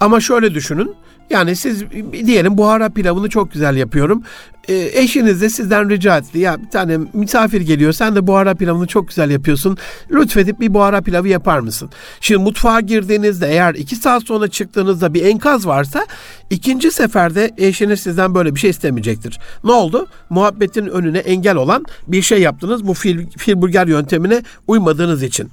Ama 0.00 0.20
şöyle 0.20 0.54
düşünün. 0.54 0.94
Yani 1.30 1.56
siz 1.56 1.84
diyelim 2.12 2.58
buhara 2.58 2.88
pilavını 2.88 3.28
çok 3.28 3.52
güzel 3.52 3.76
yapıyorum. 3.76 4.22
E, 4.68 4.90
eşiniz 4.92 5.42
de 5.42 5.50
sizden 5.50 5.90
rica 5.90 6.18
etti. 6.18 6.38
Ya 6.38 6.62
bir 6.62 6.70
tane 6.70 6.98
misafir 7.12 7.60
geliyor. 7.60 7.92
Sen 7.92 8.16
de 8.16 8.26
buhara 8.26 8.54
pilavını 8.54 8.86
çok 8.86 9.08
güzel 9.08 9.30
yapıyorsun. 9.30 9.78
Lütfedip 10.10 10.60
bir 10.60 10.74
buhara 10.74 11.00
pilavı 11.00 11.28
yapar 11.28 11.58
mısın? 11.58 11.90
Şimdi 12.20 12.42
mutfağa 12.42 12.80
girdiğinizde 12.80 13.48
eğer 13.48 13.74
iki 13.74 13.96
saat 13.96 14.22
sonra 14.22 14.48
çıktığınızda 14.48 15.14
bir 15.14 15.26
enkaz 15.26 15.66
varsa 15.66 16.06
ikinci 16.50 16.90
seferde 16.90 17.50
eşiniz 17.56 18.00
sizden 18.00 18.34
böyle 18.34 18.54
bir 18.54 18.60
şey 18.60 18.70
istemeyecektir. 18.70 19.38
Ne 19.64 19.72
oldu? 19.72 20.06
Muhabbetin 20.30 20.86
önüne 20.86 21.18
engel 21.18 21.56
olan 21.56 21.84
bir 22.08 22.22
şey 22.22 22.40
yaptınız. 22.40 22.86
Bu 22.86 22.94
fil, 22.94 23.26
filburger 23.36 23.86
yöntemine 23.86 24.42
uymadığınız 24.66 25.22
için. 25.22 25.50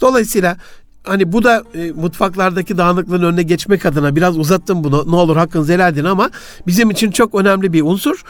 Dolayısıyla 0.00 0.56
hani 1.04 1.32
bu 1.32 1.44
da 1.44 1.64
e, 1.74 1.92
mutfaklardaki 1.92 2.78
dağınıklığın 2.78 3.22
önüne 3.22 3.42
geçmek 3.42 3.86
adına 3.86 4.16
biraz 4.16 4.38
uzattım 4.38 4.84
bunu. 4.84 5.10
Ne 5.10 5.16
olur 5.16 5.36
hakkınızı 5.36 5.72
helal 5.72 5.92
edin 5.92 6.04
ama 6.04 6.30
bizim 6.66 6.90
için 6.90 7.10
çok 7.10 7.34
önemli 7.34 7.72
bir 7.72 7.82
unsur. 7.82 8.24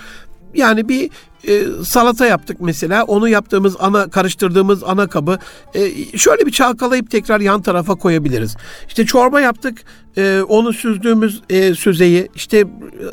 Yani 0.55 0.89
bir 0.89 1.11
e, 1.49 1.85
salata 1.85 2.27
yaptık 2.27 2.57
mesela. 2.61 3.05
Onu 3.05 3.29
yaptığımız 3.29 3.77
ana 3.79 4.11
karıştırdığımız 4.11 4.85
ana 4.85 5.07
kabı 5.07 5.39
e, 5.75 5.91
şöyle 6.19 6.47
bir 6.47 6.53
çalkalayıp 6.53 7.11
tekrar 7.11 7.41
yan 7.41 7.63
tarafa 7.63 7.95
koyabiliriz. 7.95 8.57
İşte 8.89 9.07
çorba 9.07 9.41
yaptık. 9.41 9.79
E, 10.17 10.41
onu 10.49 10.73
süzdüğümüz 10.73 11.43
e, 11.51 11.75
süzeyi 11.75 12.29
işte 12.35 12.65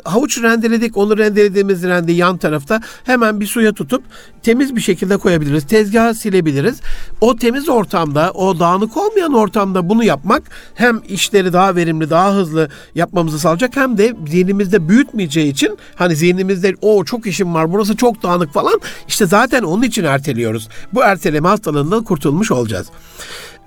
havuç 0.04 0.42
rendeledik. 0.42 0.96
Onu 0.96 1.18
rendelediğimiz 1.18 1.82
rendeyi 1.82 2.18
yan 2.18 2.36
tarafta 2.36 2.80
hemen 3.04 3.40
bir 3.40 3.46
suya 3.46 3.72
tutup 3.72 4.02
temiz 4.42 4.76
bir 4.76 4.80
şekilde 4.80 5.16
koyabiliriz. 5.16 5.66
Tezgahı 5.66 6.14
silebiliriz. 6.14 6.80
O 7.20 7.36
temiz 7.36 7.68
ortamda, 7.68 8.30
o 8.30 8.58
dağınık 8.58 8.96
olmayan 8.96 9.32
ortamda 9.34 9.88
bunu 9.88 10.04
yapmak 10.04 10.42
hem 10.74 11.00
işleri 11.08 11.52
daha 11.52 11.76
verimli, 11.76 12.10
daha 12.10 12.34
hızlı 12.34 12.68
yapmamızı 12.94 13.38
sağlayacak 13.38 13.76
hem 13.76 13.98
de 13.98 14.14
zihnimizde 14.28 14.88
büyütmeyeceği 14.88 15.52
için 15.52 15.78
hani 15.94 16.16
zihnimizde 16.16 16.74
o 16.82 17.04
çok 17.04 17.26
işim 17.26 17.54
var, 17.54 17.72
burası 17.72 17.96
çok 17.96 18.21
dağınık 18.22 18.52
falan. 18.52 18.80
İşte 19.08 19.26
zaten 19.26 19.62
onun 19.62 19.82
için 19.82 20.04
erteliyoruz. 20.04 20.68
Bu 20.92 21.02
erteleme 21.02 21.48
hastalığından 21.48 22.04
kurtulmuş 22.04 22.50
olacağız. 22.50 22.86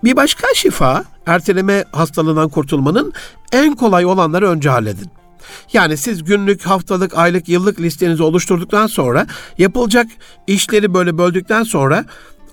Bir 0.03 0.15
başka 0.15 0.47
şifa, 0.55 1.03
erteleme 1.25 1.85
hastalığından 1.91 2.49
kurtulmanın 2.49 3.13
en 3.51 3.75
kolay 3.75 4.05
olanları 4.05 4.49
önce 4.49 4.69
halledin. 4.69 5.11
Yani 5.73 5.97
siz 5.97 6.23
günlük, 6.23 6.65
haftalık, 6.65 7.17
aylık, 7.17 7.49
yıllık 7.49 7.79
listenizi 7.79 8.23
oluşturduktan 8.23 8.87
sonra 8.87 9.27
yapılacak 9.57 10.07
işleri 10.47 10.93
böyle 10.93 11.17
böldükten 11.17 11.63
sonra 11.63 12.05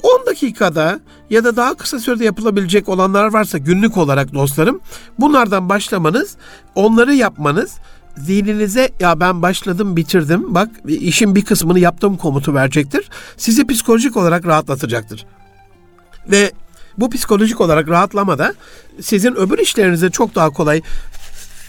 10 0.03 0.27
dakikada 0.27 1.01
ya 1.31 1.45
da 1.45 1.57
daha 1.57 1.75
kısa 1.75 1.99
sürede 1.99 2.25
yapılabilecek 2.25 2.89
olanlar 2.89 3.33
varsa 3.33 3.59
günlük 3.59 3.97
olarak 3.97 4.35
dostlarım 4.35 4.81
bunlardan 5.21 5.69
başlamanız, 5.69 6.37
onları 6.75 7.15
yapmanız 7.15 7.79
zihninize 8.17 8.91
ya 9.01 9.21
ben 9.21 9.43
başladım 9.43 9.97
bitirdim 9.97 10.55
bak 10.55 10.71
işin 10.87 11.35
bir 11.35 11.45
kısmını 11.45 11.79
yaptım 11.79 12.17
komutu 12.17 12.55
verecektir. 12.55 13.11
Sizi 13.37 13.67
psikolojik 13.67 14.17
olarak 14.17 14.47
rahatlatacaktır. 14.47 15.27
Ve 16.31 16.53
bu 16.99 17.11
psikolojik 17.11 17.61
olarak 17.61 17.89
rahatlamada 17.89 18.55
sizin 19.01 19.35
öbür 19.35 19.59
işlerinize 19.59 20.11
çok 20.11 20.35
daha 20.35 20.51
kolay 20.51 20.83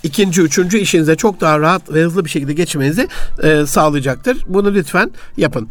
ikinci, 0.03 0.41
üçüncü 0.41 0.77
işinize 0.77 1.15
çok 1.15 1.41
daha 1.41 1.59
rahat 1.59 1.93
ve 1.93 2.03
hızlı 2.03 2.25
bir 2.25 2.29
şekilde 2.29 2.53
geçmenizi 2.53 3.07
e, 3.43 3.65
sağlayacaktır. 3.65 4.45
Bunu 4.47 4.73
lütfen 4.73 5.11
yapın. 5.37 5.69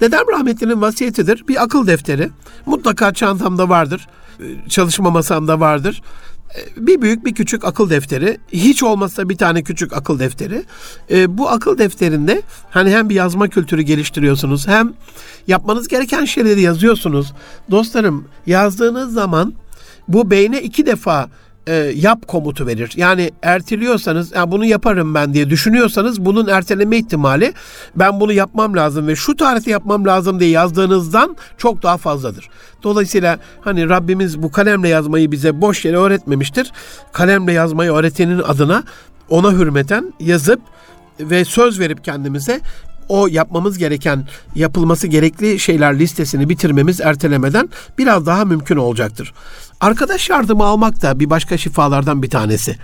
Dedem 0.00 0.28
rahmetlinin 0.32 0.80
vasiyetidir. 0.80 1.48
Bir 1.48 1.62
akıl 1.62 1.86
defteri. 1.86 2.30
Mutlaka 2.66 3.14
çantamda 3.14 3.68
vardır. 3.68 4.08
E, 4.40 4.68
çalışma 4.68 5.10
masamda 5.10 5.60
vardır 5.60 6.02
bir 6.76 7.02
büyük 7.02 7.24
bir 7.24 7.34
küçük 7.34 7.64
akıl 7.64 7.90
defteri. 7.90 8.38
Hiç 8.52 8.82
olmazsa 8.82 9.28
bir 9.28 9.36
tane 9.36 9.62
küçük 9.62 9.92
akıl 9.92 10.18
defteri. 10.18 10.64
E, 11.10 11.38
bu 11.38 11.48
akıl 11.48 11.78
defterinde 11.78 12.42
hani 12.70 12.90
hem 12.90 13.08
bir 13.08 13.14
yazma 13.14 13.48
kültürü 13.48 13.82
geliştiriyorsunuz 13.82 14.68
hem 14.68 14.92
yapmanız 15.46 15.88
gereken 15.88 16.24
şeyleri 16.24 16.60
yazıyorsunuz. 16.60 17.32
Dostlarım 17.70 18.28
yazdığınız 18.46 19.12
zaman 19.12 19.54
bu 20.08 20.30
beyne 20.30 20.62
iki 20.62 20.86
defa 20.86 21.28
e, 21.66 21.74
yap 21.94 22.28
komutu 22.28 22.66
verir. 22.66 22.92
Yani 22.96 23.30
erteliyorsanız 23.42 24.32
ya 24.32 24.50
bunu 24.50 24.64
yaparım 24.64 25.14
ben 25.14 25.34
diye 25.34 25.50
düşünüyorsanız 25.50 26.24
bunun 26.24 26.46
erteleme 26.48 26.96
ihtimali 26.96 27.52
ben 27.96 28.20
bunu 28.20 28.32
yapmam 28.32 28.76
lazım 28.76 29.06
ve 29.06 29.16
şu 29.16 29.36
tarihte 29.36 29.70
yapmam 29.70 30.06
lazım 30.06 30.40
diye 30.40 30.50
yazdığınızdan 30.50 31.36
çok 31.58 31.82
daha 31.82 31.96
fazladır. 31.96 32.48
Dolayısıyla 32.82 33.38
hani 33.60 33.88
Rabbimiz 33.88 34.42
bu 34.42 34.50
kalemle 34.50 34.88
yazmayı 34.88 35.32
bize 35.32 35.60
boş 35.60 35.84
yere 35.84 35.96
öğretmemiştir. 35.96 36.72
Kalemle 37.12 37.52
yazmayı 37.52 37.92
öğretenin 37.92 38.38
adına 38.38 38.84
ona 39.28 39.52
hürmeten 39.52 40.12
yazıp 40.20 40.60
ve 41.20 41.44
söz 41.44 41.80
verip 41.80 42.04
kendimize 42.04 42.60
o 43.08 43.26
yapmamız 43.26 43.78
gereken, 43.78 44.28
yapılması 44.54 45.06
gerekli 45.06 45.58
şeyler 45.60 45.98
listesini 45.98 46.48
bitirmemiz 46.48 47.00
ertelemeden 47.00 47.68
biraz 47.98 48.26
daha 48.26 48.44
mümkün 48.44 48.76
olacaktır. 48.76 49.34
Arkadaş 49.84 50.30
yardımı 50.30 50.64
almak 50.64 51.02
da 51.02 51.20
bir 51.20 51.30
başka 51.30 51.58
şifalardan 51.58 52.22
bir 52.22 52.30
tanesi. 52.30 52.76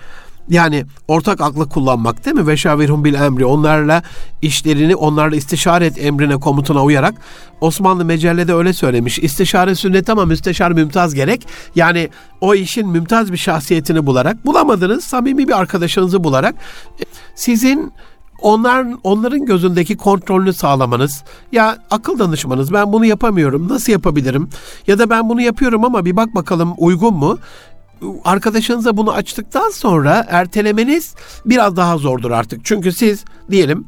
Yani 0.48 0.84
ortak 1.08 1.40
aklı 1.40 1.68
kullanmak 1.68 2.24
değil 2.24 2.36
mi? 2.36 2.46
Ve 2.46 2.56
şavirhum 2.56 3.04
bil 3.04 3.14
emri. 3.14 3.44
Onlarla 3.44 4.02
işlerini, 4.42 4.96
onlarla 4.96 5.36
istişare 5.36 5.86
et 5.86 6.04
emrine, 6.04 6.36
komutuna 6.36 6.84
uyarak. 6.84 7.14
Osmanlı 7.60 8.04
mecellede 8.04 8.54
öyle 8.54 8.72
söylemiş. 8.72 9.18
İstişare 9.18 9.74
sünnet 9.74 10.10
ama 10.10 10.24
müsteşar 10.24 10.72
mümtaz 10.72 11.14
gerek. 11.14 11.46
Yani 11.74 12.08
o 12.40 12.54
işin 12.54 12.88
mümtaz 12.88 13.32
bir 13.32 13.38
şahsiyetini 13.38 14.06
bularak, 14.06 14.46
bulamadınız 14.46 15.04
samimi 15.04 15.48
bir 15.48 15.60
arkadaşınızı 15.60 16.24
bularak 16.24 16.54
sizin 17.34 17.92
onlar 18.42 18.86
onların 19.04 19.46
gözündeki 19.46 19.96
kontrolünü 19.96 20.52
sağlamanız 20.52 21.24
ya 21.52 21.78
akıl 21.90 22.18
danışmanız 22.18 22.72
ben 22.72 22.92
bunu 22.92 23.06
yapamıyorum 23.06 23.68
nasıl 23.68 23.92
yapabilirim? 23.92 24.48
Ya 24.86 24.98
da 24.98 25.10
ben 25.10 25.28
bunu 25.28 25.40
yapıyorum 25.40 25.84
ama 25.84 26.04
bir 26.04 26.16
bak 26.16 26.34
bakalım 26.34 26.74
uygun 26.78 27.14
mu? 27.14 27.38
Arkadaşınıza 28.24 28.96
bunu 28.96 29.12
açtıktan 29.12 29.70
sonra 29.70 30.26
ertelemeniz 30.28 31.14
biraz 31.46 31.76
daha 31.76 31.98
zordur 31.98 32.30
artık. 32.30 32.64
Çünkü 32.64 32.92
siz 32.92 33.24
diyelim 33.50 33.86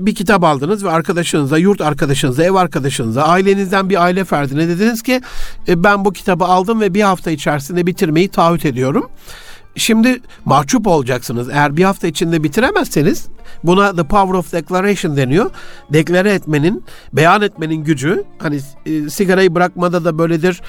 bir 0.00 0.14
kitap 0.14 0.44
aldınız 0.44 0.84
ve 0.84 0.90
arkadaşınıza, 0.90 1.58
yurt 1.58 1.80
arkadaşınıza, 1.80 2.44
ev 2.44 2.54
arkadaşınıza, 2.54 3.22
ailenizden 3.22 3.90
bir 3.90 4.02
aile 4.02 4.24
ferdine 4.24 4.68
dediniz 4.68 5.02
ki 5.02 5.20
e, 5.68 5.84
ben 5.84 6.04
bu 6.04 6.12
kitabı 6.12 6.44
aldım 6.44 6.80
ve 6.80 6.94
bir 6.94 7.02
hafta 7.02 7.30
içerisinde 7.30 7.86
bitirmeyi 7.86 8.28
taahhüt 8.28 8.64
ediyorum. 8.64 9.10
Şimdi 9.76 10.20
mahcup 10.44 10.86
olacaksınız. 10.86 11.48
Eğer 11.48 11.76
bir 11.76 11.84
hafta 11.84 12.06
içinde 12.06 12.42
bitiremezseniz 12.42 13.26
buna 13.64 13.96
the 13.96 14.04
power 14.04 14.34
of 14.34 14.52
declaration 14.52 15.16
deniyor. 15.16 15.50
Deklare 15.92 16.34
etmenin, 16.34 16.84
beyan 17.12 17.42
etmenin 17.42 17.84
gücü. 17.84 18.24
Hani 18.38 18.60
e, 18.86 19.10
sigarayı 19.10 19.54
bırakmada 19.54 20.04
da 20.04 20.18
böyledir 20.18 20.60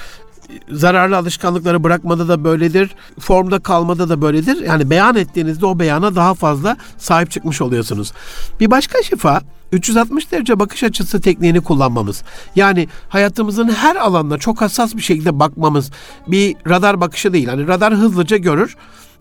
zararlı 0.72 1.18
alışkanlıkları 1.18 1.84
bırakmada 1.84 2.28
da 2.28 2.44
böyledir. 2.44 2.96
Formda 3.20 3.60
kalmada 3.60 4.10
da 4.10 4.22
böyledir. 4.22 4.62
Yani 4.62 4.90
beyan 4.90 5.16
ettiğinizde 5.16 5.66
o 5.66 5.80
beyana 5.80 6.16
daha 6.16 6.34
fazla 6.34 6.78
sahip 6.98 7.32
çıkmış 7.32 7.62
oluyorsunuz. 7.62 8.14
Bir 8.60 8.72
başka 8.72 9.04
şifa 9.04 9.42
360 9.72 10.32
derece 10.32 10.60
bakış 10.60 10.84
açısı 10.84 11.22
tekniğini 11.22 11.62
kullanmamız. 11.62 12.24
Yani 12.56 12.88
hayatımızın 13.10 13.70
her 13.70 13.96
alanına 13.96 14.38
çok 14.38 14.62
hassas 14.62 14.96
bir 14.96 15.02
şekilde 15.02 15.40
bakmamız. 15.40 15.92
Bir 16.28 16.56
radar 16.68 17.02
bakışı 17.02 17.34
değil. 17.34 17.48
Hani 17.48 17.68
radar 17.68 17.94
hızlıca 17.94 18.38
görür. 18.38 18.76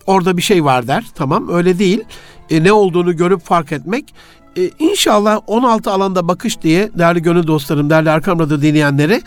Orada 0.07 0.37
bir 0.37 0.41
şey 0.41 0.65
var 0.65 0.87
der. 0.87 1.05
Tamam 1.15 1.49
öyle 1.49 1.79
değil. 1.79 2.03
E, 2.49 2.63
ne 2.63 2.71
olduğunu 2.71 3.17
görüp 3.17 3.45
fark 3.45 3.71
etmek 3.71 4.13
e, 4.57 4.69
inşallah 4.79 5.39
16 5.47 5.91
alanda 5.91 6.27
bakış 6.27 6.61
diye 6.61 6.89
değerli 6.97 7.21
gönül 7.21 7.47
dostlarım, 7.47 7.89
değerli 7.89 8.09
Erkam 8.09 8.39
Radyo 8.39 8.61
dinleyenleri 8.61 9.21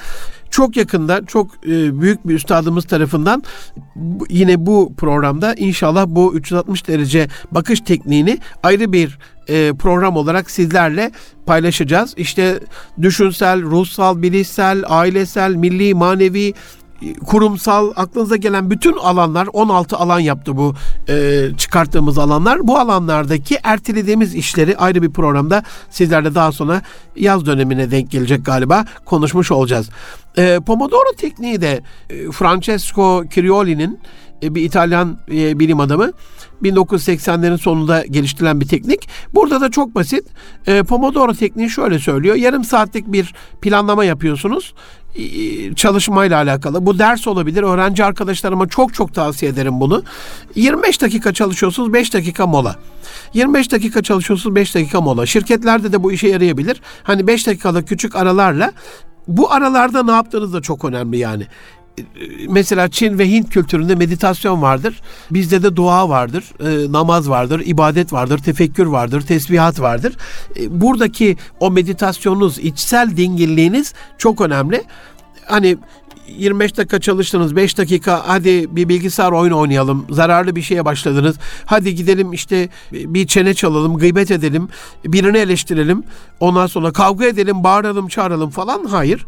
çok 0.57 0.77
yakında 0.77 1.27
çok 1.27 1.67
e, 1.67 2.01
büyük 2.01 2.29
bir 2.29 2.35
üstadımız 2.35 2.85
tarafından 2.85 3.43
yine 4.29 4.67
bu 4.67 4.93
programda 4.97 5.55
inşallah 5.55 6.07
bu 6.09 6.35
360 6.35 6.89
derece 6.89 7.29
bakış 7.51 7.81
tekniğini 7.81 8.39
ayrı 8.63 8.93
bir 8.93 9.19
e, 9.49 9.73
program 9.79 10.17
olarak 10.17 10.51
sizlerle 10.51 11.11
paylaşacağız. 11.47 12.15
İşte 12.17 12.61
düşünsel, 13.03 13.63
ruhsal, 13.63 14.23
bilişsel, 14.23 14.83
ailesel, 14.87 15.55
milli, 15.55 15.95
manevi, 15.95 16.55
kurumsal 17.27 17.93
aklınıza 17.97 18.37
gelen 18.37 18.71
bütün 18.71 18.93
alanlar 18.97 19.49
16 19.53 19.97
alan 19.97 20.21
yaptı 20.21 20.57
bu 20.57 20.75
e, 21.09 21.49
çıkarttığımız 21.57 22.19
alanlar. 22.19 22.69
Bu 22.69 22.79
alanlardaki 22.79 23.59
ertelediğimiz 23.63 24.35
işleri 24.35 24.77
ayrı 24.77 25.03
bir 25.03 25.11
programda 25.11 25.63
sizlerle 25.91 26.35
daha 26.35 26.53
sonra 26.53 26.83
yaz 27.17 27.47
dönemine 27.47 27.91
denk 27.91 28.11
gelecek 28.11 28.45
galiba 28.45 28.85
konuşmuş 29.05 29.51
olacağız. 29.51 29.91
E, 30.39 30.61
Pomodoro 30.67 31.13
tekniği 31.17 31.61
de 31.61 31.83
e, 32.11 32.31
Francesco 32.31 33.25
Cirioli'nin 33.31 34.01
e, 34.43 34.55
bir 34.55 34.63
İtalyan 34.63 35.19
e, 35.33 35.59
bilim 35.59 35.81
adamı 35.81 36.13
1980'lerin 36.63 37.59
sonunda 37.59 38.05
geliştirilen 38.07 38.61
bir 38.61 38.69
teknik. 38.69 39.09
Burada 39.35 39.61
da 39.61 39.71
çok 39.71 39.95
basit. 39.95 40.25
E, 40.67 40.83
Pomodoro 40.83 41.35
tekniği 41.35 41.71
şöyle 41.71 41.99
söylüyor. 41.99 42.35
Yarım 42.37 42.65
saatlik 42.65 43.13
bir 43.13 43.35
planlama 43.61 44.05
yapıyorsunuz 44.05 44.75
çalışmayla 45.77 46.37
alakalı. 46.37 46.87
Bu 46.87 46.99
ders 46.99 47.27
olabilir. 47.27 47.63
Öğrenci 47.63 48.05
arkadaşlarıma 48.05 48.69
çok 48.69 48.95
çok 48.95 49.15
tavsiye 49.15 49.53
ederim 49.53 49.81
bunu. 49.81 50.03
25 50.55 51.03
dakika 51.03 51.33
çalışıyorsunuz, 51.33 51.93
5 51.93 52.15
dakika 52.15 52.47
mola. 52.47 52.77
25 53.35 53.73
dakika 53.73 54.03
çalışıyorsunuz, 54.03 54.55
5 54.55 54.75
dakika 54.75 55.01
mola. 55.01 55.27
Şirketlerde 55.27 55.93
de 55.93 56.03
bu 56.03 56.13
işe 56.13 56.29
yarayabilir. 56.29 56.81
Hani 57.03 57.27
5 57.27 57.47
dakikalık 57.47 57.89
küçük 57.89 58.17
aralarla 58.17 58.73
bu 59.29 59.53
aralarda 59.53 60.03
ne 60.03 60.13
yaptığınız 60.13 60.53
da 60.53 60.63
çok 60.63 60.85
önemli 60.85 61.19
yani 61.19 61.47
mesela 62.49 62.89
Çin 62.89 63.19
ve 63.19 63.31
Hint 63.31 63.51
kültüründe 63.51 63.95
meditasyon 63.95 64.63
vardır. 64.63 65.01
Bizde 65.31 65.63
de 65.63 65.77
dua 65.77 66.09
vardır, 66.09 66.45
e, 66.61 66.93
namaz 66.93 67.31
vardır, 67.31 67.63
ibadet 67.65 68.13
vardır, 68.13 68.39
tefekkür 68.39 68.87
vardır, 68.87 69.21
tesbihat 69.21 69.81
vardır. 69.81 70.17
E, 70.61 70.81
buradaki 70.81 71.37
o 71.61 71.71
meditasyonunuz, 71.71 72.59
içsel 72.59 73.17
dingilliğiniz 73.17 73.95
çok 74.19 74.41
önemli. 74.41 74.85
Hani 75.47 75.77
25 76.29 76.77
dakika 76.77 77.01
çalıştınız, 77.01 77.57
5 77.57 77.79
dakika 77.79 78.23
hadi 78.27 78.77
bir 78.77 78.89
bilgisayar 78.89 79.33
oyun 79.33 79.53
oynayalım, 79.53 80.07
zararlı 80.11 80.57
bir 80.57 80.63
şeye 80.63 80.85
başladınız. 80.85 81.37
Hadi 81.67 81.95
gidelim 81.95 82.33
işte 82.33 82.69
bir 82.93 83.27
çene 83.27 83.55
çalalım, 83.55 83.99
gıybet 83.99 84.31
edelim, 84.31 84.69
birini 85.05 85.39
eleştirelim. 85.39 86.03
Ondan 86.41 86.67
sonra 86.67 86.93
kavga 86.93 87.27
edelim, 87.27 87.65
bağıralım, 87.65 88.09
çağıralım 88.09 88.51
falan. 88.51 88.85
Hayır 88.85 89.27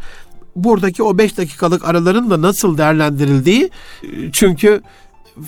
buradaki 0.65 1.03
o 1.03 1.19
5 1.19 1.37
dakikalık 1.37 1.89
araların 1.89 2.31
da 2.31 2.43
nasıl 2.43 2.79
değerlendirildiği 2.79 3.71
çünkü 4.33 4.83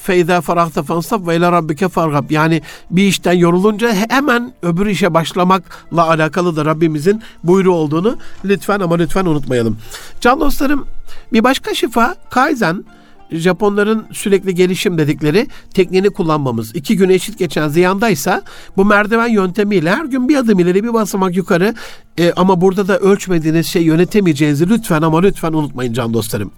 feyda 0.03 0.41
farahta 0.41 0.83
fansab 0.83 1.27
ve 1.27 1.37
ila 1.37 1.53
rabbike 1.53 1.89
fargab. 1.89 2.31
Yani 2.31 2.63
bir 2.91 3.07
işten 3.07 3.33
yorulunca 3.33 3.93
hemen 4.09 4.53
öbür 4.63 4.87
işe 4.87 5.15
başlamakla 5.15 6.09
alakalı 6.09 6.57
da 6.57 6.65
Rabbimizin 6.65 7.23
buyruğu 7.45 7.73
olduğunu 7.73 8.19
lütfen 8.45 8.81
ama 8.81 8.97
lütfen 8.97 9.27
unutmayalım. 9.27 9.79
Can 10.21 10.41
dostlarım 10.41 10.87
bir 11.33 11.45
başka 11.45 11.75
şifa 11.75 12.15
Kaizen 12.31 12.85
Japonların 13.33 14.07
sürekli 14.13 14.55
gelişim 14.55 14.99
dedikleri 14.99 15.47
tekniğini 15.75 16.11
kullanmamız. 16.11 16.77
İki 16.77 16.97
gün 16.97 17.09
eşit 17.09 17.39
geçen 17.39 17.69
ziyandaysa 17.69 18.43
bu 18.77 18.85
merdiven 18.85 19.29
yöntemiyle 19.29 19.91
her 19.91 20.05
gün 20.05 20.29
bir 20.29 20.37
adım 20.37 20.59
ileri 20.59 20.85
bir 20.85 20.95
basamak 20.95 21.37
yukarı 21.37 21.75
e, 22.19 22.33
ama 22.33 22.61
burada 22.61 22.89
da 22.89 22.99
ölçmediğiniz 22.99 23.67
şey 23.67 23.83
yönetemeyeceğinizi 23.83 24.69
lütfen 24.69 25.03
ama 25.03 25.21
lütfen 25.21 25.53
unutmayın 25.53 25.93
can 25.93 26.15
dostlarım. 26.15 26.51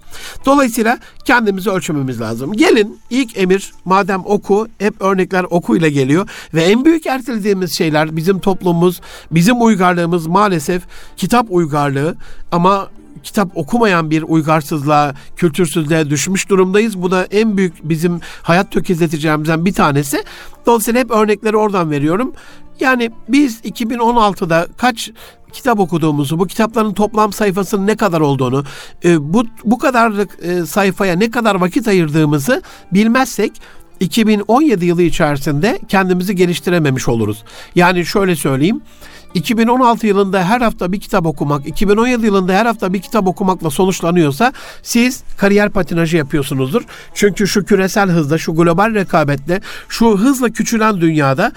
Dolayısıyla 0.45 0.99
kendimizi 1.25 1.69
ölçmemiz 1.69 2.21
lazım. 2.21 2.53
Gelin 2.53 2.99
ilk 3.09 3.37
emir 3.37 3.71
madem 3.85 4.21
oku 4.25 4.67
hep 4.79 5.01
örnekler 5.01 5.45
okuyla 5.49 5.89
geliyor 5.89 6.29
ve 6.53 6.63
en 6.63 6.85
büyük 6.85 7.05
ertelediğimiz 7.05 7.77
şeyler 7.77 8.15
bizim 8.15 8.39
toplumumuz, 8.39 9.01
bizim 9.31 9.61
uygarlığımız 9.61 10.27
maalesef 10.27 10.83
kitap 11.17 11.45
uygarlığı 11.49 12.15
ama 12.51 12.89
kitap 13.23 13.57
okumayan 13.57 14.11
bir 14.11 14.23
uygarsızlığa, 14.23 15.13
kültürsüzlüğe 15.35 16.09
düşmüş 16.09 16.49
durumdayız. 16.49 17.01
Bu 17.01 17.11
da 17.11 17.25
en 17.25 17.57
büyük 17.57 17.89
bizim 17.89 18.19
hayat 18.41 18.71
tökezleteceğimizden 18.71 19.65
bir 19.65 19.73
tanesi. 19.73 20.23
Dolayısıyla 20.65 20.99
hep 20.99 21.11
örnekleri 21.11 21.57
oradan 21.57 21.91
veriyorum. 21.91 22.33
Yani 22.79 23.11
biz 23.29 23.61
2016'da 23.61 24.67
kaç 24.77 25.11
kitap 25.53 25.79
okuduğumuzu, 25.79 26.39
bu 26.39 26.47
kitapların 26.47 26.93
toplam 26.93 27.33
sayfasının 27.33 27.87
ne 27.87 27.95
kadar 27.95 28.21
olduğunu, 28.21 28.63
e, 29.05 29.33
bu 29.33 29.45
bu 29.65 29.77
kadarlık 29.77 30.37
e, 30.41 30.65
sayfaya 30.65 31.15
ne 31.15 31.31
kadar 31.31 31.55
vakit 31.55 31.87
ayırdığımızı 31.87 32.61
bilmezsek 32.91 33.51
2017 33.99 34.85
yılı 34.85 35.01
içerisinde 35.01 35.79
kendimizi 35.87 36.35
geliştirememiş 36.35 37.07
oluruz. 37.07 37.43
Yani 37.75 38.05
şöyle 38.05 38.35
söyleyeyim. 38.35 38.81
2016 39.33 40.07
yılında 40.07 40.43
her 40.43 40.61
hafta 40.61 40.91
bir 40.91 40.99
kitap 40.99 41.25
okumak, 41.25 41.67
2017 41.67 42.25
yılında 42.25 42.53
her 42.53 42.65
hafta 42.65 42.93
bir 42.93 43.01
kitap 43.01 43.27
okumakla 43.27 43.69
sonuçlanıyorsa 43.69 44.53
siz 44.83 45.23
kariyer 45.37 45.69
patinajı 45.69 46.17
yapıyorsunuzdur. 46.17 46.81
Çünkü 47.13 47.47
şu 47.47 47.65
küresel 47.65 48.09
hızda, 48.09 48.37
şu 48.37 48.55
global 48.55 48.93
rekabetle, 48.93 49.61
şu 49.89 50.17
hızla 50.17 50.49
küçülen 50.49 51.01
dünyada 51.01 51.51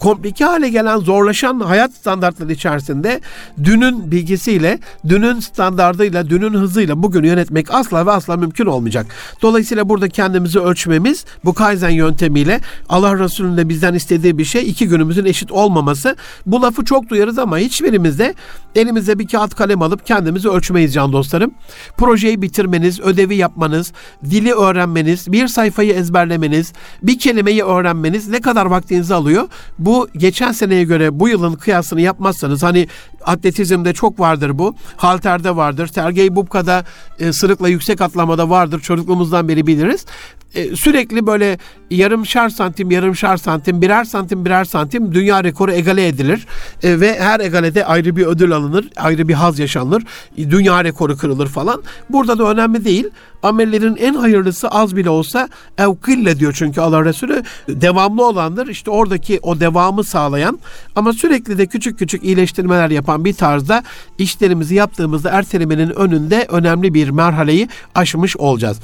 komplike 0.00 0.44
hale 0.44 0.68
gelen 0.68 0.98
zorlaşan 0.98 1.60
hayat 1.60 1.92
standartları 1.92 2.52
içerisinde 2.52 3.20
dünün 3.64 4.10
bilgisiyle, 4.10 4.78
dünün 5.08 5.40
standardıyla, 5.40 6.30
dünün 6.30 6.54
hızıyla 6.54 7.02
bugün 7.02 7.24
yönetmek 7.24 7.74
asla 7.74 8.06
ve 8.06 8.10
asla 8.10 8.36
mümkün 8.36 8.66
olmayacak. 8.66 9.06
Dolayısıyla 9.42 9.88
burada 9.88 10.08
kendimizi 10.08 10.60
ölçmemiz 10.60 11.24
bu 11.44 11.54
Kaizen 11.54 11.90
yöntemiyle 11.90 12.60
Allah 12.88 13.18
Resulü'nün 13.18 13.56
de 13.56 13.68
bizden 13.68 13.94
istediği 13.94 14.38
bir 14.38 14.44
şey 14.44 14.70
iki 14.70 14.88
günümüzün 14.88 15.24
eşit 15.24 15.52
olmaması. 15.52 16.16
Bu 16.46 16.62
lafı 16.62 16.84
çok 16.84 17.08
duyarız 17.08 17.38
ama 17.38 17.58
hiçbirimiz 17.58 18.18
de 18.18 18.34
elimize 18.74 19.18
bir 19.18 19.26
kağıt 19.26 19.54
kalem 19.54 19.82
alıp 19.82 20.06
kendimizi 20.06 20.48
ölçmeyiz 20.48 20.94
can 20.94 21.12
dostlarım. 21.12 21.54
Projeyi 21.96 22.42
bitirmeniz, 22.42 23.00
ödevi 23.00 23.36
yapmanız, 23.36 23.92
dili 24.24 24.52
öğrenmeniz, 24.52 25.32
bir 25.32 25.48
sayfayı 25.48 25.92
ezberlemeniz, 25.92 26.72
bir 27.02 27.18
kelimeyi 27.18 27.64
öğrenmeniz 27.64 28.28
ne 28.28 28.40
kadar 28.40 28.66
vaktinizi 28.66 29.14
alıyor? 29.14 29.37
Oluyor. 29.38 29.48
Bu 29.78 30.08
geçen 30.16 30.52
seneye 30.52 30.84
göre 30.84 31.20
bu 31.20 31.28
yılın 31.28 31.54
kıyasını 31.54 32.00
yapmazsanız 32.00 32.62
hani 32.62 32.88
atletizmde 33.24 33.92
çok 33.92 34.20
vardır 34.20 34.58
bu. 34.58 34.74
Halterde 34.96 35.56
vardır. 35.56 35.86
Sergey 35.86 36.36
Bubka'da 36.36 36.84
e, 37.18 37.32
sırıkla 37.32 37.68
yüksek 37.68 38.00
atlamada 38.00 38.50
vardır. 38.50 38.80
Çocukluğumuzdan 38.80 39.48
beri 39.48 39.66
biliriz. 39.66 40.06
E, 40.54 40.76
sürekli 40.76 41.26
böyle 41.26 41.58
yarım 41.90 42.26
şar 42.26 42.48
santim, 42.48 42.90
yarım 42.90 43.16
şar 43.16 43.36
santim, 43.36 43.82
birer 43.82 44.04
santim, 44.04 44.44
birer 44.44 44.64
santim 44.64 45.14
dünya 45.14 45.44
rekoru 45.44 45.72
egale 45.72 46.08
edilir. 46.08 46.46
E, 46.82 47.00
ve 47.00 47.20
her 47.20 47.40
egalede 47.40 47.84
ayrı 47.84 48.16
bir 48.16 48.26
ödül 48.26 48.52
alınır, 48.52 48.88
ayrı 48.96 49.28
bir 49.28 49.34
haz 49.34 49.58
yaşanır. 49.58 50.02
Dünya 50.36 50.84
rekoru 50.84 51.16
kırılır 51.16 51.46
falan. 51.46 51.82
Burada 52.10 52.38
da 52.38 52.50
önemli 52.50 52.84
değil. 52.84 53.08
Amellerin 53.42 53.96
en 53.96 54.14
hayırlısı 54.14 54.68
az 54.68 54.96
bile 54.96 55.10
olsa 55.10 55.48
evkille 55.78 56.38
diyor 56.38 56.54
çünkü 56.58 56.80
Allah 56.80 57.04
Resulü 57.04 57.42
devamlı 57.68 58.26
olandır. 58.26 58.68
İşte 58.68 58.90
oradaki 58.90 59.40
o 59.42 59.60
devamı 59.60 60.04
sağlayan 60.04 60.58
ama 60.96 61.12
sürekli 61.12 61.58
de 61.58 61.66
küçük 61.66 61.98
küçük 61.98 62.24
iyileştirmeler 62.24 62.90
yapan 62.90 63.24
bir 63.24 63.34
tarzda 63.34 63.82
işlerimizi 64.18 64.74
yaptığımızda 64.74 65.30
ertelemenin 65.30 65.90
önünde 65.90 66.46
önemli 66.48 66.94
bir 66.94 67.08
merhaleyi 67.08 67.68
aşmış 67.94 68.36
olacağız. 68.36 68.78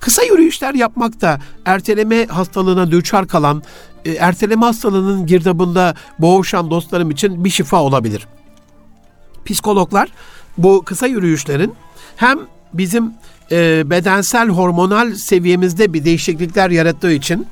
Kısa 0.00 0.22
yürüyüşler 0.22 0.74
yapmak 0.74 1.07
da 1.20 1.40
erteleme 1.64 2.26
hastalığına 2.26 2.90
düçar 2.90 3.28
kalan, 3.28 3.62
e, 4.04 4.12
erteleme 4.12 4.66
hastalığının 4.66 5.26
girdabında 5.26 5.94
boğuşan 6.18 6.70
dostlarım 6.70 7.10
için 7.10 7.44
bir 7.44 7.50
şifa 7.50 7.82
olabilir. 7.82 8.26
Psikologlar 9.44 10.08
bu 10.58 10.82
kısa 10.84 11.06
yürüyüşlerin 11.06 11.74
hem 12.16 12.38
bizim 12.72 13.12
e, 13.52 13.90
bedensel 13.90 14.48
hormonal 14.48 15.14
seviyemizde 15.14 15.92
bir 15.92 16.04
değişiklikler 16.04 16.70
yarattığı 16.70 17.12
için 17.12 17.46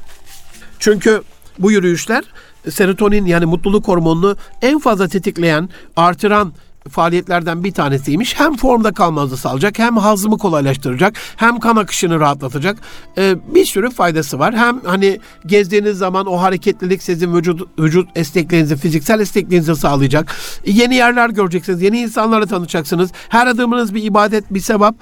çünkü 0.79 1.23
bu 1.59 1.73
yürüyüşler 1.73 2.25
serotonin 2.71 3.27
yani 3.27 3.47
mutluluk 3.47 3.89
hormonunu 3.89 4.37
en 4.63 4.79
fazla 4.79 5.09
tetikleyen, 5.09 5.69
artıran 5.97 6.53
faaliyetlerden 6.89 7.65
bir 7.65 7.73
tanesiymiş. 7.73 8.41
Hem 8.41 8.57
formda 8.57 8.93
kalmanızı 8.93 9.37
sağlayacak, 9.37 9.79
hem 9.79 9.97
hazımı 9.97 10.39
kolaylaştıracak, 10.39 11.15
hem 11.37 11.61
kan 11.61 11.77
akışını 11.77 12.21
rahatlatacak. 12.21 12.79
Ee, 13.19 13.35
bir 13.55 13.65
sürü 13.65 13.91
faydası 13.91 14.39
var. 14.39 14.57
Hem 14.57 14.81
hani 14.85 15.21
gezdiğiniz 15.47 15.99
zaman 15.99 16.27
o 16.27 16.41
hareketlilik 16.43 17.03
sizin 17.03 17.35
vücut, 17.35 17.69
vücut 17.79 18.09
esnekliğinizi, 18.15 18.77
fiziksel 18.77 19.21
esnekliğinizi 19.21 19.77
sağlayacak. 19.77 20.35
Yeni 20.67 20.95
yerler 20.95 21.31
göreceksiniz, 21.31 21.83
yeni 21.83 22.01
insanlarla 22.01 22.47
tanışacaksınız. 22.47 23.11
Her 23.29 23.47
adımınız 23.47 23.95
bir 23.95 24.03
ibadet, 24.03 24.55
bir 24.55 24.61
sevap. 24.61 24.95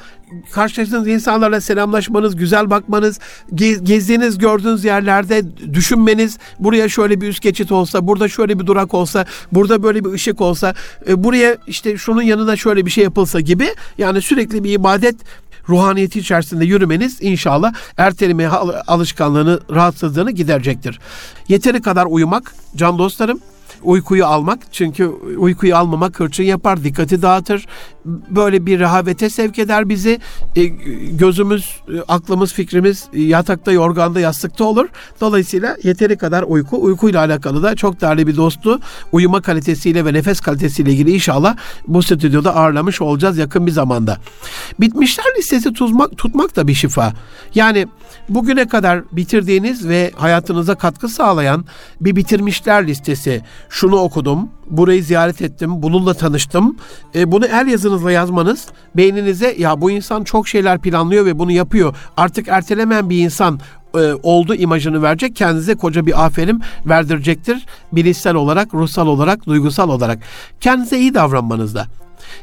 Karşılaştığınız 0.52 1.08
insanlarla 1.08 1.60
selamlaşmanız, 1.60 2.36
güzel 2.36 2.70
bakmanız, 2.70 3.18
gez, 3.54 3.84
gezdiğiniz, 3.84 4.38
gördüğünüz 4.38 4.84
yerlerde 4.84 5.42
düşünmeniz, 5.74 6.38
buraya 6.58 6.88
şöyle 6.88 7.20
bir 7.20 7.28
üst 7.28 7.42
geçit 7.42 7.72
olsa, 7.72 8.06
burada 8.06 8.28
şöyle 8.28 8.58
bir 8.60 8.66
durak 8.66 8.94
olsa, 8.94 9.26
burada 9.52 9.82
böyle 9.82 10.04
bir 10.04 10.10
ışık 10.10 10.40
olsa, 10.40 10.74
e, 11.08 11.24
buraya 11.24 11.56
işte 11.74 11.98
şunun 11.98 12.22
yanına 12.22 12.56
şöyle 12.56 12.86
bir 12.86 12.90
şey 12.90 13.04
yapılsa 13.04 13.40
gibi 13.40 13.68
yani 13.98 14.22
sürekli 14.22 14.64
bir 14.64 14.72
ibadet 14.72 15.16
ruhaniyeti 15.68 16.18
içerisinde 16.18 16.64
yürümeniz 16.64 17.18
inşallah 17.20 17.74
erteleme 17.96 18.46
alışkanlığını, 18.86 19.60
rahatsızlığını 19.70 20.30
giderecektir. 20.30 21.00
Yeteri 21.48 21.82
kadar 21.82 22.06
uyumak 22.06 22.54
can 22.76 22.98
dostlarım 22.98 23.40
uykuyu 23.84 24.26
almak. 24.26 24.58
Çünkü 24.72 25.06
uykuyu 25.38 25.76
almamak 25.76 26.20
hırçın 26.20 26.44
yapar, 26.44 26.84
dikkati 26.84 27.22
dağıtır. 27.22 27.66
Böyle 28.30 28.66
bir 28.66 28.78
rehavete 28.78 29.30
sevk 29.30 29.58
eder 29.58 29.88
bizi. 29.88 30.20
E, 30.56 30.64
gözümüz, 31.10 31.80
aklımız, 32.08 32.52
fikrimiz 32.52 33.08
yatakta, 33.12 33.72
yorganda, 33.72 34.20
yastıkta 34.20 34.64
olur. 34.64 34.88
Dolayısıyla 35.20 35.76
yeteri 35.82 36.16
kadar 36.16 36.42
uyku, 36.42 36.82
uykuyla 36.82 37.20
alakalı 37.20 37.62
da 37.62 37.76
çok 37.76 38.00
değerli 38.00 38.26
bir 38.26 38.36
dostu 38.36 38.80
uyuma 39.12 39.40
kalitesiyle 39.40 40.04
ve 40.04 40.12
nefes 40.12 40.40
kalitesiyle 40.40 40.92
ilgili 40.92 41.14
inşallah 41.14 41.56
bu 41.86 42.02
stüdyoda 42.02 42.56
ağırlamış 42.56 43.00
olacağız 43.00 43.38
yakın 43.38 43.66
bir 43.66 43.72
zamanda. 43.72 44.18
Bitmişler 44.80 45.24
listesi 45.38 45.72
tutmak, 45.72 46.18
tutmak 46.18 46.56
da 46.56 46.68
bir 46.68 46.74
şifa. 46.74 47.12
Yani 47.54 47.86
bugüne 48.28 48.68
kadar 48.68 49.02
bitirdiğiniz 49.12 49.88
ve 49.88 50.12
hayatınıza 50.16 50.74
katkı 50.74 51.08
sağlayan 51.08 51.64
bir 52.00 52.16
bitirmişler 52.16 52.86
listesi 52.86 53.42
şunu 53.74 53.96
okudum, 53.96 54.48
burayı 54.70 55.04
ziyaret 55.04 55.42
ettim, 55.42 55.82
bununla 55.82 56.14
tanıştım. 56.14 56.76
E, 57.14 57.32
bunu 57.32 57.46
el 57.46 57.66
yazınızla 57.66 58.12
yazmanız 58.12 58.66
beyninize 58.96 59.54
ya 59.58 59.80
bu 59.80 59.90
insan 59.90 60.24
çok 60.24 60.48
şeyler 60.48 60.78
planlıyor 60.78 61.26
ve 61.26 61.38
bunu 61.38 61.52
yapıyor. 61.52 61.96
Artık 62.16 62.48
ertelemeyen 62.48 63.10
bir 63.10 63.18
insan 63.18 63.60
e, 63.94 63.98
oldu 64.22 64.54
imajını 64.54 65.02
verecek. 65.02 65.36
Kendinize 65.36 65.74
koca 65.74 66.06
bir 66.06 66.24
aferin 66.24 66.62
verdirecektir. 66.86 67.66
Bilişsel 67.92 68.34
olarak, 68.34 68.74
ruhsal 68.74 69.06
olarak, 69.06 69.46
duygusal 69.46 69.88
olarak. 69.88 70.18
Kendinize 70.60 70.98
iyi 70.98 71.14
davranmanızda. 71.14 71.86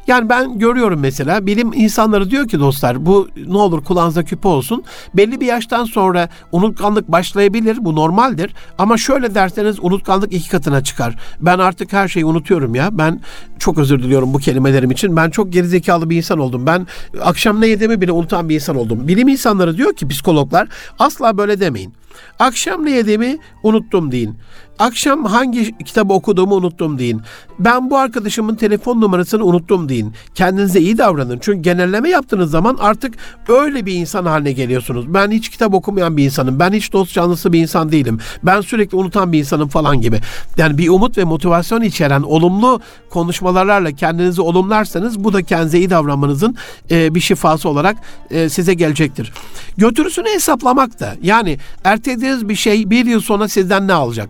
Yani 0.07 0.29
ben 0.29 0.59
görüyorum 0.59 0.99
mesela 0.99 1.45
bilim 1.45 1.73
insanları 1.73 2.29
diyor 2.31 2.47
ki 2.47 2.59
dostlar 2.59 3.05
bu 3.05 3.29
ne 3.47 3.57
olur 3.57 3.83
kulağınıza 3.83 4.23
küpe 4.23 4.47
olsun. 4.47 4.83
Belli 5.13 5.41
bir 5.41 5.45
yaştan 5.45 5.85
sonra 5.85 6.29
unutkanlık 6.51 7.07
başlayabilir 7.07 7.77
bu 7.81 7.95
normaldir. 7.95 8.53
Ama 8.77 8.97
şöyle 8.97 9.35
derseniz 9.35 9.77
unutkanlık 9.81 10.33
iki 10.33 10.49
katına 10.49 10.83
çıkar. 10.83 11.15
Ben 11.39 11.59
artık 11.59 11.93
her 11.93 12.07
şeyi 12.07 12.25
unutuyorum 12.25 12.75
ya. 12.75 12.89
Ben 12.91 13.21
çok 13.59 13.77
özür 13.77 14.03
diliyorum 14.03 14.33
bu 14.33 14.37
kelimelerim 14.37 14.91
için. 14.91 15.15
Ben 15.15 15.29
çok 15.29 15.53
gerizekalı 15.53 16.09
bir 16.09 16.17
insan 16.17 16.39
oldum. 16.39 16.65
Ben 16.65 16.87
akşam 17.21 17.61
ne 17.61 17.67
yediğimi 17.67 18.01
bile 18.01 18.11
unutan 18.11 18.49
bir 18.49 18.55
insan 18.55 18.75
oldum. 18.75 19.07
Bilim 19.07 19.27
insanları 19.27 19.77
diyor 19.77 19.93
ki 19.93 20.07
psikologlar 20.07 20.67
asla 20.99 21.37
böyle 21.37 21.59
demeyin. 21.59 21.93
Akşam 22.39 22.85
ne 22.85 22.91
yediğimi 22.91 23.37
unuttum 23.63 24.11
deyin. 24.11 24.37
Akşam 24.81 25.25
hangi 25.25 25.77
kitabı 25.77 26.13
okuduğumu 26.13 26.55
unuttum 26.55 26.99
deyin. 26.99 27.21
Ben 27.59 27.89
bu 27.89 27.97
arkadaşımın 27.97 28.55
telefon 28.55 29.01
numarasını 29.01 29.45
unuttum 29.45 29.89
deyin. 29.89 30.13
Kendinize 30.35 30.79
iyi 30.79 30.97
davranın. 30.97 31.39
Çünkü 31.41 31.61
genelleme 31.61 32.09
yaptığınız 32.09 32.51
zaman 32.51 32.77
artık 32.79 33.13
öyle 33.47 33.85
bir 33.85 33.93
insan 33.93 34.25
haline 34.25 34.51
geliyorsunuz. 34.51 35.13
Ben 35.13 35.31
hiç 35.31 35.49
kitap 35.49 35.73
okumayan 35.73 36.17
bir 36.17 36.25
insanım. 36.25 36.59
Ben 36.59 36.71
hiç 36.71 36.93
dost 36.93 37.13
canlısı 37.13 37.53
bir 37.53 37.59
insan 37.59 37.91
değilim. 37.91 38.19
Ben 38.43 38.61
sürekli 38.61 38.97
unutan 38.97 39.31
bir 39.31 39.39
insanım 39.39 39.69
falan 39.69 40.01
gibi. 40.01 40.19
Yani 40.57 40.77
bir 40.77 40.89
umut 40.89 41.17
ve 41.17 41.23
motivasyon 41.23 41.81
içeren 41.81 42.21
olumlu 42.21 42.81
konuşmalarla 43.09 43.91
kendinizi 43.91 44.41
olumlarsanız 44.41 45.23
bu 45.23 45.33
da 45.33 45.43
kendinize 45.43 45.77
iyi 45.77 45.89
davranmanızın 45.89 46.55
e, 46.91 47.15
bir 47.15 47.19
şifası 47.19 47.69
olarak 47.69 47.97
e, 48.29 48.49
size 48.49 48.73
gelecektir. 48.73 49.33
Götürüsünü 49.77 50.29
hesaplamak 50.29 50.99
da 50.99 51.15
yani 51.21 51.57
ertelediğiniz 51.83 52.49
bir 52.49 52.55
şey 52.55 52.89
bir 52.89 53.05
yıl 53.05 53.21
sonra 53.21 53.47
sizden 53.47 53.87
ne 53.87 53.93
alacak? 53.93 54.29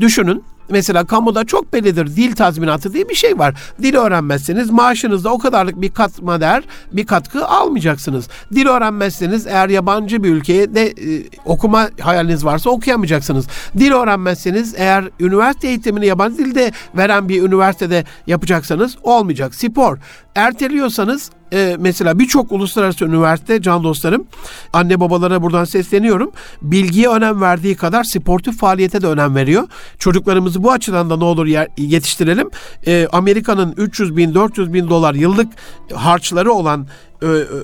Düşünün 0.00 0.44
mesela 0.70 1.04
kamuda 1.04 1.44
çok 1.44 1.72
bellidir 1.72 2.16
dil 2.16 2.34
tazminatı 2.34 2.92
diye 2.92 3.08
bir 3.08 3.14
şey 3.14 3.38
var. 3.38 3.54
Dil 3.82 3.94
öğrenmezseniz 3.94 4.70
maaşınızda 4.70 5.32
o 5.32 5.38
kadarlık 5.38 5.80
bir 5.80 5.90
katma 5.90 6.40
değer, 6.40 6.62
bir 6.92 7.06
katkı 7.06 7.46
almayacaksınız. 7.46 8.28
Dil 8.54 8.66
öğrenmezseniz 8.66 9.46
eğer 9.46 9.68
yabancı 9.68 10.22
bir 10.22 10.28
ülkeye 10.28 10.74
de 10.74 10.86
e, 10.86 11.24
okuma 11.44 11.88
hayaliniz 12.00 12.44
varsa 12.44 12.70
okuyamayacaksınız. 12.70 13.46
Dil 13.78 13.92
öğrenmezseniz 13.92 14.74
eğer 14.76 15.04
üniversite 15.20 15.68
eğitimini 15.68 16.06
yabancı 16.06 16.38
dilde 16.38 16.72
veren 16.96 17.28
bir 17.28 17.42
üniversitede 17.42 18.04
yapacaksanız 18.26 18.96
olmayacak. 19.02 19.54
Spor 19.54 19.98
erteliyorsanız 20.34 21.30
e, 21.52 21.76
mesela 21.78 22.18
birçok 22.18 22.52
uluslararası 22.52 23.04
üniversite 23.04 23.62
can 23.62 23.84
dostlarım 23.84 24.24
anne 24.72 25.00
babalara 25.00 25.42
buradan 25.42 25.64
sesleniyorum. 25.64 26.30
Bilgiye 26.62 27.08
önem 27.08 27.40
verdiği 27.40 27.76
kadar 27.76 28.04
sportif 28.04 28.58
faaliyete 28.58 29.02
de 29.02 29.06
önem 29.06 29.34
veriyor. 29.34 29.68
Çocuklarımızı 29.98 30.62
bu 30.62 30.72
açıdan 30.72 31.10
da 31.10 31.16
ne 31.16 31.24
olur 31.24 31.46
yetiştirelim. 31.78 32.50
E, 32.86 33.08
Amerika'nın 33.12 33.74
300 33.76 34.16
bin 34.16 34.34
400 34.34 34.72
bin 34.72 34.88
dolar 34.88 35.14
yıllık 35.14 35.48
harçları 35.94 36.52
olan 36.52 36.86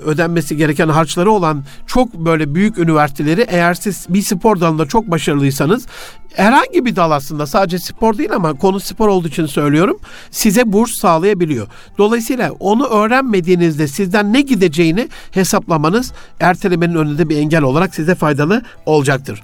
ödenmesi 0.07 0.57
gereken 0.57 0.89
harçları 0.89 1.31
olan 1.31 1.65
çok 1.87 2.15
böyle 2.15 2.55
büyük 2.55 2.79
üniversiteleri 2.79 3.47
eğer 3.49 3.75
siz 3.75 4.07
bir 4.09 4.23
spor 4.23 4.61
dalında 4.61 4.87
çok 4.87 5.11
başarılıysanız 5.11 5.87
herhangi 6.35 6.85
bir 6.85 6.97
dal 6.97 7.11
aslında 7.11 7.47
sadece 7.47 7.79
spor 7.79 8.19
değil 8.19 8.33
ama 8.33 8.55
konu 8.55 8.81
spor 8.81 9.09
olduğu 9.09 9.29
için 9.29 9.47
söylüyorum 9.47 9.99
size 10.31 10.73
burs 10.73 10.91
sağlayabiliyor. 11.01 11.67
Dolayısıyla 11.99 12.53
onu 12.53 12.87
öğrenmediğinizde 12.87 13.89
sizden 13.89 14.33
ne 14.33 14.41
gideceğini 14.41 15.09
hesaplamanız 15.31 16.13
ertelemenin 16.41 16.95
önünde 16.95 17.29
bir 17.29 17.37
engel 17.37 17.63
olarak 17.63 17.95
size 17.95 18.15
faydalı 18.15 18.63
olacaktır. 18.87 19.43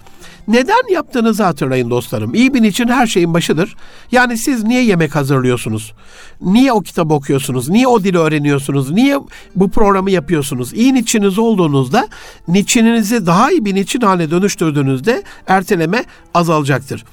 Neden 0.48 0.92
yaptığınızı 0.92 1.42
hatırlayın 1.42 1.90
dostlarım. 1.90 2.34
İyi 2.34 2.54
bir 2.54 2.62
için 2.62 2.88
her 2.88 3.06
şeyin 3.06 3.34
başıdır. 3.34 3.76
Yani 4.12 4.38
siz 4.38 4.64
niye 4.64 4.84
yemek 4.84 5.14
hazırlıyorsunuz? 5.14 5.92
Niye 6.40 6.72
o 6.72 6.80
kitabı 6.80 7.14
okuyorsunuz? 7.14 7.68
Niye 7.68 7.86
o 7.86 8.04
dili 8.04 8.18
öğreniyorsunuz? 8.18 8.90
Niye 8.90 9.18
bu 9.56 9.70
programı 9.70 10.10
yapıyorsunuz? 10.10 10.72
İyi 10.72 10.94
niçiniz 10.94 11.38
olduğunuzda 11.38 12.08
niçininizi 12.48 13.26
daha 13.26 13.50
iyi 13.50 13.64
bir 13.64 13.74
niçin 13.74 14.00
haline 14.00 14.30
dönüştürdüğünüzde 14.30 15.22
erteleme 15.46 16.04
azalacaktır. 16.34 17.04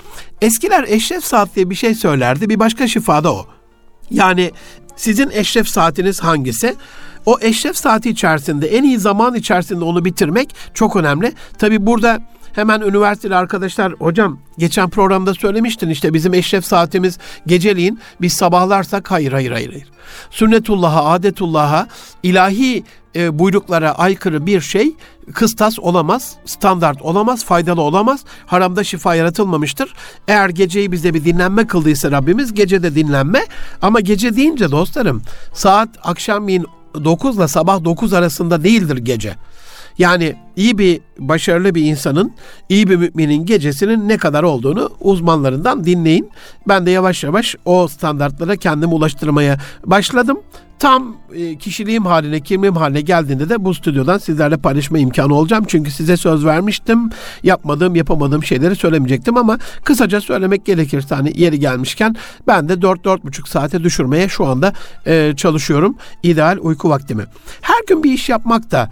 Eskiler 0.41 0.85
eşref 0.87 1.23
saat 1.23 1.55
diye 1.55 1.69
bir 1.69 1.75
şey 1.75 1.95
söylerdi. 1.95 2.49
Bir 2.49 2.59
başka 2.59 2.87
şifada 2.87 3.33
o. 3.33 3.45
Yani 4.11 4.51
sizin 4.95 5.29
eşref 5.29 5.67
saatiniz 5.67 6.19
hangisi? 6.19 6.75
O 7.25 7.37
eşref 7.41 7.77
saati 7.77 8.09
içerisinde 8.09 8.67
en 8.67 8.83
iyi 8.83 8.99
zaman 8.99 9.35
içerisinde 9.35 9.83
onu 9.83 10.05
bitirmek 10.05 10.55
çok 10.73 10.95
önemli. 10.95 11.33
Tabi 11.57 11.85
burada 11.85 12.19
Hemen 12.53 12.81
üniversiteli 12.81 13.35
arkadaşlar 13.35 13.93
hocam 13.93 14.39
geçen 14.57 14.89
programda 14.89 15.33
söylemiştin 15.33 15.89
işte 15.89 16.13
bizim 16.13 16.33
eşref 16.33 16.65
saatimiz 16.65 17.17
geceliğin 17.47 17.99
biz 18.21 18.33
sabahlarsak 18.33 19.11
hayır 19.11 19.31
hayır 19.31 19.51
hayır. 19.51 19.69
hayır. 19.71 19.87
Sünnetullah'a, 20.31 21.05
adetullah'a, 21.05 21.87
ilahi 22.23 22.83
e, 23.15 23.39
buyruklara 23.39 23.91
aykırı 23.91 24.45
bir 24.45 24.61
şey 24.61 24.95
kıstas 25.33 25.79
olamaz, 25.79 26.35
standart 26.45 27.01
olamaz, 27.01 27.45
faydalı 27.45 27.81
olamaz. 27.81 28.19
Haramda 28.45 28.83
şifa 28.83 29.15
yaratılmamıştır. 29.15 29.93
Eğer 30.27 30.49
geceyi 30.49 30.91
bize 30.91 31.13
bir 31.13 31.25
dinlenme 31.25 31.67
kıldıysa 31.67 32.11
Rabbimiz 32.11 32.53
gece 32.53 32.83
de 32.83 32.95
dinlenme. 32.95 33.45
Ama 33.81 33.99
gece 33.99 34.35
deyince 34.35 34.71
dostlarım 34.71 35.21
saat 35.53 35.89
akşamleyin 36.03 36.65
9 37.03 37.37
ile 37.37 37.47
sabah 37.47 37.83
9 37.83 38.13
arasında 38.13 38.63
değildir 38.63 38.97
gece. 38.97 39.35
Yani 39.99 40.35
iyi 40.55 40.77
bir, 40.77 41.01
başarılı 41.19 41.75
bir 41.75 41.83
insanın, 41.83 42.33
iyi 42.69 42.89
bir 42.89 42.97
müminin 42.97 43.45
gecesinin 43.45 44.09
ne 44.09 44.17
kadar 44.17 44.43
olduğunu 44.43 44.89
uzmanlarından 44.99 45.83
dinleyin. 45.83 46.29
Ben 46.67 46.85
de 46.85 46.91
yavaş 46.91 47.23
yavaş 47.23 47.55
o 47.65 47.87
standartlara 47.87 48.55
kendimi 48.55 48.93
ulaştırmaya 48.93 49.57
başladım. 49.85 50.39
Tam 50.79 51.15
e, 51.35 51.55
kişiliğim 51.55 52.05
haline, 52.05 52.39
kimliğim 52.39 52.75
haline 52.75 53.01
geldiğinde 53.01 53.49
de 53.49 53.65
bu 53.65 53.73
stüdyodan 53.73 54.17
sizlerle 54.17 54.57
paylaşma 54.57 54.97
imkanı 54.97 55.35
olacağım. 55.35 55.65
Çünkü 55.67 55.91
size 55.91 56.17
söz 56.17 56.45
vermiştim. 56.45 57.09
Yapmadığım, 57.43 57.95
yapamadığım 57.95 58.43
şeyleri 58.43 58.75
söylemeyecektim 58.75 59.37
ama 59.37 59.57
kısaca 59.83 60.21
söylemek 60.21 60.65
gerekirse 60.65 61.15
hani 61.15 61.41
yeri 61.41 61.59
gelmişken 61.59 62.15
ben 62.47 62.69
de 62.69 62.73
4-4,5 62.73 63.49
saate 63.49 63.83
düşürmeye 63.83 64.27
şu 64.27 64.45
anda 64.45 64.73
e, 65.05 65.33
çalışıyorum. 65.37 65.95
ideal 66.23 66.57
uyku 66.61 66.89
vaktimi. 66.89 67.23
Her 67.61 67.79
gün 67.87 68.03
bir 68.03 68.11
iş 68.11 68.29
yapmak 68.29 68.71
da 68.71 68.89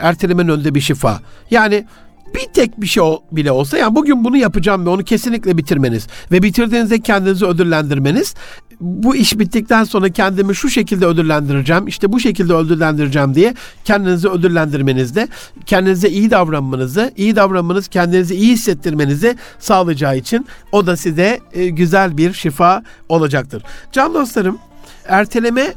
ertelemenin 0.00 0.48
önünde 0.48 0.74
bir 0.74 0.80
şifa. 0.80 1.20
Yani 1.50 1.86
bir 2.34 2.52
tek 2.54 2.80
bir 2.80 2.86
şey 2.86 3.02
bile 3.32 3.52
olsa 3.52 3.78
yani 3.78 3.94
bugün 3.94 4.24
bunu 4.24 4.36
yapacağım 4.36 4.86
ve 4.86 4.90
onu 4.90 5.04
kesinlikle 5.04 5.58
bitirmeniz 5.58 6.06
ve 6.32 6.42
bitirdiğinizde 6.42 7.00
kendinizi 7.00 7.46
ödüllendirmeniz 7.46 8.34
bu 8.80 9.16
iş 9.16 9.38
bittikten 9.38 9.84
sonra 9.84 10.08
kendimi 10.08 10.54
şu 10.54 10.68
şekilde 10.68 11.06
ödüllendireceğim 11.06 11.86
işte 11.86 12.12
bu 12.12 12.20
şekilde 12.20 12.54
ödüllendireceğim 12.54 13.34
diye 13.34 13.54
kendinizi 13.84 14.28
ödüllendirmenizde 14.28 15.28
kendinize 15.66 16.08
iyi 16.08 16.30
davranmanızı 16.30 17.12
iyi 17.16 17.36
davranmanız 17.36 17.88
kendinizi 17.88 18.34
iyi 18.34 18.52
hissettirmenizi 18.52 19.36
sağlayacağı 19.58 20.16
için 20.16 20.46
o 20.72 20.86
da 20.86 20.96
size 20.96 21.40
e, 21.52 21.68
güzel 21.68 22.16
bir 22.16 22.32
şifa 22.32 22.82
olacaktır. 23.08 23.62
Can 23.92 24.14
dostlarım 24.14 24.58
erteleme 25.04 25.74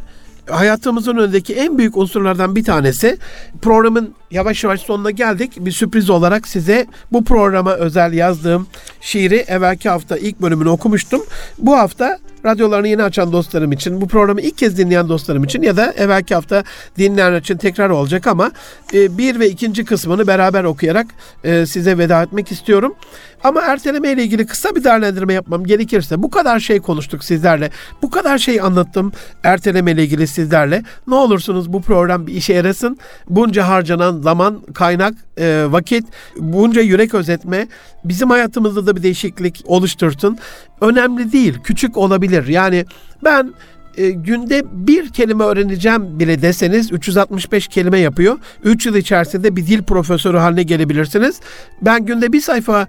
hayatımızın 0.49 1.17
önündeki 1.17 1.53
en 1.53 1.77
büyük 1.77 1.97
unsurlardan 1.97 2.55
bir 2.55 2.63
tanesi. 2.63 3.17
Programın 3.61 4.13
yavaş 4.31 4.63
yavaş 4.63 4.81
sonuna 4.81 5.11
geldik. 5.11 5.51
Bir 5.57 5.71
sürpriz 5.71 6.09
olarak 6.09 6.47
size 6.47 6.87
bu 7.11 7.23
programa 7.23 7.73
özel 7.73 8.13
yazdığım 8.13 8.67
şiiri 9.01 9.35
evvelki 9.47 9.89
hafta 9.89 10.17
ilk 10.17 10.41
bölümünü 10.41 10.69
okumuştum. 10.69 11.21
Bu 11.57 11.77
hafta 11.77 12.19
radyolarını 12.45 12.87
yeni 12.87 13.03
açan 13.03 13.31
dostlarım 13.31 13.71
için, 13.71 14.01
bu 14.01 14.07
programı 14.07 14.41
ilk 14.41 14.57
kez 14.57 14.77
dinleyen 14.77 15.09
dostlarım 15.09 15.43
için 15.43 15.61
ya 15.61 15.77
da 15.77 15.93
evvelki 15.97 16.35
hafta 16.35 16.63
dinleyenler 16.97 17.39
için 17.39 17.57
tekrar 17.57 17.89
olacak 17.89 18.27
ama 18.27 18.51
e, 18.93 19.17
bir 19.17 19.39
ve 19.39 19.49
ikinci 19.49 19.85
kısmını 19.85 20.27
beraber 20.27 20.63
okuyarak 20.63 21.07
e, 21.43 21.65
size 21.65 21.97
veda 21.97 22.23
etmek 22.23 22.51
istiyorum. 22.51 22.95
Ama 23.43 23.61
erteleme 23.61 24.11
ile 24.11 24.23
ilgili 24.23 24.45
kısa 24.45 24.75
bir 24.75 24.83
değerlendirme 24.83 25.33
yapmam 25.33 25.65
gerekirse 25.65 26.23
bu 26.23 26.29
kadar 26.29 26.59
şey 26.59 26.79
konuştuk 26.79 27.23
sizlerle. 27.23 27.69
Bu 28.01 28.09
kadar 28.09 28.37
şey 28.37 28.61
anlattım 28.61 29.11
erteleme 29.43 29.91
ile 29.91 30.03
ilgili 30.03 30.27
sizlerle. 30.27 30.83
Ne 31.07 31.15
olursunuz 31.15 31.73
bu 31.73 31.81
program 31.81 32.27
bir 32.27 32.33
işe 32.33 32.53
yarasın. 32.53 32.97
Bunca 33.29 33.67
harcanan 33.67 34.21
zaman, 34.21 34.61
kaynak, 34.73 35.13
e, 35.39 35.65
vakit, 35.69 36.05
bunca 36.37 36.81
yürek 36.81 37.13
özetme 37.13 37.67
bizim 38.03 38.29
hayatımızda 38.29 38.87
da 38.87 38.95
bir 38.95 39.03
değişiklik 39.03 39.63
oluştursun. 39.65 40.37
Önemli 40.81 41.31
değil, 41.31 41.59
küçük 41.63 41.97
olabilir. 41.97 42.47
Yani 42.47 42.85
ben 43.23 43.53
e, 43.97 44.09
günde 44.09 44.63
bir 44.71 45.09
kelime 45.09 45.43
öğreneceğim 45.43 46.19
bile 46.19 46.41
deseniz 46.41 46.91
365 46.91 47.67
kelime 47.67 47.99
yapıyor. 47.99 48.37
3 48.63 48.85
yıl 48.85 48.95
içerisinde 48.95 49.55
bir 49.55 49.67
dil 49.67 49.83
profesörü 49.83 50.37
haline 50.37 50.63
gelebilirsiniz. 50.63 51.39
Ben 51.81 52.05
günde 52.05 52.33
bir 52.33 52.41
sayfa 52.41 52.87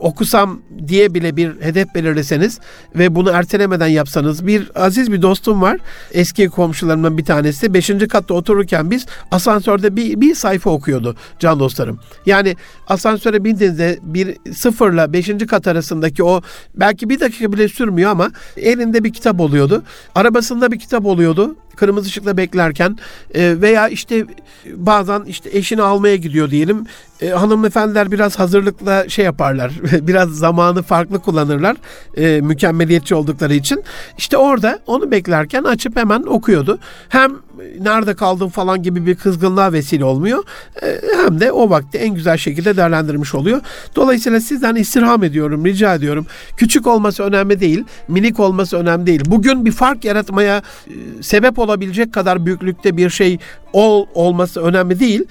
okusam 0.00 0.60
diye 0.88 1.14
bile 1.14 1.36
bir 1.36 1.60
hedef 1.60 1.94
belirleseniz 1.94 2.60
ve 2.94 3.14
bunu 3.14 3.30
ertelemeden 3.30 3.86
yapsanız 3.86 4.46
bir 4.46 4.70
aziz 4.74 5.12
bir 5.12 5.22
dostum 5.22 5.62
var. 5.62 5.78
Eski 6.12 6.48
komşularımdan 6.48 7.18
bir 7.18 7.24
tanesi. 7.24 7.74
Beşinci 7.74 8.08
katta 8.08 8.34
otururken 8.34 8.90
biz 8.90 9.06
asansörde 9.30 9.96
bir, 9.96 10.20
bir 10.20 10.34
sayfa 10.34 10.70
okuyordu 10.70 11.16
can 11.38 11.60
dostlarım. 11.60 11.98
Yani 12.26 12.56
asansöre 12.86 13.44
bindiğinizde 13.44 13.98
bir 14.02 14.36
sıfırla 14.54 15.12
beşinci 15.12 15.46
kat 15.46 15.66
arasındaki 15.66 16.24
o 16.24 16.42
belki 16.74 17.08
bir 17.08 17.20
dakika 17.20 17.52
bile 17.52 17.68
sürmüyor 17.68 18.10
ama 18.10 18.30
elinde 18.56 19.04
bir 19.04 19.12
kitap 19.12 19.40
oluyordu. 19.40 19.82
Arabasında 20.14 20.72
bir 20.72 20.78
kitap 20.78 21.06
oluyordu 21.06 21.56
kırmızı 21.76 22.08
ışıkta 22.08 22.36
beklerken 22.36 22.98
e, 23.34 23.60
veya 23.60 23.88
işte 23.88 24.24
bazen 24.74 25.24
işte 25.24 25.50
eşini 25.52 25.82
almaya 25.82 26.16
gidiyor 26.16 26.50
diyelim. 26.50 26.86
E, 27.20 27.28
hanımefendiler 27.28 28.12
biraz 28.12 28.38
hazırlıkla 28.38 29.08
şey 29.08 29.24
yaparlar. 29.24 29.72
biraz 29.92 30.30
zamanı 30.30 30.82
farklı 30.82 31.18
kullanırlar. 31.18 31.76
E, 32.16 32.40
mükemmeliyetçi 32.40 33.14
oldukları 33.14 33.54
için. 33.54 33.84
İşte 34.18 34.36
orada 34.36 34.78
onu 34.86 35.10
beklerken 35.10 35.64
açıp 35.64 35.96
hemen 35.96 36.22
okuyordu. 36.22 36.78
Hem 37.08 37.32
nerede 37.80 38.14
kaldım 38.14 38.48
falan 38.48 38.82
gibi 38.82 39.06
bir 39.06 39.14
kızgınlığa 39.14 39.72
vesile 39.72 40.04
olmuyor. 40.04 40.44
E, 40.82 41.00
hem 41.24 41.40
de 41.40 41.52
o 41.52 41.70
vakti 41.70 41.98
en 41.98 42.14
güzel 42.14 42.36
şekilde 42.36 42.76
değerlendirmiş 42.76 43.34
oluyor. 43.34 43.60
Dolayısıyla 43.96 44.40
sizden 44.40 44.74
istirham 44.74 45.24
ediyorum, 45.24 45.64
rica 45.64 45.94
ediyorum. 45.94 46.26
Küçük 46.56 46.86
olması 46.86 47.22
önemli 47.22 47.60
değil, 47.60 47.84
minik 48.08 48.40
olması 48.40 48.76
önemli 48.76 49.06
değil. 49.06 49.22
Bugün 49.26 49.64
bir 49.64 49.72
fark 49.72 50.04
yaratmaya 50.04 50.62
e, 50.86 51.22
sebep 51.22 51.58
olabilecek 51.58 52.12
kadar 52.12 52.46
büyüklükte 52.46 52.96
bir 52.96 53.10
şey 53.10 53.38
ol 53.72 54.06
olması 54.14 54.60
önemli 54.60 55.00
değil. 55.00 55.24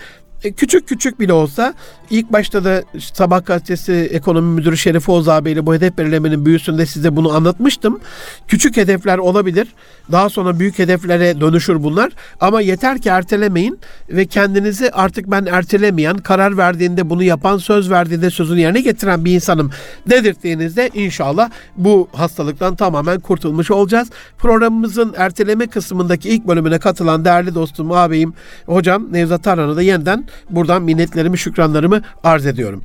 E, 0.43 0.51
küçük 0.51 0.87
küçük 0.87 1.19
bile 1.19 1.33
olsa 1.33 1.73
ilk 2.13 2.33
başta 2.33 2.63
da 2.63 2.83
Sabah 3.13 3.45
gazetesi 3.45 3.93
ekonomi 3.93 4.55
müdürü 4.55 4.77
Şerif 4.77 5.09
Oğuz 5.09 5.27
abiyle 5.27 5.65
bu 5.65 5.73
hedef 5.73 5.97
belirlemenin 5.97 6.45
büyüsünde 6.45 6.85
size 6.85 7.15
bunu 7.15 7.33
anlatmıştım. 7.33 7.99
Küçük 8.47 8.77
hedefler 8.77 9.17
olabilir. 9.17 9.67
Daha 10.11 10.29
sonra 10.29 10.59
büyük 10.59 10.79
hedeflere 10.79 11.41
dönüşür 11.41 11.83
bunlar. 11.83 12.11
Ama 12.39 12.61
yeter 12.61 13.01
ki 13.01 13.09
ertelemeyin 13.09 13.79
ve 14.09 14.25
kendinizi 14.25 14.91
artık 14.91 15.31
ben 15.31 15.45
ertelemeyen, 15.45 16.17
karar 16.17 16.57
verdiğinde 16.57 17.09
bunu 17.09 17.23
yapan, 17.23 17.57
söz 17.57 17.91
verdiğinde 17.91 18.29
sözünü 18.29 18.59
yerine 18.59 18.81
getiren 18.81 19.25
bir 19.25 19.35
insanım 19.35 19.71
dedirttiğinizde 20.09 20.89
inşallah 20.93 21.49
bu 21.77 22.07
hastalıktan 22.13 22.75
tamamen 22.75 23.19
kurtulmuş 23.19 23.71
olacağız. 23.71 24.09
Programımızın 24.37 25.13
erteleme 25.17 25.67
kısmındaki 25.67 26.29
ilk 26.29 26.47
bölümüne 26.47 26.79
katılan 26.79 27.25
değerli 27.25 27.55
dostum, 27.55 27.91
ağabeyim, 27.91 28.33
hocam 28.65 29.13
Nevzat 29.13 29.43
Tarhan'a 29.43 29.75
da 29.75 29.81
yeniden 29.81 30.25
buradan 30.49 30.81
minnetlerimi, 30.81 31.37
şükranlarımı 31.37 32.02
arz 32.23 32.45
ediyorum. 32.45 32.83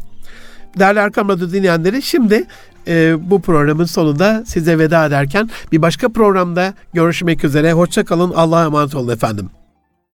Değerli 0.78 0.98
Erkam 0.98 1.28
Radyo 1.28 1.50
dinleyenleri 1.52 2.02
şimdi 2.02 2.46
e, 2.86 3.16
bu 3.30 3.40
programın 3.40 3.84
sonunda 3.84 4.42
size 4.46 4.78
veda 4.78 5.06
ederken 5.06 5.50
bir 5.72 5.82
başka 5.82 6.08
programda 6.08 6.74
görüşmek 6.94 7.44
üzere. 7.44 7.72
Hoşçakalın. 7.72 8.32
Allah'a 8.34 8.64
emanet 8.64 8.94
olun 8.94 9.12
efendim. 9.12 9.50